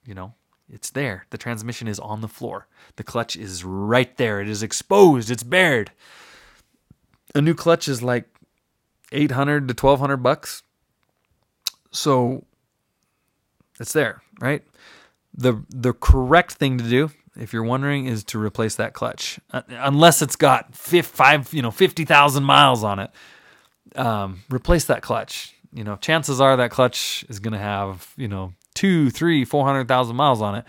you 0.06 0.14
know, 0.14 0.34
it's 0.70 0.92
there. 0.92 1.26
The 1.32 1.38
transmission 1.38 1.88
is 1.88 2.00
on 2.00 2.22
the 2.22 2.28
floor. 2.28 2.68
The 2.96 3.04
clutch 3.04 3.36
is 3.36 3.64
right 3.64 4.16
there. 4.18 4.42
It 4.42 4.50
is 4.50 4.64
exposed. 4.64 5.32
It's 5.32 5.44
bared. 5.44 5.92
A 7.36 7.42
new 7.42 7.54
clutch 7.54 7.88
is 7.88 8.02
like 8.02 8.30
800 9.12 9.68
to 9.68 9.74
1200 9.74 10.18
bucks. 10.18 10.64
So 11.92 12.46
it's 13.80 13.94
there, 13.94 14.22
right? 14.40 14.64
The 15.34 15.64
the 15.70 15.94
correct 15.94 16.54
thing 16.54 16.78
to 16.80 16.84
do, 16.84 17.12
if 17.40 17.54
you're 17.54 17.64
wondering, 17.64 18.08
is 18.08 18.24
to 18.26 18.40
replace 18.40 18.76
that 18.76 18.94
clutch, 18.94 19.40
uh, 19.52 19.62
unless 19.70 20.22
it's 20.22 20.36
got 20.36 20.76
five, 20.76 21.54
you 21.54 21.62
know, 21.62 21.72
fifty 21.72 22.06
thousand 22.06 22.44
miles 22.44 22.84
on 22.84 23.00
it. 23.00 23.12
Um, 23.96 24.44
replace 24.50 24.86
that 24.86 25.02
clutch. 25.02 25.54
You 25.74 25.84
know, 25.84 25.96
chances 25.98 26.42
are 26.42 26.58
that 26.58 26.72
clutch 26.72 27.24
is 27.30 27.40
going 27.40 27.54
to 27.54 27.60
have 27.60 28.14
you 28.18 28.28
know 28.28 28.54
two, 28.74 29.10
three, 29.12 29.46
four 29.46 29.66
hundred 29.66 29.88
thousand 29.88 30.16
miles 30.16 30.42
on 30.42 30.56
it. 30.56 30.66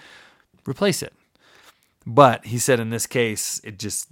Replace 0.66 1.02
it. 1.02 1.14
But 2.06 2.46
he 2.46 2.58
said 2.58 2.80
in 2.80 2.90
this 2.90 3.06
case, 3.06 3.60
it 3.64 3.78
just 3.78 4.08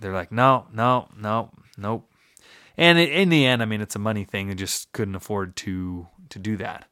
they're 0.00 0.12
like, 0.12 0.32
no, 0.32 0.66
no, 0.72 1.08
no, 1.16 1.50
nope. 1.76 2.09
And 2.80 2.98
in 2.98 3.28
the 3.28 3.44
end, 3.44 3.60
I 3.60 3.66
mean, 3.66 3.82
it's 3.82 3.94
a 3.94 4.00
money 4.00 4.24
thing. 4.24 4.48
They 4.48 4.54
just 4.54 4.90
couldn't 4.92 5.14
afford 5.14 5.54
to 5.56 6.08
to 6.30 6.38
do 6.38 6.56
that. 6.56 6.86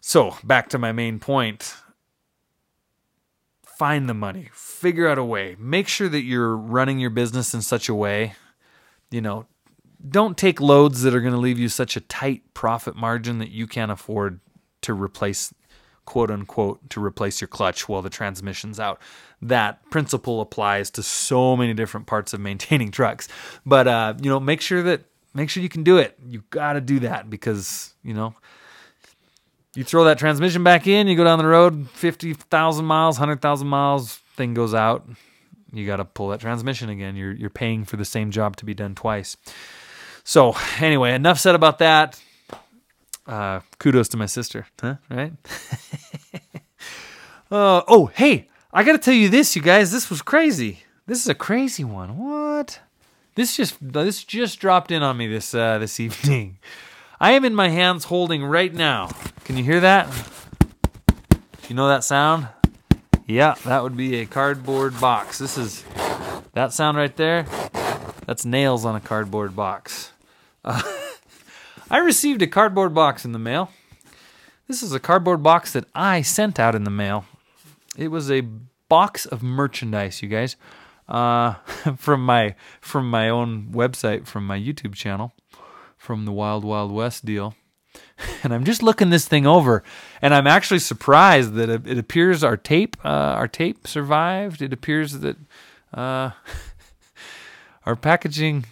So 0.00 0.36
back 0.44 0.68
to 0.70 0.78
my 0.78 0.92
main 0.92 1.18
point. 1.18 1.74
Find 3.64 4.08
the 4.08 4.14
money. 4.14 4.48
Figure 4.54 5.08
out 5.08 5.18
a 5.18 5.24
way. 5.24 5.56
Make 5.58 5.88
sure 5.88 6.08
that 6.08 6.22
you're 6.22 6.56
running 6.56 7.00
your 7.00 7.10
business 7.10 7.52
in 7.52 7.60
such 7.62 7.88
a 7.88 7.94
way, 7.94 8.34
you 9.10 9.20
know, 9.20 9.46
don't 10.08 10.38
take 10.38 10.60
loads 10.60 11.02
that 11.02 11.14
are 11.14 11.20
going 11.20 11.34
to 11.34 11.40
leave 11.40 11.58
you 11.58 11.68
such 11.68 11.96
a 11.96 12.00
tight 12.00 12.54
profit 12.54 12.94
margin 12.96 13.38
that 13.38 13.50
you 13.50 13.66
can't 13.66 13.90
afford 13.90 14.40
to 14.82 14.94
replace 14.94 15.52
quote 16.06 16.30
unquote 16.30 16.88
to 16.90 17.04
replace 17.04 17.40
your 17.40 17.48
clutch 17.48 17.88
while 17.88 18.00
the 18.00 18.08
transmission's 18.08 18.80
out. 18.80 19.00
That 19.42 19.88
principle 19.90 20.40
applies 20.40 20.90
to 20.92 21.02
so 21.02 21.56
many 21.56 21.74
different 21.74 22.06
parts 22.06 22.32
of 22.32 22.40
maintaining 22.40 22.90
trucks. 22.92 23.28
But 23.66 23.86
uh, 23.86 24.14
you 24.20 24.30
know, 24.30 24.40
make 24.40 24.62
sure 24.62 24.82
that 24.84 25.02
make 25.34 25.50
sure 25.50 25.62
you 25.62 25.68
can 25.68 25.82
do 25.82 25.98
it. 25.98 26.16
You 26.26 26.42
got 26.48 26.72
to 26.72 26.80
do 26.80 27.00
that 27.00 27.28
because, 27.28 27.92
you 28.02 28.14
know, 28.14 28.34
you 29.74 29.84
throw 29.84 30.04
that 30.04 30.18
transmission 30.18 30.64
back 30.64 30.86
in, 30.86 31.06
you 31.06 31.16
go 31.16 31.24
down 31.24 31.38
the 31.38 31.46
road 31.46 31.90
50,000 31.90 32.84
miles, 32.86 33.18
100,000 33.18 33.68
miles, 33.68 34.16
thing 34.34 34.54
goes 34.54 34.72
out. 34.72 35.06
You 35.72 35.86
got 35.86 35.96
to 35.96 36.06
pull 36.06 36.28
that 36.28 36.40
transmission 36.40 36.88
again. 36.88 37.16
You're 37.16 37.32
you're 37.32 37.50
paying 37.50 37.84
for 37.84 37.96
the 37.96 38.04
same 38.04 38.30
job 38.30 38.56
to 38.56 38.64
be 38.64 38.72
done 38.72 38.94
twice. 38.94 39.36
So, 40.24 40.56
anyway, 40.80 41.12
enough 41.12 41.38
said 41.38 41.54
about 41.54 41.78
that 41.78 42.20
uh, 43.26 43.60
kudos 43.78 44.08
to 44.08 44.16
my 44.16 44.26
sister, 44.26 44.66
huh? 44.80 44.96
Right? 45.10 45.32
uh, 47.50 47.82
oh, 47.88 48.10
hey, 48.14 48.48
I 48.72 48.84
got 48.84 48.92
to 48.92 48.98
tell 48.98 49.14
you 49.14 49.28
this, 49.28 49.56
you 49.56 49.62
guys. 49.62 49.92
This 49.92 50.10
was 50.10 50.22
crazy. 50.22 50.80
This 51.06 51.20
is 51.20 51.28
a 51.28 51.34
crazy 51.34 51.84
one. 51.84 52.18
What? 52.18 52.80
This 53.34 53.56
just 53.56 53.76
this 53.80 54.24
just 54.24 54.58
dropped 54.60 54.90
in 54.90 55.02
on 55.02 55.16
me 55.16 55.26
this 55.26 55.54
uh, 55.54 55.78
this 55.78 56.00
evening. 56.00 56.58
I 57.20 57.32
am 57.32 57.44
in 57.44 57.54
my 57.54 57.68
hands 57.68 58.04
holding 58.04 58.44
right 58.44 58.72
now. 58.72 59.10
Can 59.44 59.56
you 59.56 59.64
hear 59.64 59.80
that? 59.80 60.08
You 61.68 61.74
know 61.74 61.88
that 61.88 62.04
sound? 62.04 62.48
Yeah, 63.26 63.54
that 63.64 63.82
would 63.82 63.96
be 63.96 64.20
a 64.20 64.26
cardboard 64.26 65.00
box. 65.00 65.38
This 65.38 65.58
is 65.58 65.84
that 66.52 66.72
sound 66.72 66.96
right 66.96 67.14
there. 67.16 67.46
That's 68.26 68.44
nails 68.44 68.84
on 68.84 68.96
a 68.96 69.00
cardboard 69.00 69.56
box. 69.56 70.12
Uh, 70.64 70.82
I 71.88 71.98
received 71.98 72.42
a 72.42 72.48
cardboard 72.48 72.94
box 72.94 73.24
in 73.24 73.30
the 73.30 73.38
mail. 73.38 73.70
This 74.66 74.82
is 74.82 74.92
a 74.92 74.98
cardboard 74.98 75.44
box 75.44 75.72
that 75.72 75.84
I 75.94 76.20
sent 76.20 76.58
out 76.58 76.74
in 76.74 76.82
the 76.82 76.90
mail. 76.90 77.26
It 77.96 78.08
was 78.08 78.28
a 78.28 78.42
box 78.88 79.24
of 79.24 79.40
merchandise, 79.42 80.20
you 80.20 80.28
guys, 80.28 80.56
uh, 81.08 81.54
from 81.96 82.24
my 82.24 82.56
from 82.80 83.08
my 83.08 83.28
own 83.28 83.70
website, 83.70 84.26
from 84.26 84.46
my 84.46 84.58
YouTube 84.58 84.94
channel, 84.94 85.32
from 85.96 86.24
the 86.24 86.32
Wild 86.32 86.64
Wild 86.64 86.90
West 86.90 87.24
deal. 87.24 87.54
And 88.42 88.54
I'm 88.54 88.64
just 88.64 88.82
looking 88.82 89.10
this 89.10 89.26
thing 89.26 89.46
over, 89.46 89.82
and 90.22 90.32
I'm 90.32 90.46
actually 90.46 90.78
surprised 90.78 91.54
that 91.54 91.68
it, 91.68 91.86
it 91.86 91.98
appears 91.98 92.44
our 92.44 92.56
tape, 92.56 92.96
uh, 93.04 93.08
our 93.08 93.48
tape 93.48 93.86
survived. 93.86 94.62
It 94.62 94.72
appears 94.72 95.18
that 95.20 95.36
uh, 95.92 96.30
our 97.86 97.96
packaging 97.96 98.64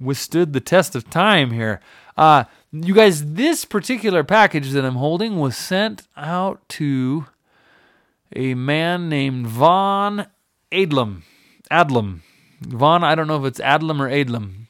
withstood 0.00 0.52
the 0.52 0.60
test 0.60 0.94
of 0.94 1.08
time 1.08 1.52
here. 1.52 1.80
Uh, 2.20 2.44
you 2.70 2.92
guys, 2.92 3.32
this 3.32 3.64
particular 3.64 4.22
package 4.22 4.72
that 4.72 4.84
I'm 4.84 4.96
holding 4.96 5.38
was 5.38 5.56
sent 5.56 6.06
out 6.18 6.60
to 6.68 7.24
a 8.36 8.52
man 8.52 9.08
named 9.08 9.46
Von 9.46 10.26
Adlam. 10.70 11.22
Adlam. 11.70 12.20
Von, 12.60 13.02
I 13.02 13.14
don't 13.14 13.26
know 13.26 13.42
if 13.42 13.48
it's 13.48 13.60
Adlam 13.60 14.00
or 14.00 14.10
Adlam. 14.10 14.66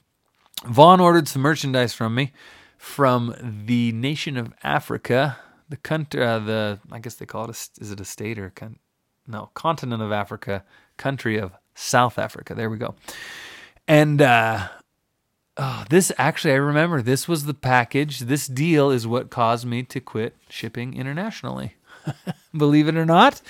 Vaughn 0.65 1.01
ordered 1.01 1.27
some 1.27 1.43
merchandise 1.43 1.93
from 1.93 2.15
me 2.15 2.31
from 2.79 3.35
the 3.67 3.91
nation 3.91 4.37
of 4.37 4.53
Africa, 4.63 5.37
the 5.69 5.77
country, 5.77 6.25
uh, 6.25 6.39
the 6.39 6.79
I 6.93 7.01
guess 7.01 7.17
they 7.17 7.27
call 7.27 7.51
it 7.51 7.51
a, 7.51 7.83
is 7.83 7.91
it 7.91 7.99
a 7.99 8.05
state 8.05 8.39
or 8.39 8.51
con- 8.51 8.79
no 9.27 9.51
continent 9.55 10.03
of 10.03 10.13
Africa, 10.13 10.63
country 10.97 11.37
of 11.37 11.51
South 11.75 12.17
Africa. 12.17 12.55
There 12.55 12.71
we 12.71 12.77
go. 12.77 12.95
And 13.89 14.23
uh, 14.23 14.69
oh, 15.61 15.85
this 15.91 16.11
actually, 16.19 16.55
I 16.55 16.57
remember 16.57 17.03
this 17.03 17.29
was 17.29 17.45
the 17.45 17.55
package. 17.55 18.21
This 18.21 18.47
deal 18.47 18.91
is 18.91 19.07
what 19.07 19.31
caused 19.31 19.67
me 19.67 19.83
to 19.85 20.01
quit 20.01 20.35
shipping 20.49 20.95
internationally. 20.95 21.75
Believe 22.57 22.89
it 22.89 22.97
or 22.97 23.05
not, 23.05 23.43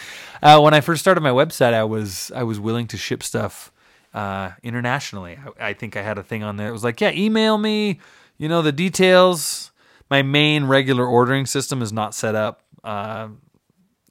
uh, 0.43 0.61
when 0.61 0.75
I 0.75 0.81
first 0.81 1.01
started 1.01 1.21
my 1.21 1.31
website, 1.31 1.73
I 1.73 1.85
was 1.85 2.33
I 2.35 2.43
was 2.43 2.59
willing 2.59 2.89
to 2.89 2.97
ship 2.97 3.23
stuff 3.23 3.73
uh, 4.13 4.51
internationally. 4.63 5.39
I, 5.61 5.69
I, 5.69 5.73
think 5.73 5.97
I 5.97 6.03
had 6.03 6.19
a 6.19 6.23
thing 6.25 6.43
on 6.43 6.57
there. 6.57 6.69
It 6.69 6.73
was 6.73 6.83
like, 6.83 7.01
yeah, 7.01 7.13
email 7.13 7.57
me, 7.57 8.01
you 8.39 8.49
know, 8.49 8.61
the 8.61 8.73
details. 8.73 9.71
My 10.11 10.23
main 10.23 10.65
regular 10.65 11.07
ordering 11.07 11.47
system 11.47 11.81
is 11.81 11.93
not 11.93 12.17
set 12.17 12.35
up. 12.35 12.63
Uh, 12.83 13.29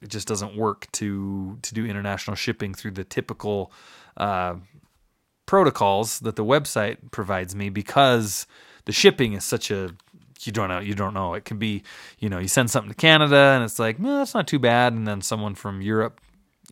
it 0.00 0.08
just 0.08 0.26
doesn't 0.26 0.56
work 0.56 0.90
to 0.92 1.58
to 1.60 1.74
do 1.74 1.84
international 1.84 2.34
shipping 2.34 2.72
through 2.72 2.92
the 2.92 3.04
typical 3.04 3.70
uh, 4.16 4.54
protocols 5.50 6.20
that 6.20 6.36
the 6.36 6.44
website 6.44 6.98
provides 7.10 7.56
me 7.56 7.68
because 7.68 8.46
the 8.84 8.92
shipping 8.92 9.32
is 9.32 9.44
such 9.44 9.68
a 9.70 9.90
you 10.42 10.52
don't 10.52 10.68
know 10.68 10.78
you 10.78 10.94
don't 10.94 11.12
know 11.12 11.34
it 11.34 11.44
can 11.44 11.58
be 11.58 11.82
you 12.20 12.28
know 12.28 12.38
you 12.38 12.46
send 12.46 12.70
something 12.70 12.90
to 12.90 12.96
Canada 12.96 13.52
and 13.54 13.64
it's 13.64 13.80
like 13.80 13.98
no 13.98 14.18
that's 14.18 14.32
not 14.32 14.46
too 14.46 14.60
bad 14.60 14.92
and 14.92 15.08
then 15.08 15.20
someone 15.20 15.56
from 15.56 15.82
Europe 15.82 16.20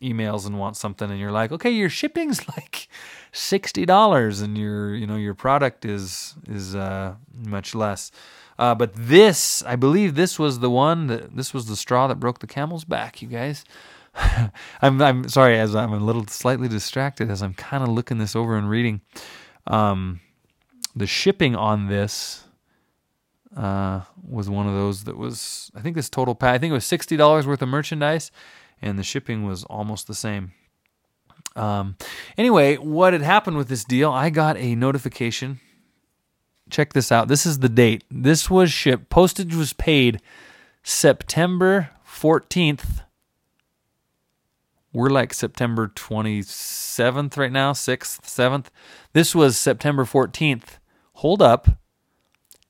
emails 0.01 0.47
and 0.47 0.57
wants 0.57 0.79
something 0.79 1.11
and 1.11 1.19
you're 1.19 1.29
like 1.29 1.51
okay 1.51 1.69
your 1.69 1.89
shipping's 1.89 2.47
like 2.55 2.87
sixty 3.31 3.85
dollars, 3.85 4.41
and 4.41 4.57
your 4.57 4.95
you 4.95 5.05
know 5.05 5.15
your 5.15 5.33
product 5.33 5.85
is 5.85 6.35
is 6.47 6.75
uh, 6.75 7.15
much 7.33 7.75
less. 7.75 8.11
Uh, 8.57 8.75
but 8.75 8.91
this, 8.93 9.63
I 9.63 9.77
believe, 9.77 10.15
this 10.15 10.37
was 10.37 10.59
the 10.59 10.69
one 10.69 11.07
that 11.07 11.35
this 11.35 11.53
was 11.53 11.67
the 11.67 11.77
straw 11.77 12.07
that 12.07 12.19
broke 12.19 12.39
the 12.39 12.47
camel's 12.47 12.83
back. 12.83 13.21
You 13.21 13.29
guys, 13.29 13.63
I'm 14.81 15.01
I'm 15.01 15.29
sorry 15.29 15.57
as 15.57 15.75
I'm 15.75 15.93
a 15.93 15.99
little 15.99 16.25
slightly 16.27 16.67
distracted 16.67 17.29
as 17.29 17.41
I'm 17.41 17.53
kind 17.53 17.83
of 17.83 17.89
looking 17.89 18.17
this 18.17 18.35
over 18.35 18.57
and 18.57 18.69
reading. 18.69 19.01
Um, 19.67 20.19
the 20.95 21.07
shipping 21.07 21.55
on 21.55 21.87
this 21.87 22.43
uh, 23.55 24.01
was 24.21 24.49
one 24.49 24.67
of 24.67 24.73
those 24.73 25.05
that 25.05 25.17
was 25.17 25.71
I 25.75 25.81
think 25.81 25.95
this 25.95 26.09
total 26.09 26.35
pack 26.35 26.55
I 26.55 26.57
think 26.57 26.71
it 26.71 26.73
was 26.73 26.85
sixty 26.85 27.17
dollars 27.17 27.47
worth 27.47 27.61
of 27.61 27.69
merchandise, 27.69 28.31
and 28.81 28.99
the 28.99 29.03
shipping 29.03 29.45
was 29.45 29.63
almost 29.65 30.07
the 30.07 30.15
same. 30.15 30.51
Um, 31.55 31.97
anyway, 32.37 32.75
what 32.77 33.13
had 33.13 33.21
happened 33.21 33.57
with 33.57 33.69
this 33.69 33.83
deal, 33.83 34.11
I 34.11 34.29
got 34.29 34.57
a 34.57 34.75
notification. 34.75 35.59
Check 36.69 36.93
this 36.93 37.11
out. 37.11 37.27
This 37.27 37.45
is 37.45 37.59
the 37.59 37.69
date. 37.69 38.03
This 38.11 38.49
was 38.49 38.71
shipped. 38.71 39.09
Postage 39.09 39.55
was 39.55 39.73
paid 39.73 40.21
September 40.83 41.89
14th. 42.07 43.01
We're 44.91 45.09
like 45.09 45.33
September 45.33 45.87
27th 45.87 47.37
right 47.37 47.51
now, 47.51 47.73
6th, 47.73 48.21
7th. 48.21 48.65
This 49.13 49.35
was 49.35 49.57
September 49.57 50.03
14th. 50.03 50.79
Hold 51.13 51.41
up. 51.41 51.69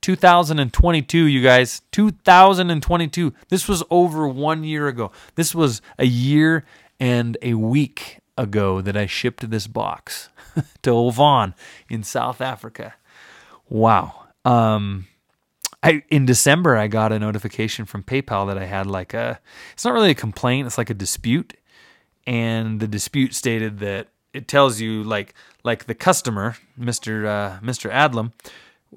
2022, 0.02 1.26
you 1.26 1.42
guys. 1.42 1.82
2022. 1.92 3.34
This 3.50 3.68
was 3.68 3.84
over 3.90 4.28
one 4.28 4.64
year 4.64 4.88
ago. 4.88 5.12
This 5.36 5.56
was 5.56 5.82
a 5.98 6.06
year 6.06 6.66
and 7.00 7.38
a 7.42 7.54
week 7.54 8.20
ago 8.38 8.82
that 8.82 8.98
I 8.98 9.06
shipped 9.06 9.50
this 9.50 9.68
box 9.68 10.30
to 10.82 10.92
Ovan 10.92 11.54
in 11.90 12.04
South 12.04 12.42
Africa. 12.42 12.96
Wow. 13.70 14.28
Um, 14.44 15.08
I 15.82 16.04
in 16.10 16.26
December 16.26 16.76
I 16.76 16.88
got 16.88 17.12
a 17.12 17.20
notification 17.20 17.86
from 17.86 18.04
PayPal 18.04 18.48
that 18.48 18.58
I 18.58 18.66
had 18.66 18.88
like 18.88 19.14
a 19.14 19.40
it's 19.74 19.86
not 19.86 19.94
really 19.94 20.12
a 20.12 20.16
complaint, 20.16 20.68
it's 20.68 20.78
like 20.78 20.90
a 20.90 20.96
dispute. 20.96 21.54
And 22.30 22.80
the 22.80 22.88
dispute 22.88 23.34
stated 23.34 23.80
that 23.80 24.10
it 24.34 24.48
tells 24.48 24.80
you 24.80 25.04
like 25.04 25.34
like 25.64 25.86
the 25.86 25.96
customer, 25.96 26.58
Mr. 26.80 27.26
Uh, 27.26 27.60
Mr. 27.60 27.92
Adlam, 27.92 28.34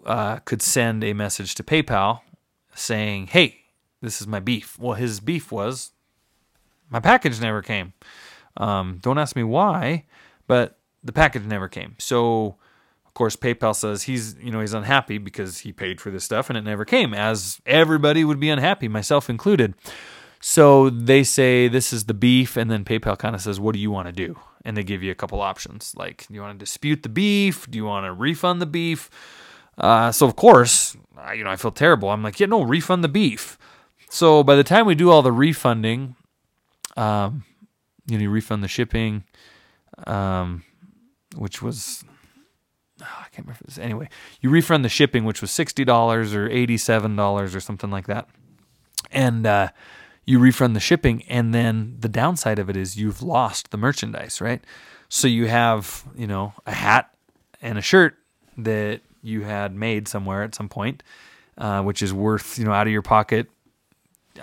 uh, 0.05 0.37
could 0.41 0.61
send 0.61 1.03
a 1.03 1.15
message 1.15 1.55
to 1.55 1.63
PayPal 1.63 2.21
saying, 2.75 3.29
"Hey, 3.29 3.63
this 4.03 4.21
is 4.21 4.27
my 4.27 4.39
beef." 4.39 4.79
Well, 4.79 4.97
his 4.97 5.19
beef 5.19 5.51
was 5.51 5.93
my 6.91 7.01
package 7.01 7.41
never 7.41 7.63
came. 7.63 7.95
Um, 8.59 8.99
don't 9.01 9.17
ask 9.17 9.35
me 9.35 9.45
why, 9.45 10.05
but 10.47 10.79
the 11.03 11.13
package 11.13 11.45
never 11.45 11.69
came. 11.69 11.95
So, 11.99 12.57
of 13.07 13.15
course, 13.15 13.35
PayPal 13.35 13.75
says 13.75 14.03
he's 14.03 14.37
you 14.43 14.51
know 14.51 14.61
he's 14.61 14.75
unhappy 14.75 15.17
because 15.17 15.61
he 15.61 15.73
paid 15.73 16.03
for 16.03 16.11
this 16.11 16.23
stuff 16.23 16.51
and 16.51 16.59
it 16.59 16.65
never 16.65 16.85
came, 16.85 17.15
as 17.15 17.63
everybody 17.65 18.25
would 18.25 18.41
be 18.41 18.51
unhappy, 18.51 18.89
myself 18.89 19.31
included. 19.31 19.73
So 20.45 20.91
they 20.91 21.23
say 21.23 21.69
this 21.69 21.93
is 21.93 22.05
the 22.07 22.15
beef, 22.15 22.57
and 22.57 22.69
then 22.69 22.85
PayPal 22.85 23.17
kind 23.17 23.37
of 23.37 23.41
says, 23.41 23.61
"What 23.61 23.75
do 23.75 23.79
you 23.79 23.93
want 23.93 24.09
to 24.09 24.13
do?" 24.13 24.41
And 24.65 24.77
they 24.77 24.83
give 24.83 25.01
you 25.01 25.13
a 25.13 25.15
couple 25.15 25.41
options, 25.41 25.95
like, 25.97 26.27
"Do 26.27 26.35
you 26.35 26.41
want 26.41 26.59
to 26.59 26.63
dispute 26.63 27.05
the 27.05 27.09
beef? 27.09 27.71
Do 27.71 27.79
you 27.79 27.85
want 27.85 28.07
to 28.07 28.13
refund 28.13 28.61
the 28.61 28.67
beef?" 28.67 29.09
Uh, 29.79 30.11
so 30.11 30.27
of 30.27 30.35
course, 30.35 30.97
I, 31.17 31.35
you 31.35 31.45
know, 31.45 31.51
I 31.51 31.55
feel 31.55 31.71
terrible. 31.71 32.11
I'm 32.11 32.25
like, 32.25 32.41
"Yeah, 32.41 32.49
no, 32.49 32.63
refund 32.63 33.05
the 33.05 33.09
beef." 33.09 33.57
So 34.11 34.43
by 34.43 34.57
the 34.57 34.65
time 34.65 34.85
we 34.85 34.97
do 34.97 35.11
all 35.11 35.23
the 35.23 35.31
refunding, 35.31 36.17
um, 36.97 37.45
you 38.09 38.19
know, 38.19 38.23
you 38.25 38.31
refund 38.31 38.65
the 38.65 38.69
shipping, 38.69 39.23
um, 40.09 40.65
which 41.37 41.63
was 41.63 42.03
oh, 43.01 43.07
I 43.21 43.29
can't 43.31 43.47
remember 43.47 43.65
this. 43.65 43.79
Anyway, 43.79 44.09
you 44.41 44.51
refund 44.51 44.85
the 44.85 44.89
shipping, 44.89 45.25
which 45.25 45.41
was 45.41 45.53
sixty 45.53 45.85
dollars 45.85 46.35
or 46.35 46.49
eighty-seven 46.49 47.15
dollars 47.15 47.55
or 47.55 47.61
something 47.61 47.93
like 47.93 48.09
that, 48.09 48.29
and 49.13 49.47
uh, 49.47 49.69
you 50.25 50.39
refund 50.39 50.77
the 50.77 50.81
shipping. 50.81 51.23
And 51.29 51.55
then 51.55 51.97
the 51.99 52.09
downside 52.09 52.59
of 52.59 52.71
it 52.71 52.77
is 52.77 52.97
you've 52.97 53.23
lost 53.23 53.71
the 53.71 53.77
merchandise, 53.77 54.41
right? 54.41 54.63
So 55.09 55.29
you 55.29 55.47
have 55.47 56.05
you 56.17 56.27
know 56.27 56.55
a 56.67 56.73
hat 56.73 57.15
and 57.61 57.79
a 57.79 57.83
shirt 57.83 58.17
that 58.59 59.01
you 59.23 59.43
had 59.43 59.75
made 59.75 60.09
somewhere 60.09 60.43
at 60.43 60.55
some 60.55 60.69
point, 60.69 61.03
uh, 61.59 61.83
which 61.83 62.03
is 62.03 62.13
worth 62.13 62.59
you 62.59 62.65
know 62.65 62.73
out 62.73 62.87
of 62.87 62.93
your 62.93 63.03
pocket. 63.03 63.49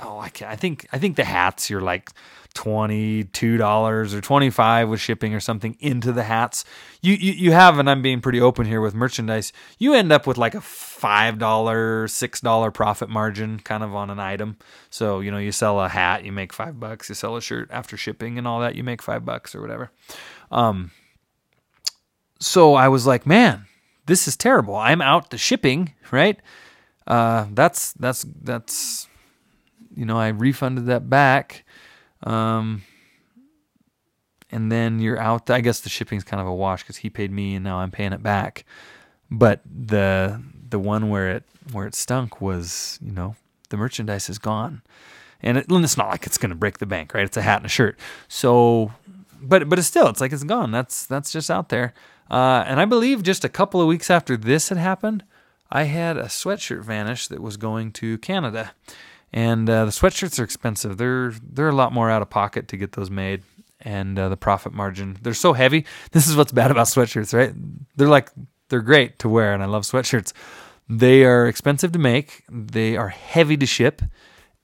Oh, 0.01 0.17
I, 0.19 0.31
I 0.45 0.55
think 0.55 0.87
I 0.91 0.99
think 0.99 1.15
the 1.15 1.23
hats 1.23 1.69
you're 1.69 1.81
like 1.81 2.11
$22 2.55 4.13
or 4.13 4.21
25 4.21 4.89
with 4.89 4.99
shipping 4.99 5.33
or 5.33 5.39
something 5.39 5.77
into 5.79 6.11
the 6.11 6.23
hats. 6.23 6.65
You, 7.01 7.13
you 7.13 7.31
you 7.33 7.51
have 7.51 7.79
and 7.79 7.89
I'm 7.89 8.01
being 8.01 8.21
pretty 8.21 8.41
open 8.41 8.65
here 8.65 8.81
with 8.81 8.93
merchandise. 8.93 9.53
You 9.77 9.93
end 9.93 10.11
up 10.11 10.27
with 10.27 10.37
like 10.37 10.55
a 10.55 10.59
$5, 10.59 11.37
$6 11.37 12.73
profit 12.73 13.09
margin 13.09 13.59
kind 13.59 13.83
of 13.83 13.95
on 13.95 14.09
an 14.09 14.19
item. 14.19 14.57
So, 14.89 15.19
you 15.19 15.31
know, 15.31 15.37
you 15.37 15.51
sell 15.51 15.79
a 15.79 15.87
hat, 15.87 16.25
you 16.25 16.31
make 16.31 16.51
5 16.51 16.79
bucks, 16.79 17.09
you 17.09 17.15
sell 17.15 17.35
a 17.35 17.41
shirt 17.41 17.69
after 17.71 17.95
shipping 17.97 18.37
and 18.37 18.47
all 18.47 18.59
that, 18.61 18.75
you 18.75 18.83
make 18.83 19.01
5 19.01 19.23
bucks 19.25 19.55
or 19.55 19.61
whatever. 19.61 19.91
Um 20.51 20.91
so 22.41 22.73
I 22.73 22.87
was 22.87 23.05
like, 23.05 23.25
man, 23.25 23.65
this 24.05 24.27
is 24.27 24.37
terrible. 24.37 24.75
I'm 24.75 25.01
out 25.01 25.29
the 25.29 25.37
shipping, 25.37 25.93
right? 26.11 26.39
Uh 27.05 27.47
that's 27.53 27.93
that's 27.93 28.25
that's 28.41 29.08
you 29.95 30.05
know, 30.05 30.17
I 30.17 30.29
refunded 30.29 30.85
that 30.87 31.09
back 31.09 31.63
um, 32.23 32.83
and 34.51 34.71
then 34.71 34.99
you're 34.99 35.19
out. 35.19 35.49
I 35.49 35.61
guess 35.61 35.79
the 35.79 35.89
shipping's 35.89 36.23
kind 36.23 36.41
of 36.41 36.47
a 36.47 36.53
wash 36.53 36.83
because 36.83 36.97
he 36.97 37.09
paid 37.09 37.31
me 37.31 37.55
and 37.55 37.63
now 37.63 37.77
I'm 37.77 37.91
paying 37.91 38.13
it 38.13 38.23
back. 38.23 38.65
But 39.31 39.61
the 39.65 40.41
the 40.69 40.79
one 40.79 41.09
where 41.09 41.29
it 41.29 41.43
where 41.71 41.85
it 41.85 41.95
stunk 41.95 42.41
was 42.41 42.97
you 43.01 43.11
know 43.11 43.35
the 43.69 43.77
merchandise 43.77 44.29
is 44.29 44.39
gone, 44.39 44.81
and, 45.41 45.57
it, 45.57 45.69
and 45.69 45.83
it's 45.83 45.97
not 45.97 46.09
like 46.09 46.25
it's 46.25 46.39
going 46.39 46.49
to 46.49 46.55
break 46.55 46.79
the 46.79 46.87
bank, 46.87 47.13
right? 47.13 47.23
It's 47.25 47.37
a 47.37 47.41
hat 47.43 47.57
and 47.57 47.67
a 47.67 47.69
shirt. 47.69 47.97
So, 48.27 48.91
but 49.39 49.69
but 49.69 49.77
it's 49.77 49.87
still 49.87 50.07
it's 50.07 50.19
like 50.19 50.33
it's 50.33 50.43
gone. 50.43 50.71
That's 50.71 51.05
that's 51.05 51.31
just 51.31 51.51
out 51.51 51.69
there. 51.69 51.93
Uh, 52.29 52.63
and 52.67 52.79
I 52.79 52.85
believe 52.85 53.23
just 53.23 53.43
a 53.43 53.49
couple 53.49 53.81
of 53.81 53.87
weeks 53.87 54.09
after 54.09 54.37
this 54.37 54.69
had 54.69 54.77
happened, 54.77 55.23
I 55.71 55.83
had 55.83 56.17
a 56.17 56.25
sweatshirt 56.25 56.83
vanish 56.83 57.27
that 57.27 57.41
was 57.41 57.57
going 57.57 57.91
to 57.93 58.19
Canada 58.19 58.71
and 59.31 59.69
uh, 59.69 59.85
the 59.85 59.91
sweatshirts 59.91 60.39
are 60.39 60.43
expensive. 60.43 60.97
They're 60.97 61.33
they're 61.41 61.69
a 61.69 61.75
lot 61.75 61.93
more 61.93 62.09
out 62.09 62.21
of 62.21 62.29
pocket 62.29 62.67
to 62.69 62.77
get 62.77 62.93
those 62.93 63.09
made, 63.09 63.43
and 63.81 64.17
uh, 64.17 64.29
the 64.29 64.37
profit 64.37 64.73
margin 64.73 65.17
they're 65.21 65.33
so 65.33 65.53
heavy. 65.53 65.85
This 66.11 66.27
is 66.27 66.35
what's 66.35 66.51
bad 66.51 66.71
about 66.71 66.87
sweatshirts, 66.87 67.33
right? 67.33 67.53
They're 67.95 68.07
like 68.07 68.31
they're 68.69 68.81
great 68.81 69.19
to 69.19 69.29
wear, 69.29 69.53
and 69.53 69.61
I 69.61 69.65
love 69.65 69.83
sweatshirts, 69.83 70.33
They 70.87 71.23
are 71.25 71.47
expensive 71.47 71.91
to 71.91 71.99
make. 71.99 72.43
They 72.49 72.95
are 72.95 73.09
heavy 73.09 73.57
to 73.57 73.65
ship, 73.65 74.01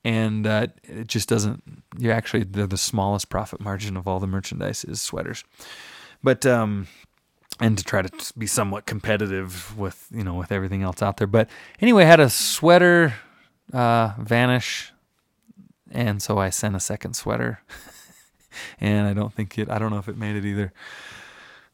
and 0.04 0.48
uh, 0.48 0.68
it 0.84 1.08
just 1.08 1.28
doesn't. 1.28 1.64
You're 1.98 2.14
actually 2.14 2.44
they're 2.44 2.68
the 2.68 2.78
smallest 2.78 3.30
profit 3.30 3.60
margin 3.60 3.98
of 3.98 4.08
all 4.08 4.20
the 4.20 4.28
merchandise 4.28 4.84
is 4.84 5.02
sweaters, 5.02 5.44
but 6.24 6.46
um, 6.46 6.88
and 7.60 7.78
to 7.78 7.84
try 7.84 8.02
to 8.02 8.34
be 8.38 8.48
somewhat 8.48 8.86
competitive 8.86 9.78
with 9.78 10.08
you 10.12 10.24
know 10.24 10.36
with 10.36 10.52
everything 10.52 10.84
else 10.84 11.02
out 11.02 11.18
there. 11.18 11.28
But 11.28 11.50
anyway, 11.82 12.04
I 12.04 12.08
had 12.08 12.20
a 12.20 12.30
sweater 12.30 13.14
uh, 13.74 14.14
vanish, 14.20 14.92
and 15.92 16.22
so 16.22 16.38
I 16.38 16.50
sent 16.50 16.76
a 16.76 16.80
second 16.80 17.16
sweater, 17.16 17.62
and 18.80 19.08
I 19.08 19.14
don't 19.14 19.34
think 19.34 19.58
it. 19.58 19.70
I 19.70 19.80
don't 19.80 19.92
know 19.92 20.00
if 20.00 20.10
it 20.10 20.18
made 20.18 20.36
it 20.36 20.46
either. 20.46 20.74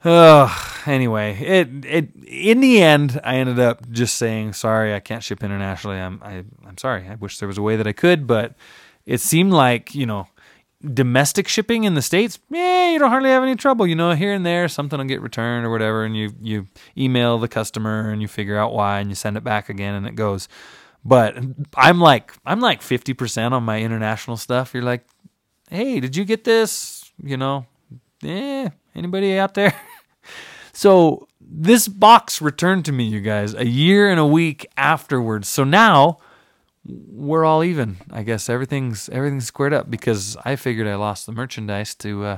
Oh, 0.03 0.81
anyway, 0.87 1.37
it 1.39 1.85
it 1.85 2.09
in 2.25 2.59
the 2.59 2.81
end, 2.81 3.21
I 3.23 3.35
ended 3.35 3.59
up 3.59 3.89
just 3.91 4.17
saying 4.17 4.53
sorry. 4.53 4.95
I 4.95 4.99
can't 4.99 5.23
ship 5.23 5.43
internationally. 5.43 5.97
I'm 5.97 6.21
I, 6.23 6.43
I'm 6.65 6.77
sorry. 6.77 7.07
I 7.07 7.15
wish 7.15 7.37
there 7.37 7.47
was 7.47 7.59
a 7.59 7.61
way 7.61 7.75
that 7.75 7.85
I 7.85 7.93
could, 7.93 8.25
but 8.25 8.55
it 9.05 9.21
seemed 9.21 9.53
like 9.53 9.93
you 9.93 10.07
know 10.07 10.27
domestic 10.93 11.47
shipping 11.47 11.83
in 11.83 11.93
the 11.93 12.01
states. 12.01 12.39
Yeah, 12.49 12.91
you 12.91 12.97
don't 12.97 13.11
hardly 13.11 13.29
have 13.29 13.43
any 13.43 13.55
trouble. 13.55 13.85
You 13.85 13.95
know, 13.95 14.13
here 14.13 14.33
and 14.33 14.43
there 14.43 14.67
something 14.67 14.97
will 14.97 15.05
get 15.05 15.21
returned 15.21 15.67
or 15.67 15.69
whatever, 15.69 16.03
and 16.03 16.17
you 16.17 16.33
you 16.41 16.67
email 16.97 17.37
the 17.37 17.47
customer 17.47 18.09
and 18.09 18.23
you 18.23 18.27
figure 18.27 18.57
out 18.57 18.73
why 18.73 18.99
and 18.99 19.09
you 19.09 19.15
send 19.15 19.37
it 19.37 19.43
back 19.43 19.69
again 19.69 19.93
and 19.93 20.07
it 20.07 20.15
goes. 20.15 20.47
But 21.03 21.37
I'm 21.75 21.99
like 21.99 22.33
I'm 22.45 22.59
like 22.59 22.81
fifty 22.81 23.13
percent 23.13 23.53
on 23.53 23.63
my 23.63 23.81
international 23.81 24.37
stuff. 24.37 24.73
You're 24.73 24.83
like, 24.83 25.05
hey, 25.69 25.99
did 25.99 26.15
you 26.15 26.25
get 26.25 26.43
this? 26.43 27.11
You 27.23 27.37
know, 27.37 27.65
eh, 28.23 28.69
anybody 28.95 29.37
out 29.37 29.53
there? 29.53 29.73
So 30.73 31.27
this 31.39 31.87
box 31.87 32.41
returned 32.41 32.85
to 32.85 32.91
me, 32.91 33.03
you 33.03 33.21
guys, 33.21 33.53
a 33.53 33.67
year 33.67 34.09
and 34.09 34.19
a 34.19 34.25
week 34.25 34.65
afterwards. 34.77 35.47
So 35.47 35.63
now 35.63 36.19
we're 36.85 37.45
all 37.45 37.63
even. 37.63 37.97
I 38.09 38.23
guess 38.23 38.49
everything's 38.49 39.09
everything's 39.09 39.45
squared 39.45 39.73
up 39.73 39.91
because 39.91 40.37
I 40.45 40.55
figured 40.55 40.87
I 40.87 40.95
lost 40.95 41.25
the 41.25 41.31
merchandise 41.33 41.93
to 41.95 42.25
uh, 42.25 42.37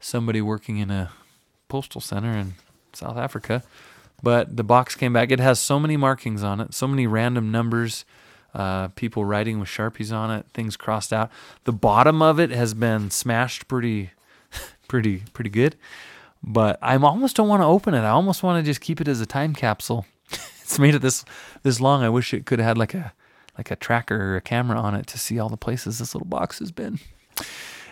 somebody 0.00 0.40
working 0.40 0.78
in 0.78 0.90
a 0.90 1.10
postal 1.68 2.00
center 2.00 2.32
in 2.32 2.54
South 2.92 3.16
Africa. 3.16 3.62
But 4.22 4.56
the 4.56 4.64
box 4.64 4.94
came 4.94 5.12
back. 5.12 5.30
It 5.30 5.40
has 5.40 5.58
so 5.58 5.80
many 5.80 5.96
markings 5.96 6.42
on 6.42 6.60
it, 6.60 6.74
so 6.74 6.86
many 6.86 7.06
random 7.06 7.50
numbers, 7.50 8.04
uh, 8.54 8.88
people 8.88 9.24
writing 9.24 9.58
with 9.58 9.68
sharpies 9.68 10.14
on 10.14 10.30
it, 10.30 10.46
things 10.54 10.76
crossed 10.76 11.12
out. 11.12 11.30
The 11.64 11.72
bottom 11.72 12.22
of 12.22 12.38
it 12.38 12.50
has 12.50 12.74
been 12.74 13.10
smashed 13.10 13.66
pretty, 13.66 14.10
pretty, 14.88 15.24
pretty 15.32 15.50
good 15.50 15.76
but 16.42 16.78
I 16.82 16.96
almost 16.96 17.36
don't 17.36 17.48
want 17.48 17.62
to 17.62 17.66
open 17.66 17.94
it. 17.94 18.00
I 18.00 18.10
almost 18.10 18.42
want 18.42 18.62
to 18.62 18.68
just 18.68 18.80
keep 18.80 19.00
it 19.00 19.08
as 19.08 19.20
a 19.20 19.26
time 19.26 19.54
capsule. 19.54 20.06
it's 20.30 20.78
made 20.78 20.94
it 20.94 21.02
this 21.02 21.24
this 21.62 21.80
long. 21.80 22.02
I 22.02 22.08
wish 22.08 22.34
it 22.34 22.46
could 22.46 22.58
have 22.58 22.66
had 22.66 22.78
like 22.78 22.94
a 22.94 23.12
like 23.56 23.70
a 23.70 23.76
tracker 23.76 24.32
or 24.32 24.36
a 24.36 24.40
camera 24.40 24.80
on 24.80 24.94
it 24.94 25.06
to 25.08 25.18
see 25.18 25.38
all 25.38 25.48
the 25.48 25.56
places 25.56 25.98
this 25.98 26.14
little 26.14 26.28
box 26.28 26.58
has 26.58 26.72
been. 26.72 26.98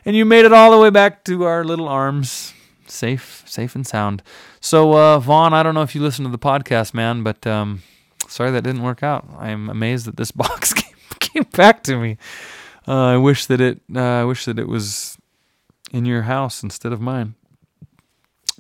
And 0.04 0.16
you 0.16 0.24
made 0.24 0.44
it 0.44 0.52
all 0.52 0.70
the 0.70 0.78
way 0.78 0.90
back 0.90 1.24
to 1.24 1.44
our 1.44 1.62
little 1.64 1.86
arms, 1.86 2.54
safe, 2.90 3.42
safe 3.46 3.74
and 3.74 3.86
sound. 3.86 4.22
So 4.60 4.96
uh, 4.96 5.18
Vaughn, 5.18 5.54
I 5.54 5.62
don't 5.62 5.74
know 5.74 5.82
if 5.82 5.94
you 5.94 6.02
listen 6.02 6.24
to 6.24 6.30
the 6.30 6.38
podcast, 6.38 6.94
man, 6.94 7.22
but 7.22 7.46
um, 7.46 7.82
sorry 8.28 8.50
that 8.50 8.62
didn't 8.62 8.82
work 8.82 9.02
out. 9.02 9.26
I'm 9.38 9.68
amazed 9.70 10.06
that 10.06 10.16
this 10.16 10.30
box 10.30 10.72
came, 10.72 10.94
came 11.20 11.44
back 11.52 11.82
to 11.84 11.96
me. 11.96 12.18
Uh, 12.86 13.06
I 13.06 13.16
wish 13.16 13.46
that 13.46 13.60
it. 13.60 13.80
Uh, 13.94 14.00
I 14.00 14.24
wish 14.24 14.44
that 14.46 14.58
it 14.58 14.68
was 14.68 15.18
in 15.92 16.04
your 16.04 16.22
house 16.22 16.62
instead 16.62 16.92
of 16.92 17.00
mine. 17.00 17.34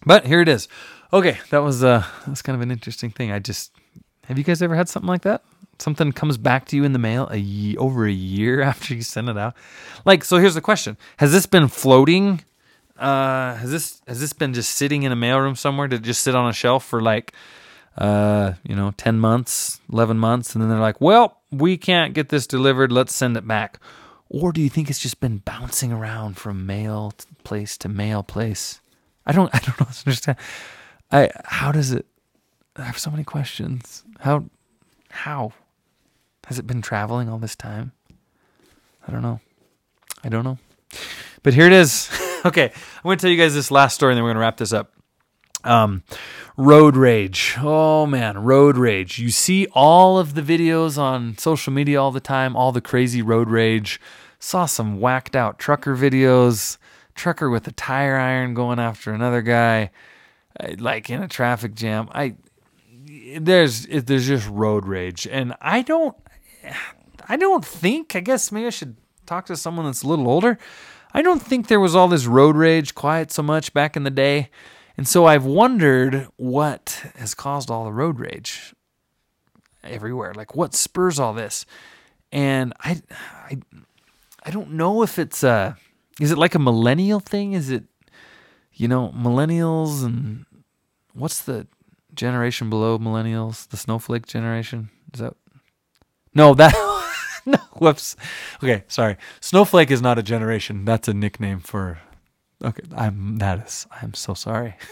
But 0.04 0.26
here 0.26 0.40
it 0.40 0.48
is. 0.48 0.68
Okay, 1.12 1.38
that 1.50 1.58
was 1.58 1.82
uh 1.82 2.04
that's 2.26 2.42
kind 2.42 2.54
of 2.54 2.62
an 2.62 2.70
interesting 2.70 3.10
thing. 3.10 3.32
I 3.32 3.38
just 3.38 3.72
have 4.24 4.38
you 4.38 4.44
guys 4.44 4.62
ever 4.62 4.76
had 4.76 4.88
something 4.88 5.08
like 5.08 5.22
that? 5.22 5.42
Something 5.78 6.12
comes 6.12 6.36
back 6.36 6.66
to 6.66 6.76
you 6.76 6.84
in 6.84 6.92
the 6.92 6.98
mail 6.98 7.28
a 7.32 7.76
over 7.76 8.06
a 8.06 8.12
year 8.12 8.60
after 8.72 8.94
you 8.94 9.02
send 9.02 9.28
it 9.28 9.36
out. 9.36 9.54
Like, 10.04 10.24
so 10.24 10.38
here's 10.38 10.54
the 10.54 10.60
question: 10.60 10.96
Has 11.18 11.32
this 11.32 11.46
been 11.46 11.68
floating? 11.68 12.44
Uh, 13.00 13.54
has 13.56 13.70
this 13.70 14.02
has 14.06 14.20
this 14.20 14.34
been 14.34 14.52
just 14.52 14.76
sitting 14.76 15.04
in 15.04 15.12
a 15.12 15.16
mailroom 15.16 15.56
somewhere 15.56 15.88
to 15.88 15.98
just 15.98 16.22
sit 16.22 16.34
on 16.34 16.48
a 16.48 16.52
shelf 16.52 16.84
for 16.84 17.00
like, 17.00 17.32
uh, 17.96 18.52
you 18.62 18.76
know, 18.76 18.92
ten 18.96 19.18
months, 19.18 19.80
eleven 19.90 20.18
months, 20.18 20.54
and 20.54 20.60
then 20.60 20.68
they're 20.68 20.78
like, 20.78 21.00
"Well, 21.00 21.40
we 21.50 21.78
can't 21.78 22.12
get 22.12 22.28
this 22.28 22.46
delivered. 22.46 22.92
Let's 22.92 23.14
send 23.14 23.36
it 23.36 23.48
back." 23.48 23.80
Or 24.28 24.52
do 24.52 24.60
you 24.60 24.68
think 24.68 24.90
it's 24.90 25.00
just 25.00 25.18
been 25.18 25.38
bouncing 25.38 25.92
around 25.92 26.36
from 26.36 26.66
mail 26.66 27.14
place 27.42 27.76
to 27.78 27.88
mail 27.88 28.22
place? 28.22 28.80
I 29.26 29.32
don't 29.32 29.50
I 29.54 29.58
don't 29.60 29.80
understand. 29.80 30.36
I 31.10 31.30
how 31.44 31.72
does 31.72 31.92
it 31.92 32.06
I 32.76 32.82
have 32.82 32.98
so 32.98 33.10
many 33.10 33.24
questions. 33.24 34.04
How 34.20 34.44
how 35.10 35.52
has 36.46 36.58
it 36.58 36.66
been 36.66 36.82
traveling 36.82 37.28
all 37.28 37.38
this 37.38 37.56
time? 37.56 37.92
I 39.06 39.10
don't 39.10 39.22
know. 39.22 39.40
I 40.22 40.28
don't 40.28 40.44
know. 40.44 40.58
But 41.42 41.54
here 41.54 41.66
it 41.66 41.72
is. 41.72 42.10
okay, 42.44 42.64
I'm 42.64 43.02
going 43.02 43.18
to 43.18 43.22
tell 43.22 43.30
you 43.30 43.36
guys 43.36 43.54
this 43.54 43.70
last 43.70 43.94
story 43.94 44.12
and 44.12 44.16
then 44.16 44.24
we're 44.24 44.30
going 44.30 44.36
to 44.36 44.40
wrap 44.40 44.56
this 44.56 44.72
up. 44.72 44.92
Um 45.62 46.02
road 46.56 46.96
rage. 46.96 47.54
Oh 47.58 48.06
man, 48.06 48.42
road 48.42 48.78
rage. 48.78 49.18
You 49.18 49.30
see 49.30 49.66
all 49.72 50.18
of 50.18 50.34
the 50.34 50.40
videos 50.40 50.96
on 50.96 51.36
social 51.36 51.70
media 51.70 52.00
all 52.00 52.10
the 52.10 52.20
time, 52.20 52.56
all 52.56 52.72
the 52.72 52.80
crazy 52.80 53.20
road 53.20 53.50
rage. 53.50 54.00
Saw 54.38 54.64
some 54.64 55.00
whacked 55.00 55.36
out 55.36 55.58
trucker 55.58 55.94
videos 55.94 56.78
trucker 57.14 57.50
with 57.50 57.68
a 57.68 57.72
tire 57.72 58.16
iron 58.16 58.54
going 58.54 58.78
after 58.78 59.12
another 59.12 59.42
guy, 59.42 59.90
like 60.78 61.10
in 61.10 61.22
a 61.22 61.28
traffic 61.28 61.74
jam. 61.74 62.08
I 62.12 62.36
there's 63.38 63.86
there's 63.86 64.26
just 64.26 64.48
road 64.48 64.86
rage, 64.86 65.26
and 65.26 65.54
I 65.60 65.82
don't 65.82 66.16
I 67.28 67.36
don't 67.36 67.64
think. 67.64 68.16
I 68.16 68.20
guess 68.20 68.50
maybe 68.50 68.66
I 68.66 68.70
should 68.70 68.96
talk 69.26 69.46
to 69.46 69.56
someone 69.56 69.86
that's 69.86 70.02
a 70.02 70.08
little 70.08 70.28
older. 70.28 70.58
I 71.12 71.22
don't 71.22 71.42
think 71.42 71.66
there 71.66 71.80
was 71.80 71.94
all 71.96 72.08
this 72.08 72.26
road 72.26 72.56
rage 72.56 72.94
quite 72.94 73.32
so 73.32 73.42
much 73.42 73.72
back 73.72 73.96
in 73.96 74.04
the 74.04 74.10
day. 74.10 74.50
And 74.96 75.08
so 75.08 75.26
I've 75.26 75.44
wondered 75.44 76.28
what 76.36 77.04
has 77.16 77.34
caused 77.34 77.70
all 77.70 77.84
the 77.84 77.92
road 77.92 78.20
rage 78.20 78.74
everywhere. 79.82 80.34
Like 80.34 80.54
what 80.54 80.74
spurs 80.74 81.18
all 81.18 81.32
this? 81.32 81.66
And 82.30 82.72
I 82.80 83.00
I 83.48 83.58
I 84.44 84.50
don't 84.50 84.72
know 84.72 85.02
if 85.02 85.18
it's 85.18 85.42
uh 85.42 85.74
is 86.20 86.30
it 86.30 86.38
like 86.38 86.54
a 86.54 86.58
millennial 86.58 87.18
thing? 87.18 87.54
Is 87.54 87.70
it, 87.70 87.84
you 88.74 88.88
know, 88.88 89.12
millennials 89.16 90.04
and 90.04 90.44
what's 91.14 91.40
the 91.42 91.66
generation 92.14 92.68
below 92.68 92.98
millennials? 92.98 93.66
The 93.68 93.78
snowflake 93.78 94.26
generation? 94.26 94.90
Is 95.14 95.20
that? 95.20 95.34
No, 96.34 96.54
that. 96.54 96.74
no, 97.46 97.58
whoops. 97.78 98.16
Okay, 98.62 98.84
sorry. 98.88 99.16
Snowflake 99.40 99.90
is 99.90 100.02
not 100.02 100.18
a 100.18 100.22
generation. 100.22 100.84
That's 100.84 101.08
a 101.08 101.14
nickname 101.14 101.60
for. 101.60 101.98
Okay, 102.62 102.82
I'm 102.96 103.38
that 103.38 103.66
is. 103.66 103.86
I'm 104.02 104.14
so 104.14 104.34
sorry. 104.34 104.76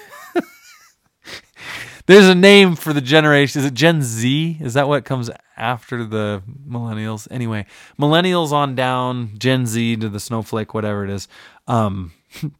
There's 2.06 2.26
a 2.26 2.34
name 2.34 2.74
for 2.74 2.94
the 2.94 3.02
generation. 3.02 3.60
Is 3.60 3.66
it 3.66 3.74
Gen 3.74 4.00
Z? 4.00 4.56
Is 4.60 4.72
that 4.74 4.88
what 4.88 5.04
comes 5.04 5.30
after 5.58 6.04
the 6.04 6.42
millennials? 6.66 7.28
Anyway, 7.30 7.66
millennials 7.98 8.50
on 8.50 8.74
down, 8.74 9.32
Gen 9.38 9.66
Z 9.66 9.96
to 9.96 10.08
the 10.08 10.18
snowflake, 10.20 10.72
whatever 10.72 11.04
it 11.04 11.10
is. 11.10 11.28
Um, 11.66 12.12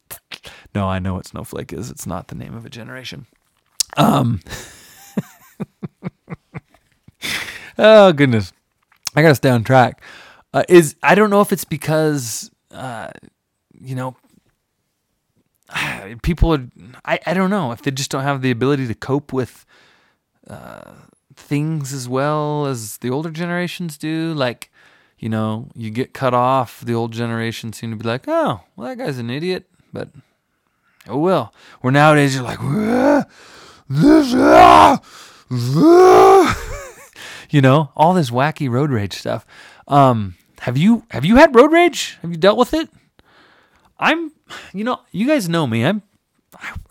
no, 0.74 0.86
I 0.86 0.99
know 0.99 1.14
what 1.14 1.26
snowflake 1.26 1.72
is. 1.72 1.91
It's 1.91 2.07
not 2.07 2.28
the 2.28 2.34
name 2.34 2.55
of 2.55 2.66
a 2.66 2.70
generation. 2.70 3.24
Um, 3.97 4.41
oh 7.78 8.12
goodness, 8.12 8.53
I 9.15 9.23
got 9.23 9.29
to 9.29 9.35
stay 9.35 9.51
on 9.51 9.65
track. 9.65 10.03
Uh, 10.53 10.65
is 10.69 10.97
I 11.03 11.15
don't 11.15 11.31
know 11.31 11.41
if 11.41 11.53
it's 11.53 11.65
because 11.65 12.51
uh, 12.71 13.11
you 13.81 13.95
know 13.95 14.17
people 16.23 16.55
are 16.55 16.67
I, 17.05 17.19
I 17.27 17.35
don't 17.35 17.51
know 17.51 17.73
if 17.73 17.83
they 17.83 17.91
just 17.91 18.11
don't 18.11 18.23
have 18.23 18.43
the 18.43 18.51
ability 18.51 18.87
to 18.87 18.95
cope 18.95 19.33
with 19.33 19.67
uh, 20.49 20.93
things 21.35 21.93
as 21.93 22.09
well 22.09 22.67
as 22.67 22.99
the 22.99 23.11
older 23.11 23.31
generations 23.31 23.97
do 23.99 24.33
like 24.35 24.71
you 25.19 25.29
know 25.29 25.69
you 25.75 25.91
get 25.91 26.15
cut 26.15 26.35
off 26.35 26.81
the 26.81 26.95
old 26.95 27.13
generation 27.13 27.73
seem 27.73 27.91
to 27.91 27.97
be 27.97 28.09
like 28.09 28.27
oh 28.27 28.61
well 28.77 28.89
that 28.89 28.99
guy's 28.99 29.19
an 29.19 29.31
idiot 29.31 29.69
but 29.93 30.09
oh 31.07 31.19
well 31.19 31.53
where 31.81 31.93
nowadays 31.93 32.35
you're 32.35 32.45
like 32.45 32.59
this 33.89 34.35
you 37.51 37.61
know 37.61 37.91
all 37.97 38.15
this 38.15 38.31
wacky 38.31 38.71
road 38.71 38.91
rage 38.91 39.15
stuff 39.15 39.47
um 39.89 40.37
have 40.61 40.77
you 40.77 41.05
have 41.11 41.25
you 41.25 41.37
had 41.37 41.55
road 41.55 41.73
rage 41.73 42.19
have 42.23 42.31
you 42.31 42.37
dealt 42.37 42.59
with 42.59 42.75
it 42.75 42.89
I'm, 43.99 44.33
you 44.73 44.85
know, 44.85 45.01
you 45.11 45.27
guys 45.27 45.49
know 45.49 45.67
me. 45.67 45.85
I'm, 45.85 46.03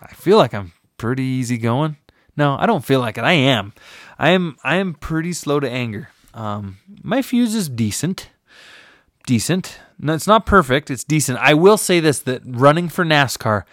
I 0.02 0.14
feel 0.14 0.38
like 0.38 0.54
I'm 0.54 0.74
pretty 0.98 1.24
easy 1.24 1.58
going. 1.58 1.98
No, 2.36 2.56
I 2.60 2.66
don't 2.66 2.86
feel 2.86 3.00
like 3.00 3.18
it. 3.18 3.24
I 3.24 3.34
am. 3.34 3.74
I 4.20 4.30
am. 4.30 4.58
I 4.64 4.76
am 4.76 4.94
pretty 4.94 5.34
slow 5.34 5.60
to 5.60 5.70
anger. 5.70 6.10
Um, 6.34 6.78
my 7.02 7.22
fuse 7.22 7.56
is 7.56 7.68
decent. 7.70 8.30
Decent. 9.26 9.80
No, 9.98 10.14
it's 10.14 10.28
not 10.28 10.46
perfect. 10.46 10.92
It's 10.92 11.04
decent. 11.04 11.40
I 11.40 11.54
will 11.56 11.78
say 11.78 12.00
this: 12.00 12.20
that 12.20 12.42
running 12.46 12.90
for 12.90 13.04
NASCAR 13.04 13.64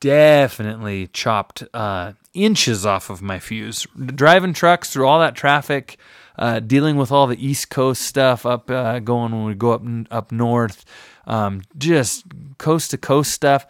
definitely 0.00 1.08
chopped 1.08 1.64
uh, 1.74 2.12
inches 2.32 2.86
off 2.86 3.10
of 3.10 3.20
my 3.20 3.38
fuse. 3.38 3.86
Driving 3.96 4.54
trucks 4.54 4.90
through 4.90 5.06
all 5.06 5.20
that 5.20 5.34
traffic, 5.34 5.98
uh, 6.38 6.60
dealing 6.60 6.96
with 6.96 7.10
all 7.12 7.26
the 7.26 7.44
East 7.44 7.70
Coast 7.70 8.02
stuff 8.02 8.46
up 8.46 8.70
uh, 8.70 8.98
going 9.00 9.32
when 9.32 9.44
we 9.44 9.54
go 9.54 9.72
up 9.72 9.82
up 10.10 10.32
north, 10.32 10.84
um, 11.26 11.62
just 11.76 12.24
coast 12.58 12.92
to 12.92 12.98
coast 12.98 13.32
stuff. 13.32 13.66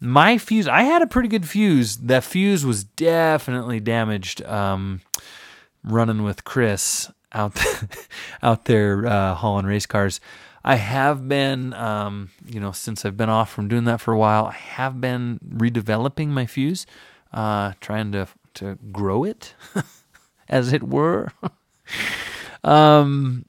My 0.00 0.36
fuse, 0.36 0.68
I 0.68 0.82
had 0.82 1.00
a 1.02 1.06
pretty 1.06 1.28
good 1.28 1.48
fuse. 1.48 1.96
That 1.96 2.24
fuse 2.24 2.66
was 2.66 2.84
definitely 2.84 3.80
damaged. 3.80 4.42
Um, 4.44 5.00
running 5.86 6.24
with 6.24 6.44
Chris 6.44 7.10
out 7.32 7.58
out 8.42 8.66
there 8.66 9.06
uh, 9.06 9.34
hauling 9.34 9.66
race 9.66 9.86
cars. 9.86 10.20
I 10.64 10.74
have 10.76 11.28
been, 11.28 11.72
um, 11.74 12.30
you 12.44 12.58
know, 12.58 12.72
since 12.72 13.04
I've 13.04 13.16
been 13.16 13.28
off 13.28 13.52
from 13.52 13.68
doing 13.68 13.84
that 13.84 14.00
for 14.00 14.12
a 14.12 14.18
while, 14.18 14.46
I 14.46 14.52
have 14.52 15.00
been 15.00 15.38
redeveloping 15.48 16.28
my 16.28 16.44
fuse, 16.44 16.86
uh, 17.32 17.72
trying 17.80 18.12
to 18.12 18.26
to 18.54 18.76
grow 18.90 19.24
it, 19.24 19.54
as 20.48 20.72
it 20.72 20.82
were. 20.82 21.30
um, 22.64 23.46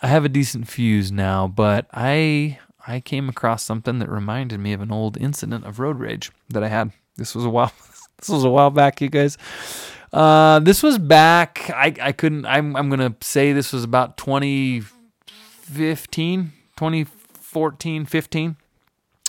I 0.00 0.08
have 0.08 0.24
a 0.24 0.28
decent 0.28 0.68
fuse 0.68 1.12
now, 1.12 1.46
but 1.46 1.86
I 1.92 2.58
I 2.86 3.00
came 3.00 3.28
across 3.28 3.62
something 3.62 3.98
that 4.00 4.08
reminded 4.08 4.60
me 4.60 4.72
of 4.72 4.80
an 4.80 4.90
old 4.90 5.16
incident 5.16 5.64
of 5.64 5.78
road 5.78 5.98
rage 5.98 6.32
that 6.50 6.64
I 6.64 6.68
had. 6.68 6.92
This 7.16 7.34
was 7.34 7.44
a 7.44 7.50
while. 7.50 7.72
this 8.18 8.28
was 8.28 8.44
a 8.44 8.50
while 8.50 8.70
back, 8.70 9.00
you 9.00 9.08
guys. 9.08 9.38
Uh, 10.12 10.58
this 10.58 10.82
was 10.82 10.98
back. 10.98 11.70
I 11.70 11.94
I 12.00 12.12
couldn't. 12.12 12.46
I'm 12.46 12.76
I'm 12.76 12.90
gonna 12.90 13.14
say 13.20 13.52
this 13.52 13.72
was 13.72 13.84
about 13.84 14.16
2015, 14.16 16.52
2014, 16.76 18.06
15. 18.06 18.56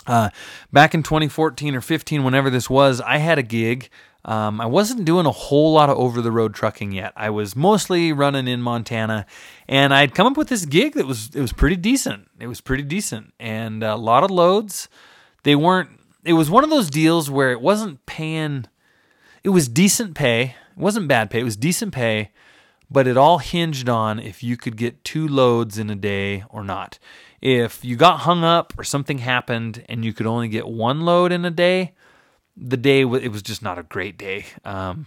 Uh, 0.06 0.28
back 0.70 0.94
in 0.94 1.02
2014 1.02 1.74
or 1.74 1.80
15, 1.80 2.24
whenever 2.24 2.50
this 2.50 2.68
was, 2.68 3.00
I 3.00 3.16
had 3.16 3.38
a 3.38 3.42
gig. 3.42 3.88
Um, 4.24 4.60
I 4.60 4.66
wasn't 4.66 5.04
doing 5.04 5.26
a 5.26 5.30
whole 5.30 5.72
lot 5.72 5.90
of 5.90 5.98
over 5.98 6.22
the 6.22 6.32
road 6.32 6.54
trucking 6.54 6.92
yet. 6.92 7.12
I 7.14 7.30
was 7.30 7.54
mostly 7.54 8.12
running 8.12 8.48
in 8.48 8.62
Montana, 8.62 9.26
and 9.68 9.92
I'd 9.92 10.14
come 10.14 10.26
up 10.26 10.36
with 10.36 10.48
this 10.48 10.64
gig 10.64 10.94
that 10.94 11.06
was 11.06 11.30
it 11.34 11.40
was 11.40 11.52
pretty 11.52 11.76
decent. 11.76 12.28
It 12.40 12.46
was 12.46 12.60
pretty 12.60 12.84
decent, 12.84 13.34
and 13.38 13.82
a 13.82 13.96
lot 13.96 14.24
of 14.24 14.30
loads. 14.30 14.88
They 15.42 15.54
weren't. 15.54 15.90
It 16.24 16.32
was 16.32 16.48
one 16.48 16.64
of 16.64 16.70
those 16.70 16.88
deals 16.88 17.30
where 17.30 17.52
it 17.52 17.60
wasn't 17.60 18.04
paying. 18.06 18.66
It 19.42 19.50
was 19.50 19.68
decent 19.68 20.14
pay. 20.14 20.54
It 20.76 20.80
wasn't 20.80 21.06
bad 21.06 21.30
pay. 21.30 21.40
It 21.40 21.44
was 21.44 21.56
decent 21.56 21.92
pay, 21.92 22.30
but 22.90 23.06
it 23.06 23.18
all 23.18 23.38
hinged 23.38 23.90
on 23.90 24.18
if 24.18 24.42
you 24.42 24.56
could 24.56 24.78
get 24.78 25.04
two 25.04 25.28
loads 25.28 25.78
in 25.78 25.90
a 25.90 25.94
day 25.94 26.44
or 26.48 26.64
not. 26.64 26.98
If 27.42 27.84
you 27.84 27.96
got 27.96 28.20
hung 28.20 28.42
up 28.42 28.72
or 28.78 28.84
something 28.84 29.18
happened 29.18 29.84
and 29.86 30.02
you 30.02 30.14
could 30.14 30.26
only 30.26 30.48
get 30.48 30.66
one 30.66 31.02
load 31.02 31.30
in 31.30 31.44
a 31.44 31.50
day, 31.50 31.92
the 32.56 32.76
day 32.76 33.00
it 33.00 33.32
was 33.32 33.42
just 33.42 33.62
not 33.62 33.78
a 33.78 33.82
great 33.82 34.18
day. 34.18 34.46
Um, 34.64 35.06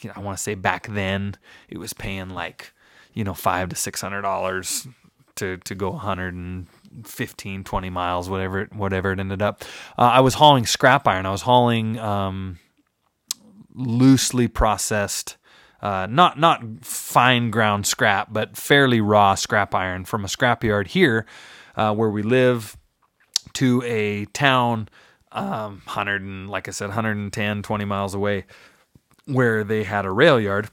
you 0.00 0.08
know, 0.08 0.14
I 0.16 0.20
want 0.20 0.36
to 0.36 0.42
say 0.42 0.54
back 0.54 0.86
then 0.88 1.34
it 1.68 1.78
was 1.78 1.92
paying 1.92 2.30
like 2.30 2.72
you 3.14 3.24
know 3.24 3.34
five 3.34 3.68
to 3.70 3.76
six 3.76 4.00
hundred 4.00 4.22
dollars 4.22 4.86
to 5.38 5.56
to 5.58 5.74
go 5.74 5.90
115 5.90 7.64
20 7.64 7.90
miles 7.90 8.28
whatever 8.28 8.60
it, 8.60 8.74
whatever 8.74 9.12
it 9.12 9.20
ended 9.20 9.40
up 9.40 9.62
uh, 9.96 10.02
i 10.02 10.20
was 10.20 10.34
hauling 10.34 10.66
scrap 10.66 11.06
iron 11.06 11.26
i 11.26 11.30
was 11.30 11.42
hauling 11.42 11.98
um, 11.98 12.58
loosely 13.74 14.48
processed 14.48 15.36
uh, 15.80 16.06
not 16.10 16.38
not 16.38 16.60
fine 16.82 17.50
ground 17.50 17.86
scrap 17.86 18.32
but 18.32 18.56
fairly 18.56 19.00
raw 19.00 19.34
scrap 19.34 19.74
iron 19.74 20.04
from 20.04 20.24
a 20.24 20.28
scrapyard 20.28 20.88
here 20.88 21.24
uh, 21.76 21.94
where 21.94 22.10
we 22.10 22.22
live 22.22 22.76
to 23.52 23.82
a 23.84 24.24
town 24.26 24.88
um, 25.38 25.82
100 25.84 26.22
and 26.22 26.50
like 26.50 26.68
I 26.68 26.70
said 26.70 26.86
110 26.88 27.62
20 27.62 27.84
miles 27.84 28.14
away 28.14 28.44
where 29.26 29.64
they 29.64 29.84
had 29.84 30.04
a 30.04 30.10
rail 30.10 30.40
yard 30.40 30.70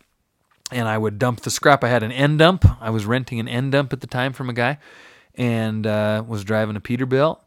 and 0.72 0.88
I 0.88 0.98
would 0.98 1.20
dump 1.20 1.42
the 1.42 1.52
scrap. 1.52 1.84
I 1.84 1.90
had 1.90 2.04
an 2.04 2.12
end 2.12 2.40
dump. 2.40 2.66
I 2.82 2.90
was 2.90 3.06
renting 3.06 3.40
an 3.40 3.48
end 3.48 3.74
dump 3.74 3.94
at 3.94 4.02
the 4.02 4.08
time 4.08 4.34
from 4.34 4.50
a 4.50 4.54
guy 4.54 4.80
and 5.36 5.86
uh, 5.86 6.24
was 6.28 6.44
driving 6.44 6.76
a 6.76 6.82
Peterbilt 6.82 7.40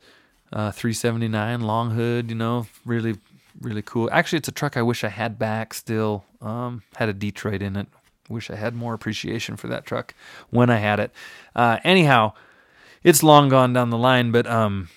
uh, 0.53 0.71
379 0.71 1.61
long 1.61 1.91
hood, 1.91 2.31
you 2.31 2.37
know, 2.37 2.66
really 2.85 3.16
really 3.61 3.83
cool. 3.83 4.09
Actually, 4.12 4.39
it's 4.39 4.49
a 4.49 4.53
truck 4.53 4.77
I 4.77 4.83
wish 4.83 5.03
I 5.03 5.09
had 5.09 5.39
back 5.39 5.75
still. 5.75 6.25
Um, 6.41 6.83
had 6.95 7.09
a 7.09 7.12
Detroit 7.12 7.62
in 7.62 7.77
it. 7.77 7.89
Wish 8.29 8.51
I 8.51 8.57
had 8.57 8.75
more 8.75 8.95
appreciation 8.95 9.57
for 9.57 9.69
that 9.69 9.85
truck 9.85 10.14
when 10.51 10.71
I 10.71 10.77
had 10.77 11.01
it. 11.01 11.12
Uh, 11.57 11.79
anyhow, 11.83 12.35
it's 13.03 13.23
long 13.23 13.49
gone 13.49 13.73
down 13.73 13.91
the 13.91 13.99
line, 13.99 14.31
but 14.31 14.47
um, 14.47 14.89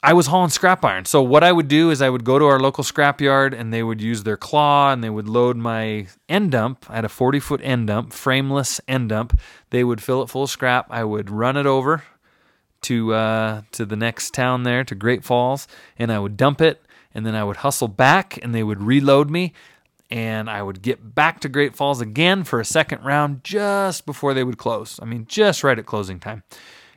I 0.00 0.12
was 0.12 0.28
hauling 0.28 0.50
scrap 0.50 0.84
iron. 0.84 1.06
So 1.06 1.20
what 1.22 1.42
I 1.42 1.50
would 1.50 1.66
do 1.66 1.90
is 1.90 2.00
I 2.00 2.08
would 2.08 2.22
go 2.22 2.38
to 2.38 2.44
our 2.44 2.60
local 2.60 2.84
scrap 2.84 3.20
yard 3.20 3.52
and 3.52 3.72
they 3.72 3.82
would 3.82 4.00
use 4.00 4.22
their 4.22 4.36
claw 4.36 4.92
and 4.92 5.02
they 5.02 5.10
would 5.10 5.28
load 5.28 5.56
my 5.56 6.06
end 6.28 6.52
dump. 6.52 6.86
I 6.88 6.96
had 6.96 7.04
a 7.04 7.08
40 7.08 7.40
foot 7.40 7.60
end 7.64 7.88
dump, 7.88 8.12
frameless 8.12 8.80
end 8.86 9.08
dump. 9.08 9.40
They 9.70 9.82
would 9.82 10.00
fill 10.00 10.22
it 10.22 10.30
full 10.30 10.44
of 10.44 10.50
scrap. 10.50 10.86
I 10.90 11.02
would 11.02 11.30
run 11.30 11.56
it 11.56 11.66
over 11.66 12.04
to 12.82 13.12
uh, 13.12 13.62
to 13.72 13.84
the 13.84 13.96
next 13.96 14.34
town 14.34 14.62
there 14.62 14.84
to 14.84 14.94
Great 14.94 15.24
Falls 15.24 15.66
and 15.98 16.12
I 16.12 16.20
would 16.20 16.36
dump 16.36 16.60
it 16.60 16.80
and 17.12 17.26
then 17.26 17.34
I 17.34 17.42
would 17.42 17.58
hustle 17.58 17.88
back 17.88 18.38
and 18.40 18.54
they 18.54 18.62
would 18.62 18.80
reload 18.80 19.30
me 19.30 19.52
and 20.12 20.48
I 20.48 20.62
would 20.62 20.80
get 20.80 21.16
back 21.16 21.40
to 21.40 21.48
Great 21.48 21.74
Falls 21.74 22.00
again 22.00 22.44
for 22.44 22.60
a 22.60 22.64
second 22.64 23.02
round 23.02 23.42
just 23.42 24.06
before 24.06 24.32
they 24.32 24.44
would 24.44 24.58
close. 24.58 25.00
I 25.02 25.06
mean, 25.06 25.26
just 25.26 25.64
right 25.64 25.78
at 25.78 25.86
closing 25.86 26.20
time 26.20 26.44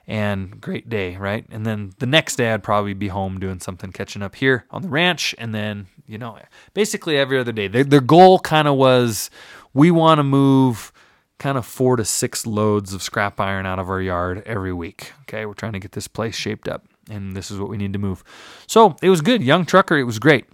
and 0.08 0.60
great 0.60 0.89
day, 0.89 1.18
right? 1.18 1.45
And 1.49 1.66
then 1.66 1.93
the 1.99 2.06
next 2.06 2.36
day 2.36 2.52
I'd 2.52 2.64
probably 2.64 2.93
be 2.93 3.08
home 3.08 3.39
doing 3.39 3.60
something, 3.60 3.91
catching 3.91 4.22
up 4.22 4.36
here 4.36 4.66
on 4.72 4.82
the 4.82 4.89
ranch, 4.89 5.36
and 5.38 5.54
then 5.54 5.88
you 6.12 6.18
know, 6.18 6.38
basically 6.74 7.18
every 7.18 7.39
other 7.39 7.54
day. 7.54 7.68
Their, 7.68 7.86
their 7.86 8.02
goal 8.02 8.39
kind 8.39 8.68
of 8.68 8.76
was 8.76 9.30
we 9.74 9.91
want 9.91 10.20
to 10.20 10.24
move 10.24 10.91
kind 11.39 11.58
of 11.58 11.66
four 11.66 11.95
to 11.95 12.06
six 12.06 12.45
loads 12.45 12.93
of 12.93 13.02
scrap 13.02 13.39
iron 13.39 13.66
out 13.66 13.80
of 13.80 13.89
our 13.89 14.02
yard 14.02 14.43
every 14.45 14.74
week. 14.74 15.14
Okay, 15.22 15.45
we're 15.45 15.54
trying 15.54 15.74
to 15.74 15.80
get 15.80 15.93
this 15.93 16.08
place 16.08 16.36
shaped 16.36 16.68
up, 16.68 16.86
and 17.10 17.36
this 17.36 17.49
is 17.49 17.60
what 17.60 17.70
we 17.70 17.78
need 17.78 17.93
to 17.93 17.99
move. 17.99 18.24
So 18.68 18.95
it 19.02 19.10
was 19.10 19.22
good, 19.22 19.41
young 19.41 19.66
trucker. 19.66 19.97
It 19.97 20.04
was 20.04 20.20
great. 20.20 20.45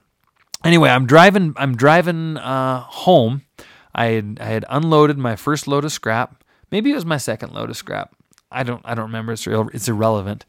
Anyway, 0.64 0.90
I'm 0.90 1.06
driving. 1.06 1.54
I'm 1.58 1.76
driving 1.76 2.38
uh, 2.38 2.82
home. 2.82 3.44
I 3.94 4.06
had 4.06 4.38
I 4.40 4.46
had 4.46 4.66
unloaded 4.70 5.18
my 5.18 5.36
first 5.36 5.68
load 5.68 5.86
of 5.86 5.92
scrap. 5.92 6.44
Maybe 6.72 6.92
it 6.92 6.96
was 6.96 7.06
my 7.06 7.18
second 7.18 7.54
load 7.54 7.70
of 7.70 7.78
scrap. 7.78 8.14
I 8.52 8.64
don't 8.64 8.82
I 8.86 8.96
don't 8.96 9.06
remember. 9.06 9.34
It's 9.34 9.48
real, 9.48 9.70
it's 9.74 9.88
irrelevant. 9.88 10.46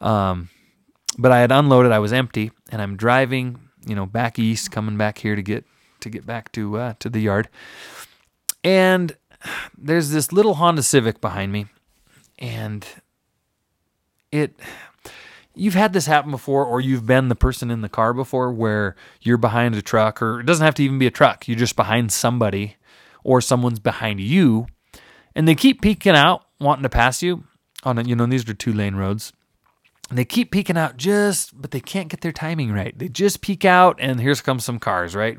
Um, 0.00 0.48
but 1.18 1.32
I 1.32 1.40
had 1.40 1.52
unloaded. 1.52 1.92
I 1.92 1.98
was 1.98 2.12
empty, 2.12 2.50
and 2.70 2.80
I'm 2.80 2.96
driving, 2.96 3.60
you 3.86 3.94
know, 3.94 4.06
back 4.06 4.38
east, 4.38 4.70
coming 4.70 4.96
back 4.96 5.18
here 5.18 5.36
to 5.36 5.42
get 5.42 5.64
to 6.00 6.10
get 6.10 6.26
back 6.26 6.52
to 6.52 6.78
uh, 6.78 6.94
to 7.00 7.08
the 7.08 7.20
yard. 7.20 7.48
And 8.64 9.16
there's 9.76 10.10
this 10.10 10.32
little 10.32 10.54
Honda 10.54 10.82
Civic 10.82 11.20
behind 11.20 11.52
me, 11.52 11.66
and 12.38 12.86
it. 14.30 14.58
You've 15.54 15.74
had 15.74 15.92
this 15.92 16.06
happen 16.06 16.30
before, 16.30 16.64
or 16.64 16.80
you've 16.80 17.04
been 17.04 17.28
the 17.28 17.34
person 17.34 17.70
in 17.70 17.82
the 17.82 17.88
car 17.90 18.14
before 18.14 18.50
where 18.50 18.96
you're 19.20 19.36
behind 19.36 19.74
a 19.74 19.82
truck, 19.82 20.22
or 20.22 20.40
it 20.40 20.46
doesn't 20.46 20.64
have 20.64 20.74
to 20.76 20.82
even 20.82 20.98
be 20.98 21.06
a 21.06 21.10
truck. 21.10 21.46
You're 21.46 21.58
just 21.58 21.76
behind 21.76 22.10
somebody, 22.10 22.76
or 23.22 23.42
someone's 23.42 23.78
behind 23.78 24.18
you, 24.18 24.66
and 25.34 25.46
they 25.46 25.54
keep 25.54 25.82
peeking 25.82 26.14
out 26.14 26.46
wanting 26.62 26.82
to 26.84 26.88
pass 26.88 27.22
you 27.22 27.44
on 27.84 27.98
a, 27.98 28.02
you 28.02 28.16
know 28.16 28.26
these 28.26 28.48
are 28.48 28.54
two 28.54 28.72
lane 28.72 28.94
roads. 28.94 29.32
And 30.10 30.18
they 30.18 30.24
keep 30.26 30.50
peeking 30.50 30.76
out 30.76 30.98
just 30.98 31.60
but 31.60 31.70
they 31.70 31.80
can't 31.80 32.08
get 32.08 32.20
their 32.20 32.32
timing 32.32 32.72
right. 32.72 32.96
They 32.98 33.08
just 33.08 33.40
peek 33.40 33.64
out 33.64 33.96
and 33.98 34.20
here's 34.20 34.40
comes 34.40 34.64
some 34.64 34.78
cars 34.78 35.14
right? 35.14 35.38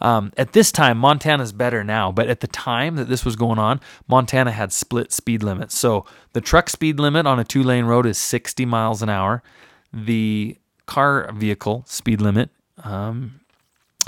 Um, 0.00 0.32
at 0.36 0.52
this 0.52 0.72
time 0.72 0.98
montana's 0.98 1.52
better 1.52 1.84
now 1.84 2.10
but 2.10 2.28
at 2.28 2.40
the 2.40 2.48
time 2.48 2.96
that 2.96 3.08
this 3.08 3.24
was 3.24 3.36
going 3.36 3.58
on 3.58 3.80
montana 4.08 4.50
had 4.50 4.72
split 4.72 5.12
speed 5.12 5.42
limits. 5.42 5.78
So 5.78 6.04
the 6.32 6.40
truck 6.40 6.68
speed 6.68 6.98
limit 6.98 7.26
on 7.26 7.38
a 7.38 7.44
two 7.44 7.62
lane 7.62 7.84
road 7.84 8.06
is 8.06 8.18
60 8.18 8.64
miles 8.66 9.02
an 9.02 9.08
hour. 9.08 9.42
The 9.92 10.56
car 10.86 11.30
vehicle 11.32 11.84
speed 11.86 12.20
limit 12.20 12.50
um, 12.82 13.40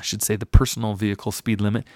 i 0.00 0.02
should 0.02 0.20
say 0.20 0.34
the 0.34 0.44
personal 0.44 0.94
vehicle 0.94 1.30
speed 1.30 1.60
limit 1.60 1.86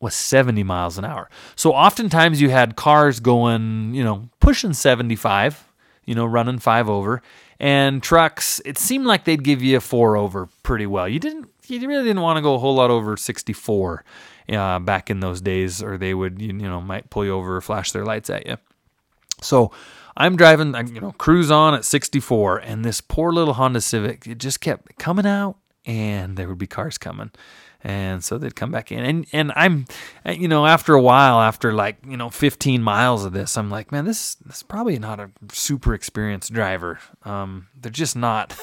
was 0.00 0.14
70 0.14 0.62
miles 0.62 0.98
an 0.98 1.04
hour. 1.04 1.30
So 1.54 1.72
oftentimes 1.72 2.40
you 2.40 2.50
had 2.50 2.76
cars 2.76 3.20
going, 3.20 3.94
you 3.94 4.04
know, 4.04 4.28
pushing 4.40 4.72
75, 4.72 5.66
you 6.04 6.14
know, 6.14 6.26
running 6.26 6.58
five 6.58 6.88
over, 6.88 7.22
and 7.58 8.02
trucks, 8.02 8.60
it 8.64 8.76
seemed 8.76 9.06
like 9.06 9.24
they'd 9.24 9.42
give 9.42 9.62
you 9.62 9.78
a 9.78 9.80
four 9.80 10.16
over 10.16 10.48
pretty 10.62 10.86
well. 10.86 11.08
You 11.08 11.18
didn't, 11.18 11.48
you 11.66 11.86
really 11.88 12.04
didn't 12.04 12.22
want 12.22 12.36
to 12.36 12.42
go 12.42 12.54
a 12.54 12.58
whole 12.58 12.74
lot 12.74 12.90
over 12.90 13.16
64 13.16 14.04
uh, 14.50 14.78
back 14.80 15.10
in 15.10 15.20
those 15.20 15.40
days, 15.40 15.82
or 15.82 15.96
they 15.96 16.12
would, 16.12 16.40
you, 16.40 16.52
know, 16.52 16.80
might 16.80 17.08
pull 17.08 17.24
you 17.24 17.32
over 17.32 17.56
or 17.56 17.60
flash 17.62 17.92
their 17.92 18.04
lights 18.04 18.28
at 18.28 18.46
you. 18.46 18.56
So 19.40 19.72
I'm 20.16 20.36
driving, 20.36 20.74
you 20.94 21.00
know, 21.00 21.12
cruise 21.12 21.50
on 21.50 21.74
at 21.74 21.84
64, 21.84 22.58
and 22.58 22.84
this 22.84 23.00
poor 23.00 23.32
little 23.32 23.54
Honda 23.54 23.80
Civic, 23.80 24.26
it 24.26 24.38
just 24.38 24.60
kept 24.60 24.98
coming 24.98 25.26
out, 25.26 25.56
and 25.86 26.36
there 26.36 26.48
would 26.48 26.58
be 26.58 26.66
cars 26.66 26.98
coming 26.98 27.30
and 27.86 28.22
so 28.24 28.36
they'd 28.36 28.56
come 28.56 28.70
back 28.70 28.90
in 28.90 29.04
and 29.04 29.26
and 29.32 29.52
I'm 29.54 29.86
you 30.26 30.48
know 30.48 30.66
after 30.66 30.94
a 30.94 31.00
while 31.00 31.40
after 31.40 31.72
like 31.72 31.96
you 32.06 32.16
know 32.16 32.30
15 32.30 32.82
miles 32.82 33.24
of 33.24 33.32
this 33.32 33.56
I'm 33.56 33.70
like 33.70 33.92
man 33.92 34.04
this 34.04 34.34
this 34.36 34.56
is 34.56 34.62
probably 34.62 34.98
not 34.98 35.20
a 35.20 35.30
super 35.52 35.94
experienced 35.94 36.52
driver 36.52 36.98
um 37.22 37.68
they're 37.80 37.92
just 37.92 38.16
not 38.16 38.58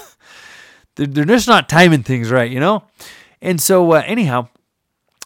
they're, 0.95 1.07
they're 1.07 1.25
just 1.25 1.47
not 1.47 1.69
timing 1.69 2.03
things 2.03 2.29
right 2.29 2.51
you 2.51 2.59
know 2.59 2.83
and 3.41 3.61
so 3.61 3.93
uh, 3.93 4.03
anyhow 4.05 4.49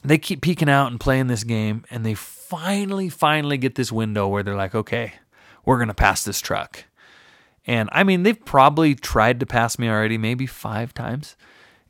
they 0.04 0.18
keep 0.18 0.42
peeking 0.42 0.70
out 0.70 0.88
and 0.88 1.00
playing 1.00 1.28
this 1.28 1.44
game, 1.44 1.84
and 1.90 2.06
they 2.06 2.14
finally, 2.14 3.10
finally 3.10 3.58
get 3.58 3.76
this 3.76 3.92
window 3.92 4.28
where 4.28 4.44
they're 4.44 4.56
like, 4.56 4.76
okay, 4.76 5.14
we're 5.66 5.78
going 5.78 5.90
to 5.90 5.94
pass 5.94 6.24
this 6.24 6.40
truck. 6.40 6.86
And 7.66 7.90
I 7.92 8.04
mean, 8.04 8.24
they've 8.24 8.46
probably 8.46 8.96
tried 8.96 9.40
to 9.42 9.46
pass 9.46 9.78
me 9.78 9.90
already, 9.90 10.18
maybe 10.18 10.46
five 10.46 10.94
times. 10.94 11.36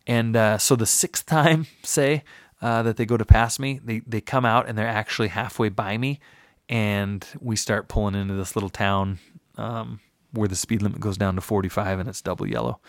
And 0.07 0.35
uh, 0.35 0.57
so 0.57 0.75
the 0.75 0.85
sixth 0.85 1.25
time, 1.27 1.67
say, 1.83 2.23
uh, 2.61 2.81
that 2.83 2.97
they 2.97 3.05
go 3.05 3.17
to 3.17 3.25
pass 3.25 3.59
me, 3.59 3.79
they, 3.83 4.01
they 4.07 4.21
come 4.21 4.45
out 4.45 4.67
and 4.67 4.77
they're 4.77 4.87
actually 4.87 5.27
halfway 5.27 5.69
by 5.69 5.97
me. 5.97 6.19
And 6.69 7.25
we 7.39 7.55
start 7.55 7.87
pulling 7.87 8.15
into 8.15 8.33
this 8.33 8.55
little 8.55 8.69
town 8.69 9.19
um, 9.57 9.99
where 10.31 10.47
the 10.47 10.55
speed 10.55 10.81
limit 10.81 10.99
goes 10.99 11.17
down 11.17 11.35
to 11.35 11.41
45 11.41 11.99
and 11.99 12.09
it's 12.09 12.21
double 12.21 12.47
yellow. 12.47 12.79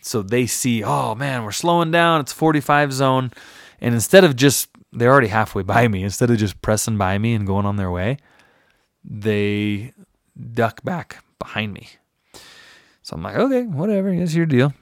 So 0.00 0.22
they 0.22 0.46
see, 0.46 0.84
oh 0.84 1.14
man, 1.14 1.42
we're 1.42 1.52
slowing 1.52 1.90
down. 1.90 2.20
It's 2.20 2.32
45 2.32 2.92
zone. 2.92 3.32
And 3.80 3.94
instead 3.94 4.24
of 4.24 4.36
just, 4.36 4.68
they're 4.92 5.10
already 5.10 5.28
halfway 5.28 5.62
by 5.62 5.88
me, 5.88 6.04
instead 6.04 6.30
of 6.30 6.38
just 6.38 6.60
pressing 6.62 6.98
by 6.98 7.18
me 7.18 7.34
and 7.34 7.46
going 7.46 7.66
on 7.66 7.76
their 7.76 7.90
way, 7.90 8.18
they 9.04 9.92
duck 10.52 10.84
back 10.84 11.24
behind 11.38 11.72
me. 11.72 11.88
So 13.02 13.16
I'm 13.16 13.22
like, 13.22 13.36
okay, 13.36 13.62
whatever, 13.62 14.10
it's 14.10 14.34
your 14.34 14.46
deal. 14.46 14.72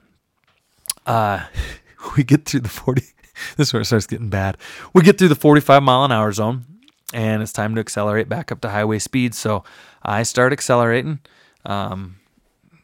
Uh, 1.07 1.45
we 2.17 2.23
get 2.23 2.45
through 2.45 2.59
the 2.59 2.69
40, 2.69 3.01
this 3.57 3.69
is 3.69 3.73
where 3.73 3.81
it 3.81 3.85
starts 3.85 4.05
getting 4.05 4.29
bad. 4.29 4.57
We 4.93 5.01
get 5.01 5.17
through 5.17 5.29
the 5.29 5.35
45 5.35 5.81
mile 5.81 6.05
an 6.05 6.11
hour 6.11 6.31
zone 6.31 6.65
and 7.13 7.41
it's 7.41 7.53
time 7.53 7.75
to 7.75 7.81
accelerate 7.81 8.27
back 8.29 8.51
up 8.51 8.61
to 8.61 8.69
highway 8.69 8.99
speed. 8.99 9.33
So 9.33 9.63
I 10.03 10.23
start 10.23 10.53
accelerating. 10.53 11.19
Um, 11.65 12.17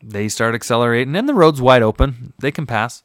they 0.02 0.28
start 0.28 0.56
accelerating, 0.56 1.16
and 1.16 1.28
the 1.28 1.34
road's 1.34 1.62
wide 1.62 1.82
open. 1.82 2.34
They 2.40 2.52
can 2.52 2.66
pass. 2.66 3.04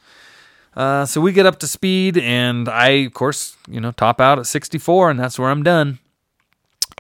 Uh, 0.77 1.07
so 1.07 1.21
we 1.21 1.33
get 1.33 1.47
up 1.47 1.59
to 1.61 1.67
speed, 1.67 2.19
and 2.19 2.69
I, 2.69 2.89
of 3.07 3.15
course, 3.15 3.57
you 3.69 3.81
know, 3.81 3.93
top 3.93 4.21
out 4.21 4.39
at 4.39 4.47
64, 4.47 5.11
and 5.11 5.21
that's 5.21 5.39
where 5.39 5.51
I'm 5.51 5.63
done. 5.63 5.99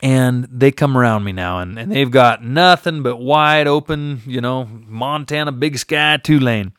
And 0.00 0.44
they 0.44 0.70
come 0.70 0.96
around 0.96 1.24
me 1.24 1.32
now, 1.32 1.58
and, 1.58 1.76
and 1.78 1.90
they've 1.90 2.10
got 2.10 2.44
nothing 2.44 3.02
but 3.02 3.16
wide 3.16 3.66
open, 3.66 4.22
you 4.26 4.40
know, 4.40 4.64
Montana 4.64 5.50
big 5.50 5.78
sky 5.78 6.18
two 6.18 6.38
lane. 6.38 6.72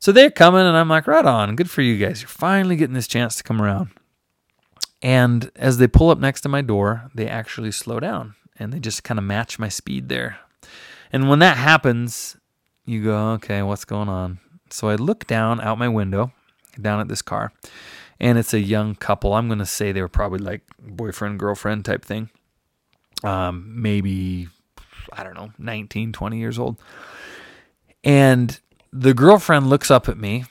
So 0.00 0.12
they're 0.12 0.30
coming, 0.30 0.66
and 0.66 0.76
I'm 0.76 0.88
like, 0.88 1.06
right 1.06 1.24
on, 1.24 1.56
good 1.56 1.70
for 1.70 1.82
you 1.82 1.98
guys. 1.98 2.20
You're 2.20 2.28
finally 2.28 2.76
getting 2.76 2.94
this 2.94 3.08
chance 3.08 3.36
to 3.36 3.42
come 3.42 3.60
around. 3.60 3.90
And 5.02 5.50
as 5.56 5.78
they 5.78 5.86
pull 5.86 6.10
up 6.10 6.18
next 6.18 6.42
to 6.42 6.48
my 6.48 6.60
door, 6.60 7.10
they 7.14 7.28
actually 7.28 7.72
slow 7.72 8.00
down 8.00 8.34
and 8.58 8.72
they 8.72 8.80
just 8.80 9.04
kind 9.04 9.18
of 9.18 9.24
match 9.24 9.58
my 9.58 9.68
speed 9.68 10.08
there. 10.08 10.38
And 11.12 11.28
when 11.28 11.38
that 11.38 11.56
happens, 11.56 12.36
you 12.84 13.04
go, 13.04 13.30
okay, 13.32 13.62
what's 13.62 13.84
going 13.84 14.08
on? 14.08 14.40
So 14.70 14.88
I 14.88 14.96
look 14.96 15.26
down 15.26 15.60
out 15.60 15.78
my 15.78 15.88
window, 15.88 16.32
down 16.80 17.00
at 17.00 17.08
this 17.08 17.22
car, 17.22 17.52
and 18.20 18.36
it's 18.36 18.52
a 18.52 18.60
young 18.60 18.94
couple. 18.94 19.34
I'm 19.34 19.46
going 19.46 19.60
to 19.60 19.66
say 19.66 19.92
they 19.92 20.02
were 20.02 20.08
probably 20.08 20.40
like 20.40 20.62
boyfriend, 20.80 21.38
girlfriend 21.38 21.84
type 21.84 22.04
thing. 22.04 22.30
Um, 23.24 23.80
maybe, 23.80 24.48
I 25.12 25.22
don't 25.22 25.34
know, 25.34 25.52
19, 25.58 26.12
20 26.12 26.38
years 26.38 26.58
old. 26.58 26.80
And 28.04 28.58
the 28.92 29.14
girlfriend 29.14 29.68
looks 29.68 29.90
up 29.90 30.08
at 30.08 30.18
me, 30.18 30.44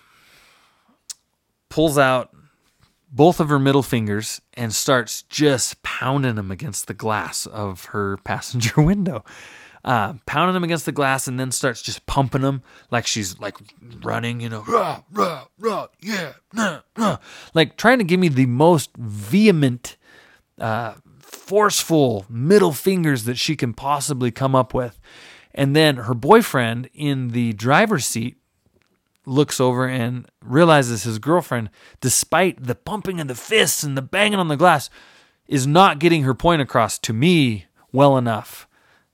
pulls 1.69 1.97
out 1.97 2.29
both 3.11 3.39
of 3.39 3.49
her 3.49 3.59
middle 3.59 3.83
fingers, 3.83 4.41
and 4.53 4.73
starts 4.73 5.23
just 5.23 5.81
pounding 5.83 6.35
them 6.35 6.51
against 6.51 6.87
the 6.87 6.93
glass 6.93 7.45
of 7.45 7.85
her 7.85 8.17
passenger 8.23 8.81
window 8.81 9.23
uh, 9.87 10.13
pounding 10.25 10.53
them 10.53 10.65
against 10.65 10.85
the 10.85 10.91
glass, 10.91 11.29
and 11.29 11.39
then 11.39 11.49
starts 11.49 11.81
just 11.81 12.05
pumping 12.05 12.41
them 12.41 12.61
like 12.91 13.07
she's 13.07 13.39
like 13.39 13.55
running, 14.03 14.41
you 14.41 14.49
know, 14.49 14.61
rah, 14.67 15.01
rah, 15.13 15.45
rah, 15.57 15.87
yeah, 16.01 16.33
nah, 16.51 16.81
nah. 16.97 17.17
like 17.53 17.77
trying 17.77 17.97
to 17.97 18.03
give 18.03 18.19
me 18.19 18.27
the 18.27 18.45
most 18.47 18.89
vehement, 18.97 19.95
uh, 20.59 20.95
forceful 21.21 22.25
middle 22.29 22.73
fingers 22.73 23.23
that 23.23 23.37
she 23.37 23.55
can 23.55 23.73
possibly 23.73 24.29
come 24.29 24.55
up 24.55 24.73
with. 24.73 24.99
And 25.57 25.75
then 25.75 25.97
her 25.97 26.13
boyfriend 26.13 26.87
in 26.93 27.29
the 27.29 27.51
driver's 27.53 28.05
seat 28.05 28.37
looks 29.25 29.59
over 29.59 29.87
and 29.87 30.29
realizes 30.41 31.03
his 31.03 31.17
girlfriend, 31.17 31.71
despite 31.99 32.63
the 32.63 32.75
pumping 32.75 33.19
of 33.19 33.27
the 33.27 33.35
fists 33.35 33.83
and 33.83 33.97
the 33.97 34.03
banging 34.03 34.39
on 34.39 34.47
the 34.47 34.55
glass, 34.55 34.89
is 35.47 35.65
not 35.65 35.99
getting 35.99 36.23
her 36.23 36.35
point 36.35 36.61
across 36.61 36.99
to 36.99 37.11
me 37.11 37.65
well 37.91 38.17
enough 38.17 38.67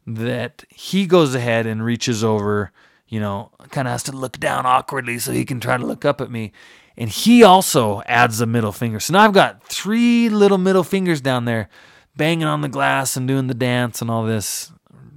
that 0.06 0.66
he 0.70 1.08
goes 1.08 1.34
ahead 1.34 1.66
and 1.66 1.86
reaches 1.86 2.26
over, 2.26 2.72
you 3.08 3.22
know, 3.22 3.50
kind 3.70 3.88
of 3.88 3.94
has 3.94 4.04
to 4.04 4.12
look 4.12 4.38
down 4.38 4.66
awkwardly 4.66 5.18
so 5.20 5.32
he 5.32 5.46
can 5.46 5.62
try 5.62 5.78
to 5.78 5.86
look 5.86 6.04
up 6.04 6.20
at 6.20 6.30
me. 6.30 6.52
And 6.98 7.10
he 7.10 7.42
also 7.42 8.02
adds 8.06 8.42
a 8.42 8.46
middle 8.46 8.74
finger. 8.74 9.00
So 9.00 9.14
now 9.14 9.24
I've 9.24 9.34
got 9.34 9.64
three 9.64 10.28
little 10.28 10.58
middle 10.58 10.84
fingers 10.84 11.22
down 11.22 11.46
there 11.46 11.70
banging 12.18 12.48
on 12.48 12.62
the 12.62 12.70
glass 12.70 13.16
and 13.16 13.28
doing 13.28 13.48
the 13.48 13.54
dance 13.54 14.02
and 14.02 14.12
all 14.12 14.26
this, 14.26 14.72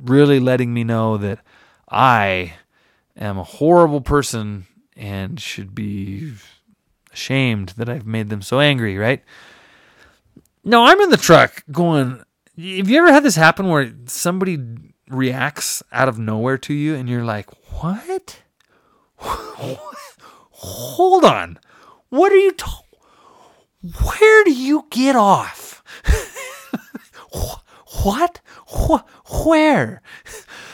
really 0.09 0.40
letting 0.40 0.72
me 0.72 0.84
know 0.84 1.16
that 1.16 1.40
I 1.90 2.54
am 3.16 3.38
a 3.38 3.44
horrible 3.44 4.00
person 4.00 4.66
and 4.96 5.40
should 5.40 5.74
be 5.74 6.34
ashamed 7.12 7.70
that 7.70 7.88
I've 7.88 8.07
made 8.07 8.28
them 8.28 8.42
so 8.42 8.61
angry, 8.61 8.96
right? 8.96 9.22
No, 10.64 10.84
I'm 10.84 11.00
in 11.00 11.11
the 11.11 11.16
truck 11.16 11.64
going, 11.70 12.22
have 12.59 12.88
you 12.88 12.98
ever 12.98 13.12
had 13.12 13.22
this 13.22 13.36
happen 13.36 13.68
where 13.68 13.92
somebody 14.07 14.59
reacts 15.09 15.82
out 15.92 16.09
of 16.09 16.18
nowhere 16.18 16.59
to 16.59 16.74
you 16.74 16.94
and 16.94 17.09
you're 17.09 17.24
like, 17.24 17.48
what? 17.80 18.42
Hold 19.18 21.24
on. 21.24 21.59
What 22.09 22.32
are 22.32 22.36
you 22.36 22.52
talking? 22.52 22.82
Where 24.02 24.44
do 24.44 24.52
you 24.52 24.86
get 24.90 25.14
off? 25.14 25.82
what? 28.03 28.40
Where? 29.44 30.03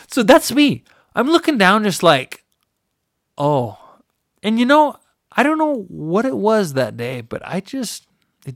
So 0.09 0.23
that's 0.23 0.53
me. 0.53 0.85
I'm 1.15 1.29
looking 1.29 1.59
down 1.59 1.85
just 1.85 2.03
like, 2.03 2.45
oh. 3.39 3.79
And 4.43 4.59
you 4.59 4.67
know, 4.67 4.97
I 5.35 5.43
don't 5.43 5.59
know 5.59 5.85
what 5.89 6.27
it 6.27 6.37
was 6.37 6.75
that 6.75 6.97
day, 6.97 7.21
but 7.21 7.41
I 7.47 7.61
just, 7.61 8.07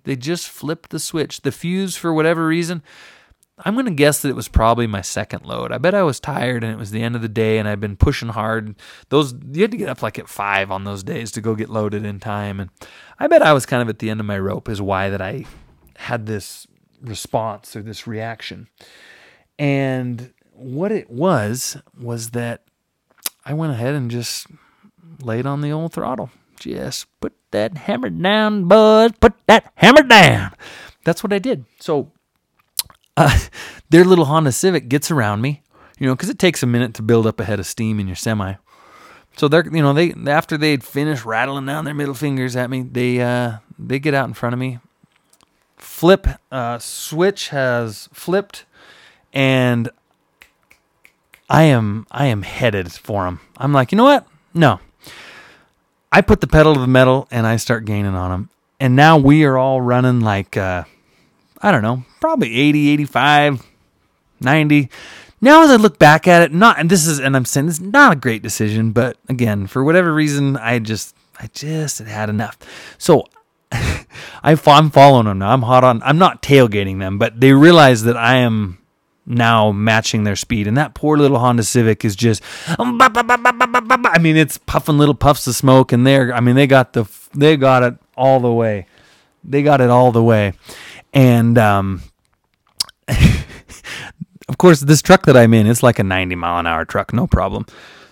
they 0.05 0.17
just 0.17 0.49
flipped 0.49 0.91
the 0.91 0.99
switch. 0.99 1.43
The 1.43 1.53
fuse, 1.53 1.97
for 1.97 2.13
whatever 2.13 2.47
reason, 2.47 2.83
I'm 3.65 3.75
going 3.75 3.87
to 3.87 3.93
guess 3.93 4.21
that 4.21 4.29
it 4.29 4.37
was 4.37 4.49
probably 4.49 4.87
my 4.87 5.01
second 5.01 5.47
load. 5.47 5.73
I 5.73 5.79
bet 5.79 5.95
I 5.95 6.03
was 6.03 6.21
tired 6.21 6.63
and 6.63 6.73
it 6.73 6.79
was 6.79 6.91
the 6.91 7.03
end 7.03 7.17
of 7.17 7.23
the 7.23 7.29
day 7.29 7.59
and 7.59 7.67
I've 7.67 7.81
been 7.81 7.97
pushing 7.97 8.29
hard. 8.29 8.75
Those 9.09 9.35
you 9.51 9.63
had 9.63 9.71
to 9.71 9.79
get 9.79 9.89
up 9.89 10.03
like 10.03 10.19
at 10.19 10.29
5 10.29 10.71
on 10.71 10.85
those 10.85 11.03
days 11.03 11.31
to 11.33 11.41
go 11.41 11.55
get 11.55 11.71
loaded 11.71 12.05
in 12.05 12.21
time 12.21 12.61
and 12.61 12.69
I 13.19 13.29
bet 13.29 13.41
I 13.41 13.55
was 13.55 13.65
kind 13.65 13.81
of 13.81 13.89
at 13.89 13.99
the 13.99 14.11
end 14.11 14.21
of 14.21 14.27
my 14.27 14.39
rope 14.39 14.69
is 14.69 14.83
why 14.83 15.09
that 15.09 15.23
I 15.23 15.47
had 15.97 16.27
this 16.27 16.67
response 17.01 17.77
or 17.77 17.83
this 17.83 18.07
reaction. 18.07 18.69
And 19.59 20.33
what 20.53 20.93
it 20.93 21.11
was 21.11 21.77
was 21.99 22.31
that 22.31 22.65
I 23.45 23.55
went 23.55 23.73
ahead 23.73 23.95
and 23.95 24.11
just 24.11 24.47
laid 25.23 25.47
on 25.47 25.61
the 25.61 25.71
old 25.71 25.93
throttle. 25.93 26.31
Just 26.59 27.07
put 27.21 27.35
that 27.51 27.77
hammer 27.77 28.11
down, 28.11 28.65
bud. 28.65 29.21
Put 29.21 29.35
that 29.47 29.73
hammer 29.77 30.03
down. 30.03 30.53
That's 31.05 31.23
what 31.23 31.33
I 31.33 31.39
did. 31.39 31.65
So 31.81 32.11
uh, 33.17 33.39
their 33.91 34.05
little 34.05 34.25
Honda 34.27 34.53
Civic 34.53 34.89
gets 34.89 35.11
around 35.11 35.41
me, 35.41 35.63
you 35.99 36.07
know, 36.07 36.15
because 36.15 36.31
it 36.31 36.39
takes 36.39 36.63
a 36.63 36.67
minute 36.67 36.95
to 36.95 37.03
build 37.03 37.27
up 37.27 37.41
a 37.41 37.45
head 37.45 37.61
of 37.61 37.67
steam 37.67 38.01
in 38.01 38.07
your 38.07 38.17
semi. 38.17 38.55
So 39.37 39.49
they're, 39.49 39.67
you 39.67 39.83
know, 39.83 39.93
they 39.93 40.15
after 40.27 40.57
they'd 40.57 40.83
finished 40.83 41.27
rattling 41.27 41.67
down 41.67 41.85
their 41.85 41.95
middle 41.95 42.15
fingers 42.15 42.57
at 42.57 42.71
me, 42.71 42.83
they 42.83 43.21
uh, 43.21 43.59
they 43.79 43.99
get 43.99 44.15
out 44.15 44.29
in 44.29 44.35
front 44.35 44.55
of 44.55 44.59
me. 44.59 44.79
Flip 45.97 46.27
uh, 46.53 46.79
switch 46.79 47.49
has 47.49 48.11
flipped, 48.13 48.67
and 49.33 49.89
I 51.49 51.63
am 51.63 52.07
I 52.11 52.27
am 52.27 52.43
headed 52.43 52.93
for 52.93 53.25
him. 53.27 53.41
I'm 53.57 53.73
like, 53.73 53.93
you 53.93 53.97
know 53.97 54.05
what? 54.05 54.27
No. 54.53 54.79
I 56.13 56.21
put 56.21 56.43
the 56.43 56.47
pedal 56.47 56.75
to 56.75 56.81
the 56.81 56.87
metal 56.87 57.27
and 57.31 57.47
I 57.47 57.57
start 57.57 57.87
gaining 57.87 58.15
on 58.15 58.31
him. 58.31 58.51
and 58.79 58.95
now 58.95 59.17
we 59.17 59.45
are 59.47 59.57
all 59.57 59.81
running 59.81 60.21
like. 60.21 60.55
Uh, 60.55 60.85
I 61.63 61.73
don't 61.73 61.81
know, 61.81 62.05
probably 62.21 62.55
80, 62.55 62.91
85, 62.91 63.67
90. 64.41 64.91
Now 65.41 65.65
as 65.65 65.71
I 65.71 65.77
look 65.77 65.99
back 65.99 66.29
at 66.29 66.43
it, 66.43 66.53
not 66.53 66.79
and 66.79 66.91
this 66.91 67.07
is 67.07 67.21
and 67.21 67.35
I'm 67.35 67.47
saying 67.47 67.69
this 67.69 67.77
is 67.77 67.81
not 67.81 68.13
a 68.13 68.17
great 68.17 68.43
decision, 68.43 68.93
but 68.93 69.17
again, 69.31 69.67
for 69.67 69.83
whatever 69.83 70.13
reason, 70.13 70.59
I 70.59 70.79
just 70.79 71.17
I 71.41 71.47
just 71.55 72.01
had 72.01 72.29
enough. 72.29 72.59
So 72.99 73.25
I, 73.73 74.57
am 74.67 74.91
following 74.91 75.27
them 75.27 75.39
now. 75.39 75.51
I'm 75.51 75.63
hot 75.63 75.85
on. 75.85 76.03
I'm 76.03 76.19
not 76.19 76.43
tailgating 76.43 76.99
them, 76.99 77.19
but 77.19 77.41
they 77.41 77.53
realize 77.53 78.03
that 78.05 78.17
I 78.17 78.37
am 78.37 78.79
now 79.27 79.73
matching 79.73 80.25
their 80.25 80.37
speed. 80.37 80.67
And 80.67 80.77
that 80.77 80.95
poor 80.95 81.17
little 81.19 81.39
Honda 81.39 81.65
Civic 81.65 82.05
is 82.05 82.15
just, 82.15 82.43
I 82.79 84.19
mean, 84.21 84.37
it's 84.37 84.59
puffing 84.59 84.99
little 84.99 85.15
puffs 85.15 85.47
of 85.47 85.55
smoke, 85.57 85.93
and 85.93 86.07
they're, 86.07 86.33
I 86.33 86.41
mean, 86.41 86.55
they 86.55 86.67
got 86.67 86.93
the, 86.93 87.07
they 87.35 87.57
got 87.57 87.83
it 87.83 87.97
all 88.17 88.41
the 88.41 88.53
way. 88.53 88.87
They 89.43 89.63
got 89.63 89.81
it 89.81 89.91
all 89.91 90.13
the 90.13 90.23
way. 90.23 90.55
And 91.13 91.59
um, 91.59 92.03
of 93.09 94.59
course, 94.59 94.81
this 94.81 95.03
truck 95.03 95.27
that 95.27 95.37
I'm 95.37 95.55
in, 95.55 95.67
it's 95.67 95.83
like 95.83 95.99
a 95.99 96.05
90 96.05 96.37
mile 96.37 96.59
an 96.59 96.67
hour 96.67 96.85
truck, 96.85 97.13
no 97.13 97.27
problem. 97.27 97.67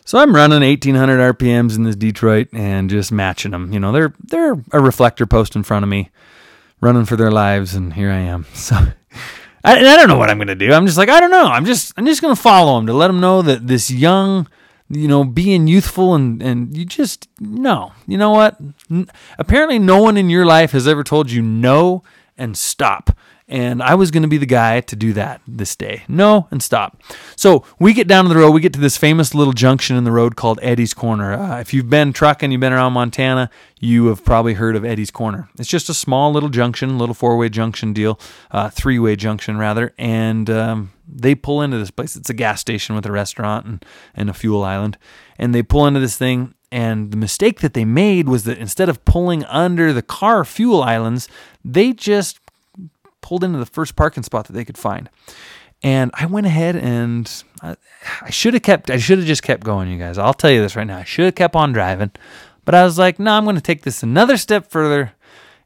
So 0.04 0.18
I'm 0.18 0.34
running 0.34 0.60
1800 0.60 1.34
RPMs 1.36 1.76
in 1.76 1.84
this 1.84 1.96
Detroit 1.96 2.48
and 2.52 2.90
just 2.90 3.10
matching 3.10 3.52
them. 3.52 3.72
You 3.72 3.80
know, 3.80 3.90
they're 3.90 4.12
they're 4.22 4.54
a 4.72 4.80
reflector 4.80 5.26
post 5.26 5.56
in 5.56 5.62
front 5.62 5.82
of 5.82 5.88
me, 5.88 6.10
running 6.80 7.06
for 7.06 7.16
their 7.16 7.30
lives, 7.30 7.74
and 7.74 7.94
here 7.94 8.10
I 8.10 8.18
am. 8.18 8.46
So. 8.54 8.76
I, 9.66 9.78
I 9.78 9.96
don't 9.96 10.08
know 10.08 10.18
what 10.18 10.28
I'm 10.28 10.36
gonna 10.36 10.54
do. 10.54 10.74
I'm 10.74 10.84
just 10.84 10.98
like 10.98 11.08
I 11.08 11.20
don't 11.20 11.30
know. 11.30 11.46
I'm 11.46 11.64
just 11.64 11.94
I'm 11.96 12.04
just 12.04 12.20
gonna 12.20 12.36
follow 12.36 12.76
them 12.76 12.86
to 12.86 12.92
let 12.92 13.06
them 13.06 13.18
know 13.20 13.40
that 13.40 13.66
this 13.66 13.90
young, 13.90 14.46
you 14.90 15.08
know, 15.08 15.24
being 15.24 15.66
youthful 15.66 16.14
and 16.14 16.42
and 16.42 16.76
you 16.76 16.84
just 16.84 17.28
no. 17.40 17.92
You 18.06 18.18
know 18.18 18.30
what? 18.30 18.58
N- 18.90 19.08
apparently, 19.38 19.78
no 19.78 20.02
one 20.02 20.18
in 20.18 20.28
your 20.28 20.44
life 20.44 20.72
has 20.72 20.86
ever 20.86 21.02
told 21.02 21.30
you 21.30 21.40
no 21.40 22.02
and 22.36 22.58
stop. 22.58 23.16
And 23.54 23.84
I 23.84 23.94
was 23.94 24.10
going 24.10 24.24
to 24.24 24.28
be 24.28 24.36
the 24.36 24.46
guy 24.46 24.80
to 24.80 24.96
do 24.96 25.12
that 25.12 25.40
this 25.46 25.76
day. 25.76 26.02
No 26.08 26.48
and 26.50 26.60
stop. 26.60 27.00
So 27.36 27.64
we 27.78 27.92
get 27.92 28.08
down 28.08 28.24
to 28.24 28.28
the 28.28 28.34
road. 28.34 28.50
We 28.50 28.60
get 28.60 28.72
to 28.72 28.80
this 28.80 28.96
famous 28.96 29.32
little 29.32 29.52
junction 29.52 29.94
in 29.94 30.02
the 30.02 30.10
road 30.10 30.34
called 30.34 30.58
Eddie's 30.60 30.92
Corner. 30.92 31.34
Uh, 31.34 31.60
if 31.60 31.72
you've 31.72 31.88
been 31.88 32.12
trucking, 32.12 32.50
you've 32.50 32.60
been 32.60 32.72
around 32.72 32.94
Montana, 32.94 33.48
you 33.78 34.06
have 34.06 34.24
probably 34.24 34.54
heard 34.54 34.74
of 34.74 34.84
Eddie's 34.84 35.12
Corner. 35.12 35.48
It's 35.56 35.68
just 35.68 35.88
a 35.88 35.94
small 35.94 36.32
little 36.32 36.48
junction, 36.48 36.98
little 36.98 37.14
four 37.14 37.36
way 37.36 37.48
junction 37.48 37.92
deal, 37.92 38.18
uh, 38.50 38.70
three 38.70 38.98
way 38.98 39.14
junction 39.14 39.56
rather. 39.56 39.94
And 39.98 40.50
um, 40.50 40.92
they 41.06 41.36
pull 41.36 41.62
into 41.62 41.78
this 41.78 41.92
place. 41.92 42.16
It's 42.16 42.30
a 42.30 42.34
gas 42.34 42.60
station 42.60 42.96
with 42.96 43.06
a 43.06 43.12
restaurant 43.12 43.66
and, 43.66 43.84
and 44.16 44.28
a 44.28 44.34
fuel 44.34 44.64
island. 44.64 44.98
And 45.38 45.54
they 45.54 45.62
pull 45.62 45.86
into 45.86 46.00
this 46.00 46.16
thing. 46.16 46.54
And 46.72 47.12
the 47.12 47.16
mistake 47.16 47.60
that 47.60 47.74
they 47.74 47.84
made 47.84 48.28
was 48.28 48.42
that 48.44 48.58
instead 48.58 48.88
of 48.88 49.04
pulling 49.04 49.44
under 49.44 49.92
the 49.92 50.02
car 50.02 50.44
fuel 50.44 50.82
islands, 50.82 51.28
they 51.64 51.92
just 51.92 52.43
pulled 53.24 53.42
into 53.42 53.58
the 53.58 53.66
first 53.66 53.96
parking 53.96 54.22
spot 54.22 54.46
that 54.46 54.52
they 54.52 54.66
could 54.66 54.76
find. 54.76 55.08
And 55.82 56.10
I 56.12 56.26
went 56.26 56.46
ahead 56.46 56.76
and 56.76 57.30
I, 57.62 57.76
I 58.20 58.28
should 58.28 58.52
have 58.52 58.62
kept, 58.62 58.90
I 58.90 58.98
should 58.98 59.16
have 59.16 59.26
just 59.26 59.42
kept 59.42 59.64
going, 59.64 59.90
you 59.90 59.98
guys. 59.98 60.18
I'll 60.18 60.34
tell 60.34 60.50
you 60.50 60.60
this 60.60 60.76
right 60.76 60.86
now. 60.86 60.98
I 60.98 61.04
should 61.04 61.24
have 61.24 61.34
kept 61.34 61.56
on 61.56 61.72
driving. 61.72 62.10
But 62.66 62.74
I 62.74 62.84
was 62.84 62.98
like, 62.98 63.18
no, 63.18 63.32
I'm 63.32 63.44
going 63.44 63.56
to 63.56 63.62
take 63.62 63.82
this 63.82 64.02
another 64.02 64.36
step 64.36 64.70
further. 64.70 65.12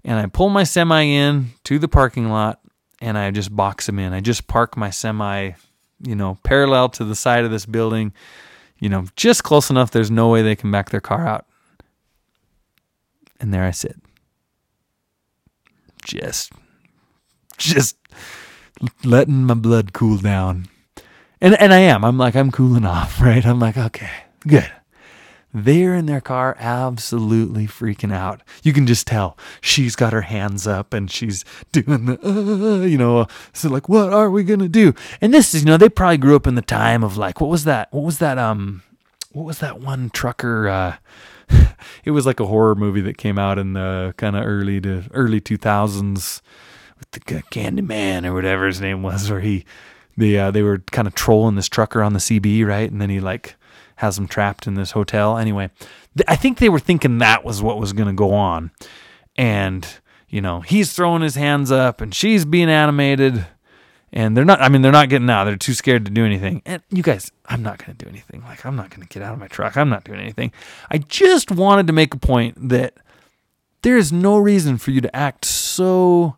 And 0.04 0.20
I 0.20 0.26
pull 0.26 0.50
my 0.50 0.62
semi 0.62 1.02
in 1.02 1.50
to 1.64 1.80
the 1.80 1.88
parking 1.88 2.28
lot 2.28 2.60
and 3.00 3.18
I 3.18 3.32
just 3.32 3.54
box 3.54 3.86
them 3.86 3.98
in. 3.98 4.12
I 4.12 4.20
just 4.20 4.46
park 4.46 4.76
my 4.76 4.90
semi, 4.90 5.50
you 6.00 6.14
know, 6.14 6.38
parallel 6.44 6.90
to 6.90 7.04
the 7.04 7.16
side 7.16 7.44
of 7.44 7.50
this 7.50 7.66
building, 7.66 8.12
you 8.78 8.88
know, 8.88 9.06
just 9.16 9.42
close 9.42 9.68
enough. 9.68 9.90
There's 9.90 10.12
no 10.12 10.28
way 10.28 10.42
they 10.42 10.56
can 10.56 10.70
back 10.70 10.90
their 10.90 11.00
car 11.00 11.26
out. 11.26 11.46
And 13.40 13.52
there 13.52 13.64
I 13.64 13.72
sit. 13.72 13.96
Just 16.04 16.52
just 17.58 17.96
letting 19.04 19.44
my 19.44 19.54
blood 19.54 19.92
cool 19.92 20.18
down. 20.18 20.68
And 21.40 21.54
and 21.60 21.72
I 21.72 21.80
am. 21.80 22.04
I'm 22.04 22.18
like 22.18 22.34
I'm 22.34 22.50
cooling 22.50 22.86
off, 22.86 23.20
right? 23.20 23.44
I'm 23.44 23.60
like, 23.60 23.76
okay, 23.76 24.10
good. 24.46 24.70
They're 25.54 25.94
in 25.94 26.04
their 26.04 26.20
car 26.20 26.56
absolutely 26.58 27.66
freaking 27.66 28.12
out. 28.12 28.42
You 28.62 28.74
can 28.74 28.86
just 28.86 29.06
tell 29.06 29.38
she's 29.62 29.96
got 29.96 30.12
her 30.12 30.20
hands 30.20 30.66
up 30.66 30.92
and 30.92 31.10
she's 31.10 31.42
doing 31.72 32.04
the, 32.04 32.18
uh, 32.22 32.84
you 32.84 32.98
know, 32.98 33.26
so 33.54 33.70
like, 33.70 33.88
what 33.88 34.12
are 34.12 34.30
we 34.30 34.44
going 34.44 34.60
to 34.60 34.68
do? 34.68 34.92
And 35.22 35.32
this 35.32 35.54
is, 35.54 35.62
you 35.62 35.66
know, 35.66 35.78
they 35.78 35.88
probably 35.88 36.18
grew 36.18 36.36
up 36.36 36.46
in 36.46 36.54
the 36.54 36.62
time 36.62 37.02
of 37.02 37.16
like, 37.16 37.40
what 37.40 37.48
was 37.48 37.64
that? 37.64 37.90
What 37.92 38.04
was 38.04 38.18
that? 38.18 38.36
Um, 38.36 38.82
what 39.32 39.46
was 39.46 39.58
that 39.60 39.80
one 39.80 40.10
trucker? 40.10 40.68
Uh, 40.68 40.96
it 42.04 42.10
was 42.10 42.26
like 42.26 42.40
a 42.40 42.46
horror 42.46 42.74
movie 42.74 43.00
that 43.00 43.16
came 43.16 43.38
out 43.38 43.58
in 43.58 43.72
the 43.72 44.12
kind 44.18 44.36
of 44.36 44.44
early 44.44 44.82
to 44.82 45.04
early 45.12 45.40
2000s 45.40 46.42
with 46.98 47.10
the 47.12 47.42
Candy 47.50 47.82
Man 47.82 48.26
or 48.26 48.34
whatever 48.34 48.66
his 48.66 48.80
name 48.80 49.02
was, 49.02 49.30
where 49.30 49.40
he 49.40 49.64
they 50.16 50.36
uh, 50.36 50.50
they 50.50 50.62
were 50.62 50.78
kind 50.90 51.06
of 51.06 51.14
trolling 51.14 51.54
this 51.54 51.68
trucker 51.68 52.02
on 52.02 52.12
the 52.12 52.18
CB, 52.18 52.66
right? 52.66 52.90
And 52.90 53.00
then 53.00 53.10
he 53.10 53.20
like 53.20 53.54
has 53.96 54.16
them 54.16 54.26
trapped 54.28 54.66
in 54.66 54.74
this 54.74 54.90
hotel. 54.90 55.38
Anyway, 55.38 55.70
th- 56.16 56.26
I 56.28 56.36
think 56.36 56.58
they 56.58 56.68
were 56.68 56.78
thinking 56.80 57.18
that 57.18 57.44
was 57.44 57.62
what 57.62 57.78
was 57.78 57.92
going 57.92 58.08
to 58.08 58.14
go 58.14 58.34
on, 58.34 58.70
and 59.36 59.86
you 60.28 60.40
know 60.40 60.60
he's 60.60 60.92
throwing 60.92 61.22
his 61.22 61.36
hands 61.36 61.70
up 61.70 62.00
and 62.00 62.14
she's 62.14 62.44
being 62.44 62.68
animated. 62.68 63.46
And 64.10 64.34
they're 64.34 64.46
not, 64.46 64.62
I 64.62 64.70
mean, 64.70 64.80
they're 64.80 64.90
not 64.90 65.10
getting 65.10 65.28
out. 65.28 65.44
They're 65.44 65.56
too 65.58 65.74
scared 65.74 66.06
to 66.06 66.10
do 66.10 66.24
anything. 66.24 66.62
And 66.64 66.82
you 66.88 67.02
guys, 67.02 67.30
I'm 67.44 67.62
not 67.62 67.76
going 67.76 67.94
to 67.94 68.04
do 68.06 68.08
anything. 68.08 68.42
Like, 68.42 68.64
I'm 68.64 68.74
not 68.74 68.88
going 68.88 69.02
to 69.02 69.06
get 69.06 69.22
out 69.22 69.34
of 69.34 69.38
my 69.38 69.48
truck. 69.48 69.76
I'm 69.76 69.90
not 69.90 70.04
doing 70.04 70.18
anything. 70.18 70.50
I 70.90 70.96
just 70.96 71.50
wanted 71.50 71.88
to 71.88 71.92
make 71.92 72.14
a 72.14 72.18
point 72.18 72.70
that 72.70 72.94
there 73.82 73.98
is 73.98 74.10
no 74.10 74.38
reason 74.38 74.78
for 74.78 74.92
you 74.92 75.02
to 75.02 75.14
act 75.14 75.44
so 75.44 76.37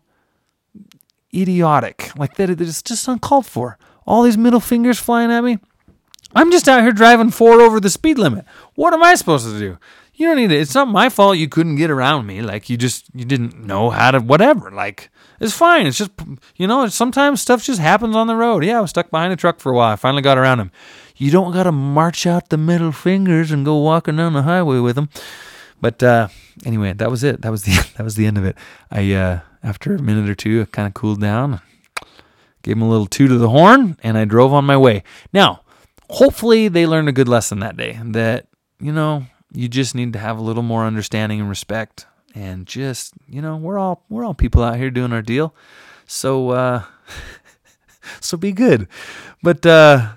idiotic. 1.33 2.11
Like 2.17 2.35
that 2.35 2.49
it's 2.49 2.81
just 2.81 3.07
uncalled 3.07 3.45
for. 3.45 3.77
All 4.05 4.23
these 4.23 4.37
middle 4.37 4.59
fingers 4.59 4.99
flying 4.99 5.31
at 5.31 5.43
me. 5.43 5.59
I'm 6.33 6.51
just 6.51 6.67
out 6.67 6.81
here 6.81 6.91
driving 6.91 7.29
four 7.29 7.61
over 7.61 7.79
the 7.79 7.89
speed 7.89 8.17
limit. 8.17 8.45
What 8.75 8.93
am 8.93 9.03
I 9.03 9.15
supposed 9.15 9.45
to 9.45 9.59
do? 9.59 9.77
You 10.13 10.27
don't 10.27 10.37
need 10.37 10.51
it. 10.51 10.61
It's 10.61 10.75
not 10.75 10.87
my 10.87 11.09
fault 11.09 11.37
you 11.37 11.49
couldn't 11.49 11.77
get 11.77 11.89
around 11.89 12.25
me. 12.25 12.41
Like 12.41 12.69
you 12.69 12.77
just 12.77 13.05
you 13.13 13.25
didn't 13.25 13.65
know 13.65 13.89
how 13.89 14.11
to 14.11 14.19
whatever. 14.19 14.71
Like 14.71 15.09
it's 15.39 15.53
fine. 15.53 15.87
It's 15.87 15.97
just 15.97 16.11
you 16.55 16.67
know, 16.67 16.87
sometimes 16.87 17.41
stuff 17.41 17.63
just 17.63 17.79
happens 17.79 18.15
on 18.15 18.27
the 18.27 18.35
road. 18.35 18.63
Yeah, 18.63 18.77
I 18.77 18.81
was 18.81 18.91
stuck 18.91 19.09
behind 19.09 19.33
a 19.33 19.35
truck 19.35 19.59
for 19.59 19.71
a 19.71 19.75
while. 19.75 19.93
I 19.93 19.95
finally 19.95 20.21
got 20.21 20.37
around 20.37 20.59
him. 20.59 20.71
You 21.15 21.31
don't 21.31 21.53
got 21.53 21.63
to 21.63 21.71
march 21.71 22.25
out 22.25 22.49
the 22.49 22.57
middle 22.57 22.91
fingers 22.91 23.51
and 23.51 23.65
go 23.65 23.77
walking 23.77 24.15
down 24.15 24.33
the 24.33 24.43
highway 24.43 24.79
with 24.79 24.95
them. 24.95 25.09
But 25.79 26.01
uh, 26.03 26.27
anyway, 26.65 26.93
that 26.93 27.09
was 27.09 27.23
it. 27.23 27.41
That 27.41 27.51
was 27.51 27.63
the 27.63 27.71
that 27.97 28.03
was 28.03 28.15
the 28.15 28.25
end 28.25 28.37
of 28.37 28.45
it. 28.45 28.55
I 28.89 29.11
uh, 29.13 29.39
after 29.63 29.95
a 29.95 30.01
minute 30.01 30.29
or 30.29 30.35
two, 30.35 30.61
I 30.61 30.65
kind 30.65 30.87
of 30.87 30.93
cooled 30.93 31.21
down, 31.21 31.61
gave 32.63 32.77
him 32.77 32.81
a 32.81 32.89
little 32.89 33.05
toot 33.05 33.31
of 33.31 33.39
the 33.39 33.49
horn, 33.49 33.97
and 34.03 34.17
I 34.17 34.25
drove 34.25 34.53
on 34.53 34.65
my 34.65 34.77
way. 34.77 35.03
Now, 35.33 35.61
hopefully, 36.09 36.67
they 36.67 36.85
learned 36.85 37.09
a 37.09 37.13
good 37.13 37.27
lesson 37.27 37.59
that 37.59 37.77
day. 37.77 37.99
That 38.03 38.47
you 38.79 38.91
know, 38.91 39.25
you 39.51 39.67
just 39.67 39.95
need 39.95 40.13
to 40.13 40.19
have 40.19 40.37
a 40.37 40.41
little 40.41 40.63
more 40.63 40.85
understanding 40.85 41.39
and 41.39 41.49
respect, 41.49 42.05
and 42.33 42.65
just 42.65 43.13
you 43.27 43.41
know, 43.41 43.57
we're 43.57 43.77
all 43.77 44.03
we're 44.09 44.25
all 44.25 44.33
people 44.33 44.63
out 44.63 44.77
here 44.77 44.91
doing 44.91 45.13
our 45.13 45.21
deal. 45.21 45.53
So 46.05 46.49
uh, 46.49 46.83
so 48.19 48.37
be 48.37 48.51
good. 48.51 48.87
But 49.43 49.65
uh, 49.65 50.13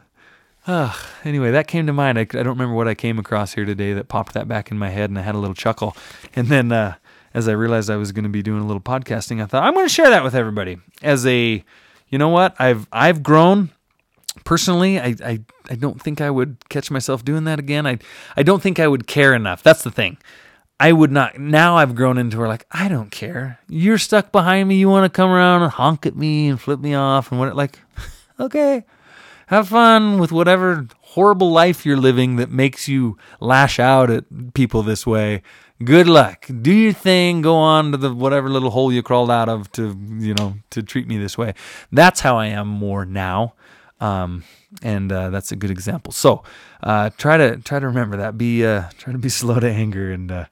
uh, 0.66 0.94
anyway, 1.24 1.50
that 1.50 1.68
came 1.68 1.86
to 1.86 1.92
mind. 1.92 2.18
I, 2.18 2.22
I, 2.22 2.24
don't 2.24 2.46
remember 2.46 2.74
what 2.74 2.88
I 2.88 2.94
came 2.94 3.18
across 3.18 3.52
here 3.52 3.64
today 3.64 3.92
that 3.92 4.08
popped 4.08 4.32
that 4.34 4.48
back 4.48 4.70
in 4.70 4.78
my 4.78 4.88
head, 4.88 5.10
and 5.10 5.18
I 5.18 5.22
had 5.22 5.34
a 5.34 5.38
little 5.38 5.54
chuckle. 5.54 5.96
And 6.34 6.48
then 6.48 6.72
uh, 6.72 6.94
as 7.34 7.48
I 7.48 7.52
realized 7.52 7.90
I 7.90 7.96
was 7.96 8.12
going 8.12 8.22
to 8.22 8.30
be 8.30 8.42
doing 8.42 8.62
a 8.62 8.66
little 8.66 8.80
podcasting, 8.80 9.42
I 9.42 9.46
thought 9.46 9.64
I'm 9.64 9.74
going 9.74 9.86
to 9.86 9.92
share 9.92 10.08
that 10.10 10.22
with 10.24 10.34
everybody. 10.34 10.78
As 11.02 11.26
a, 11.26 11.62
you 12.08 12.18
know 12.18 12.28
what, 12.28 12.54
I've 12.58 12.86
I've 12.92 13.22
grown 13.22 13.70
personally. 14.44 15.00
I, 15.00 15.16
I 15.22 15.40
I 15.68 15.74
don't 15.74 16.00
think 16.00 16.20
I 16.20 16.30
would 16.30 16.68
catch 16.68 16.90
myself 16.90 17.24
doing 17.24 17.44
that 17.44 17.58
again. 17.58 17.86
I 17.86 17.98
I 18.36 18.42
don't 18.42 18.62
think 18.62 18.78
I 18.78 18.86
would 18.86 19.06
care 19.06 19.34
enough. 19.34 19.62
That's 19.62 19.82
the 19.82 19.90
thing. 19.90 20.16
I 20.78 20.92
would 20.92 21.12
not. 21.12 21.38
Now 21.38 21.76
I've 21.76 21.94
grown 21.94 22.18
into 22.18 22.38
where 22.38 22.48
like 22.48 22.66
I 22.70 22.88
don't 22.88 23.10
care. 23.10 23.58
You're 23.68 23.98
stuck 23.98 24.32
behind 24.32 24.68
me. 24.68 24.76
You 24.76 24.88
want 24.88 25.04
to 25.04 25.14
come 25.14 25.30
around 25.30 25.62
and 25.62 25.72
honk 25.72 26.06
at 26.06 26.16
me 26.16 26.48
and 26.48 26.60
flip 26.60 26.80
me 26.80 26.94
off 26.94 27.30
and 27.30 27.40
what? 27.40 27.48
It 27.48 27.56
like, 27.56 27.80
okay 28.40 28.84
have 29.46 29.68
fun 29.68 30.18
with 30.18 30.32
whatever 30.32 30.86
horrible 31.00 31.50
life 31.50 31.84
you're 31.84 31.96
living 31.96 32.36
that 32.36 32.50
makes 32.50 32.88
you 32.88 33.16
lash 33.40 33.78
out 33.78 34.10
at 34.10 34.24
people 34.54 34.82
this 34.82 35.06
way. 35.06 35.42
Good 35.82 36.06
luck. 36.06 36.46
Do 36.62 36.72
your 36.72 36.92
thing. 36.92 37.42
Go 37.42 37.56
on 37.56 37.90
to 37.90 37.98
the 37.98 38.14
whatever 38.14 38.48
little 38.48 38.70
hole 38.70 38.92
you 38.92 39.02
crawled 39.02 39.30
out 39.30 39.48
of 39.48 39.70
to 39.72 39.98
you 40.18 40.32
know 40.34 40.54
to 40.70 40.84
treat 40.84 41.08
me 41.08 41.18
this 41.18 41.36
way. 41.36 41.54
That's 41.90 42.20
how 42.20 42.38
I 42.38 42.46
am 42.46 42.68
more 42.68 43.04
now, 43.04 43.54
um, 44.00 44.44
and 44.82 45.10
uh, 45.10 45.30
that's 45.30 45.50
a 45.50 45.56
good 45.56 45.72
example. 45.72 46.12
So 46.12 46.44
uh, 46.80 47.10
try 47.18 47.36
to 47.38 47.56
try 47.56 47.80
to 47.80 47.86
remember 47.86 48.18
that. 48.18 48.38
Be 48.38 48.64
uh, 48.64 48.84
try 48.98 49.12
to 49.12 49.18
be 49.18 49.28
slow 49.40 49.58
to 49.58 49.68
anger 49.68 50.12
and 50.12 50.30
uh, 50.30 50.44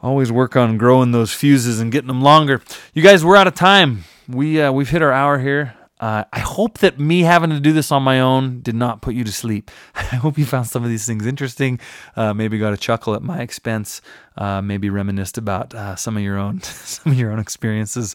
always 0.00 0.32
work 0.32 0.56
on 0.56 0.78
growing 0.78 1.12
those 1.12 1.32
fuses 1.34 1.78
and 1.78 1.92
getting 1.92 2.08
them 2.08 2.22
longer. 2.22 2.62
You 2.94 3.02
guys, 3.02 3.22
we're 3.22 3.36
out 3.36 3.48
of 3.48 3.54
time. 3.54 4.04
We 4.26 4.62
uh, 4.62 4.72
we've 4.72 4.88
hit 4.88 5.02
our 5.02 5.12
hour 5.12 5.38
here. 5.38 5.74
Uh, 6.00 6.24
I 6.32 6.40
hope 6.40 6.78
that 6.78 6.98
me 6.98 7.22
having 7.22 7.50
to 7.50 7.60
do 7.60 7.72
this 7.72 7.90
on 7.90 8.02
my 8.02 8.20
own 8.20 8.60
did 8.60 8.74
not 8.74 9.02
put 9.02 9.14
you 9.14 9.24
to 9.24 9.32
sleep. 9.32 9.70
I 9.94 10.16
hope 10.16 10.38
you 10.38 10.44
found 10.44 10.66
some 10.66 10.84
of 10.84 10.90
these 10.90 11.06
things 11.06 11.26
interesting. 11.26 11.80
Uh, 12.16 12.32
maybe 12.34 12.58
got 12.58 12.72
a 12.72 12.76
chuckle 12.76 13.14
at 13.14 13.22
my 13.22 13.40
expense. 13.40 14.00
Uh, 14.36 14.62
maybe 14.62 14.88
reminisced 14.88 15.36
about 15.36 15.74
uh, 15.74 15.96
some 15.96 16.16
of 16.16 16.22
your 16.22 16.38
own 16.38 16.60
some 16.62 17.12
of 17.12 17.18
your 17.18 17.32
own 17.32 17.38
experiences, 17.38 18.14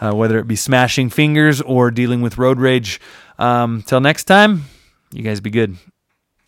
uh, 0.00 0.12
whether 0.12 0.38
it 0.38 0.46
be 0.46 0.56
smashing 0.56 1.10
fingers 1.10 1.60
or 1.60 1.90
dealing 1.90 2.22
with 2.22 2.38
road 2.38 2.58
rage. 2.58 3.00
Um, 3.38 3.82
till 3.82 4.00
next 4.00 4.24
time, 4.24 4.64
you 5.12 5.22
guys 5.22 5.40
be 5.40 5.50
good. 5.50 5.76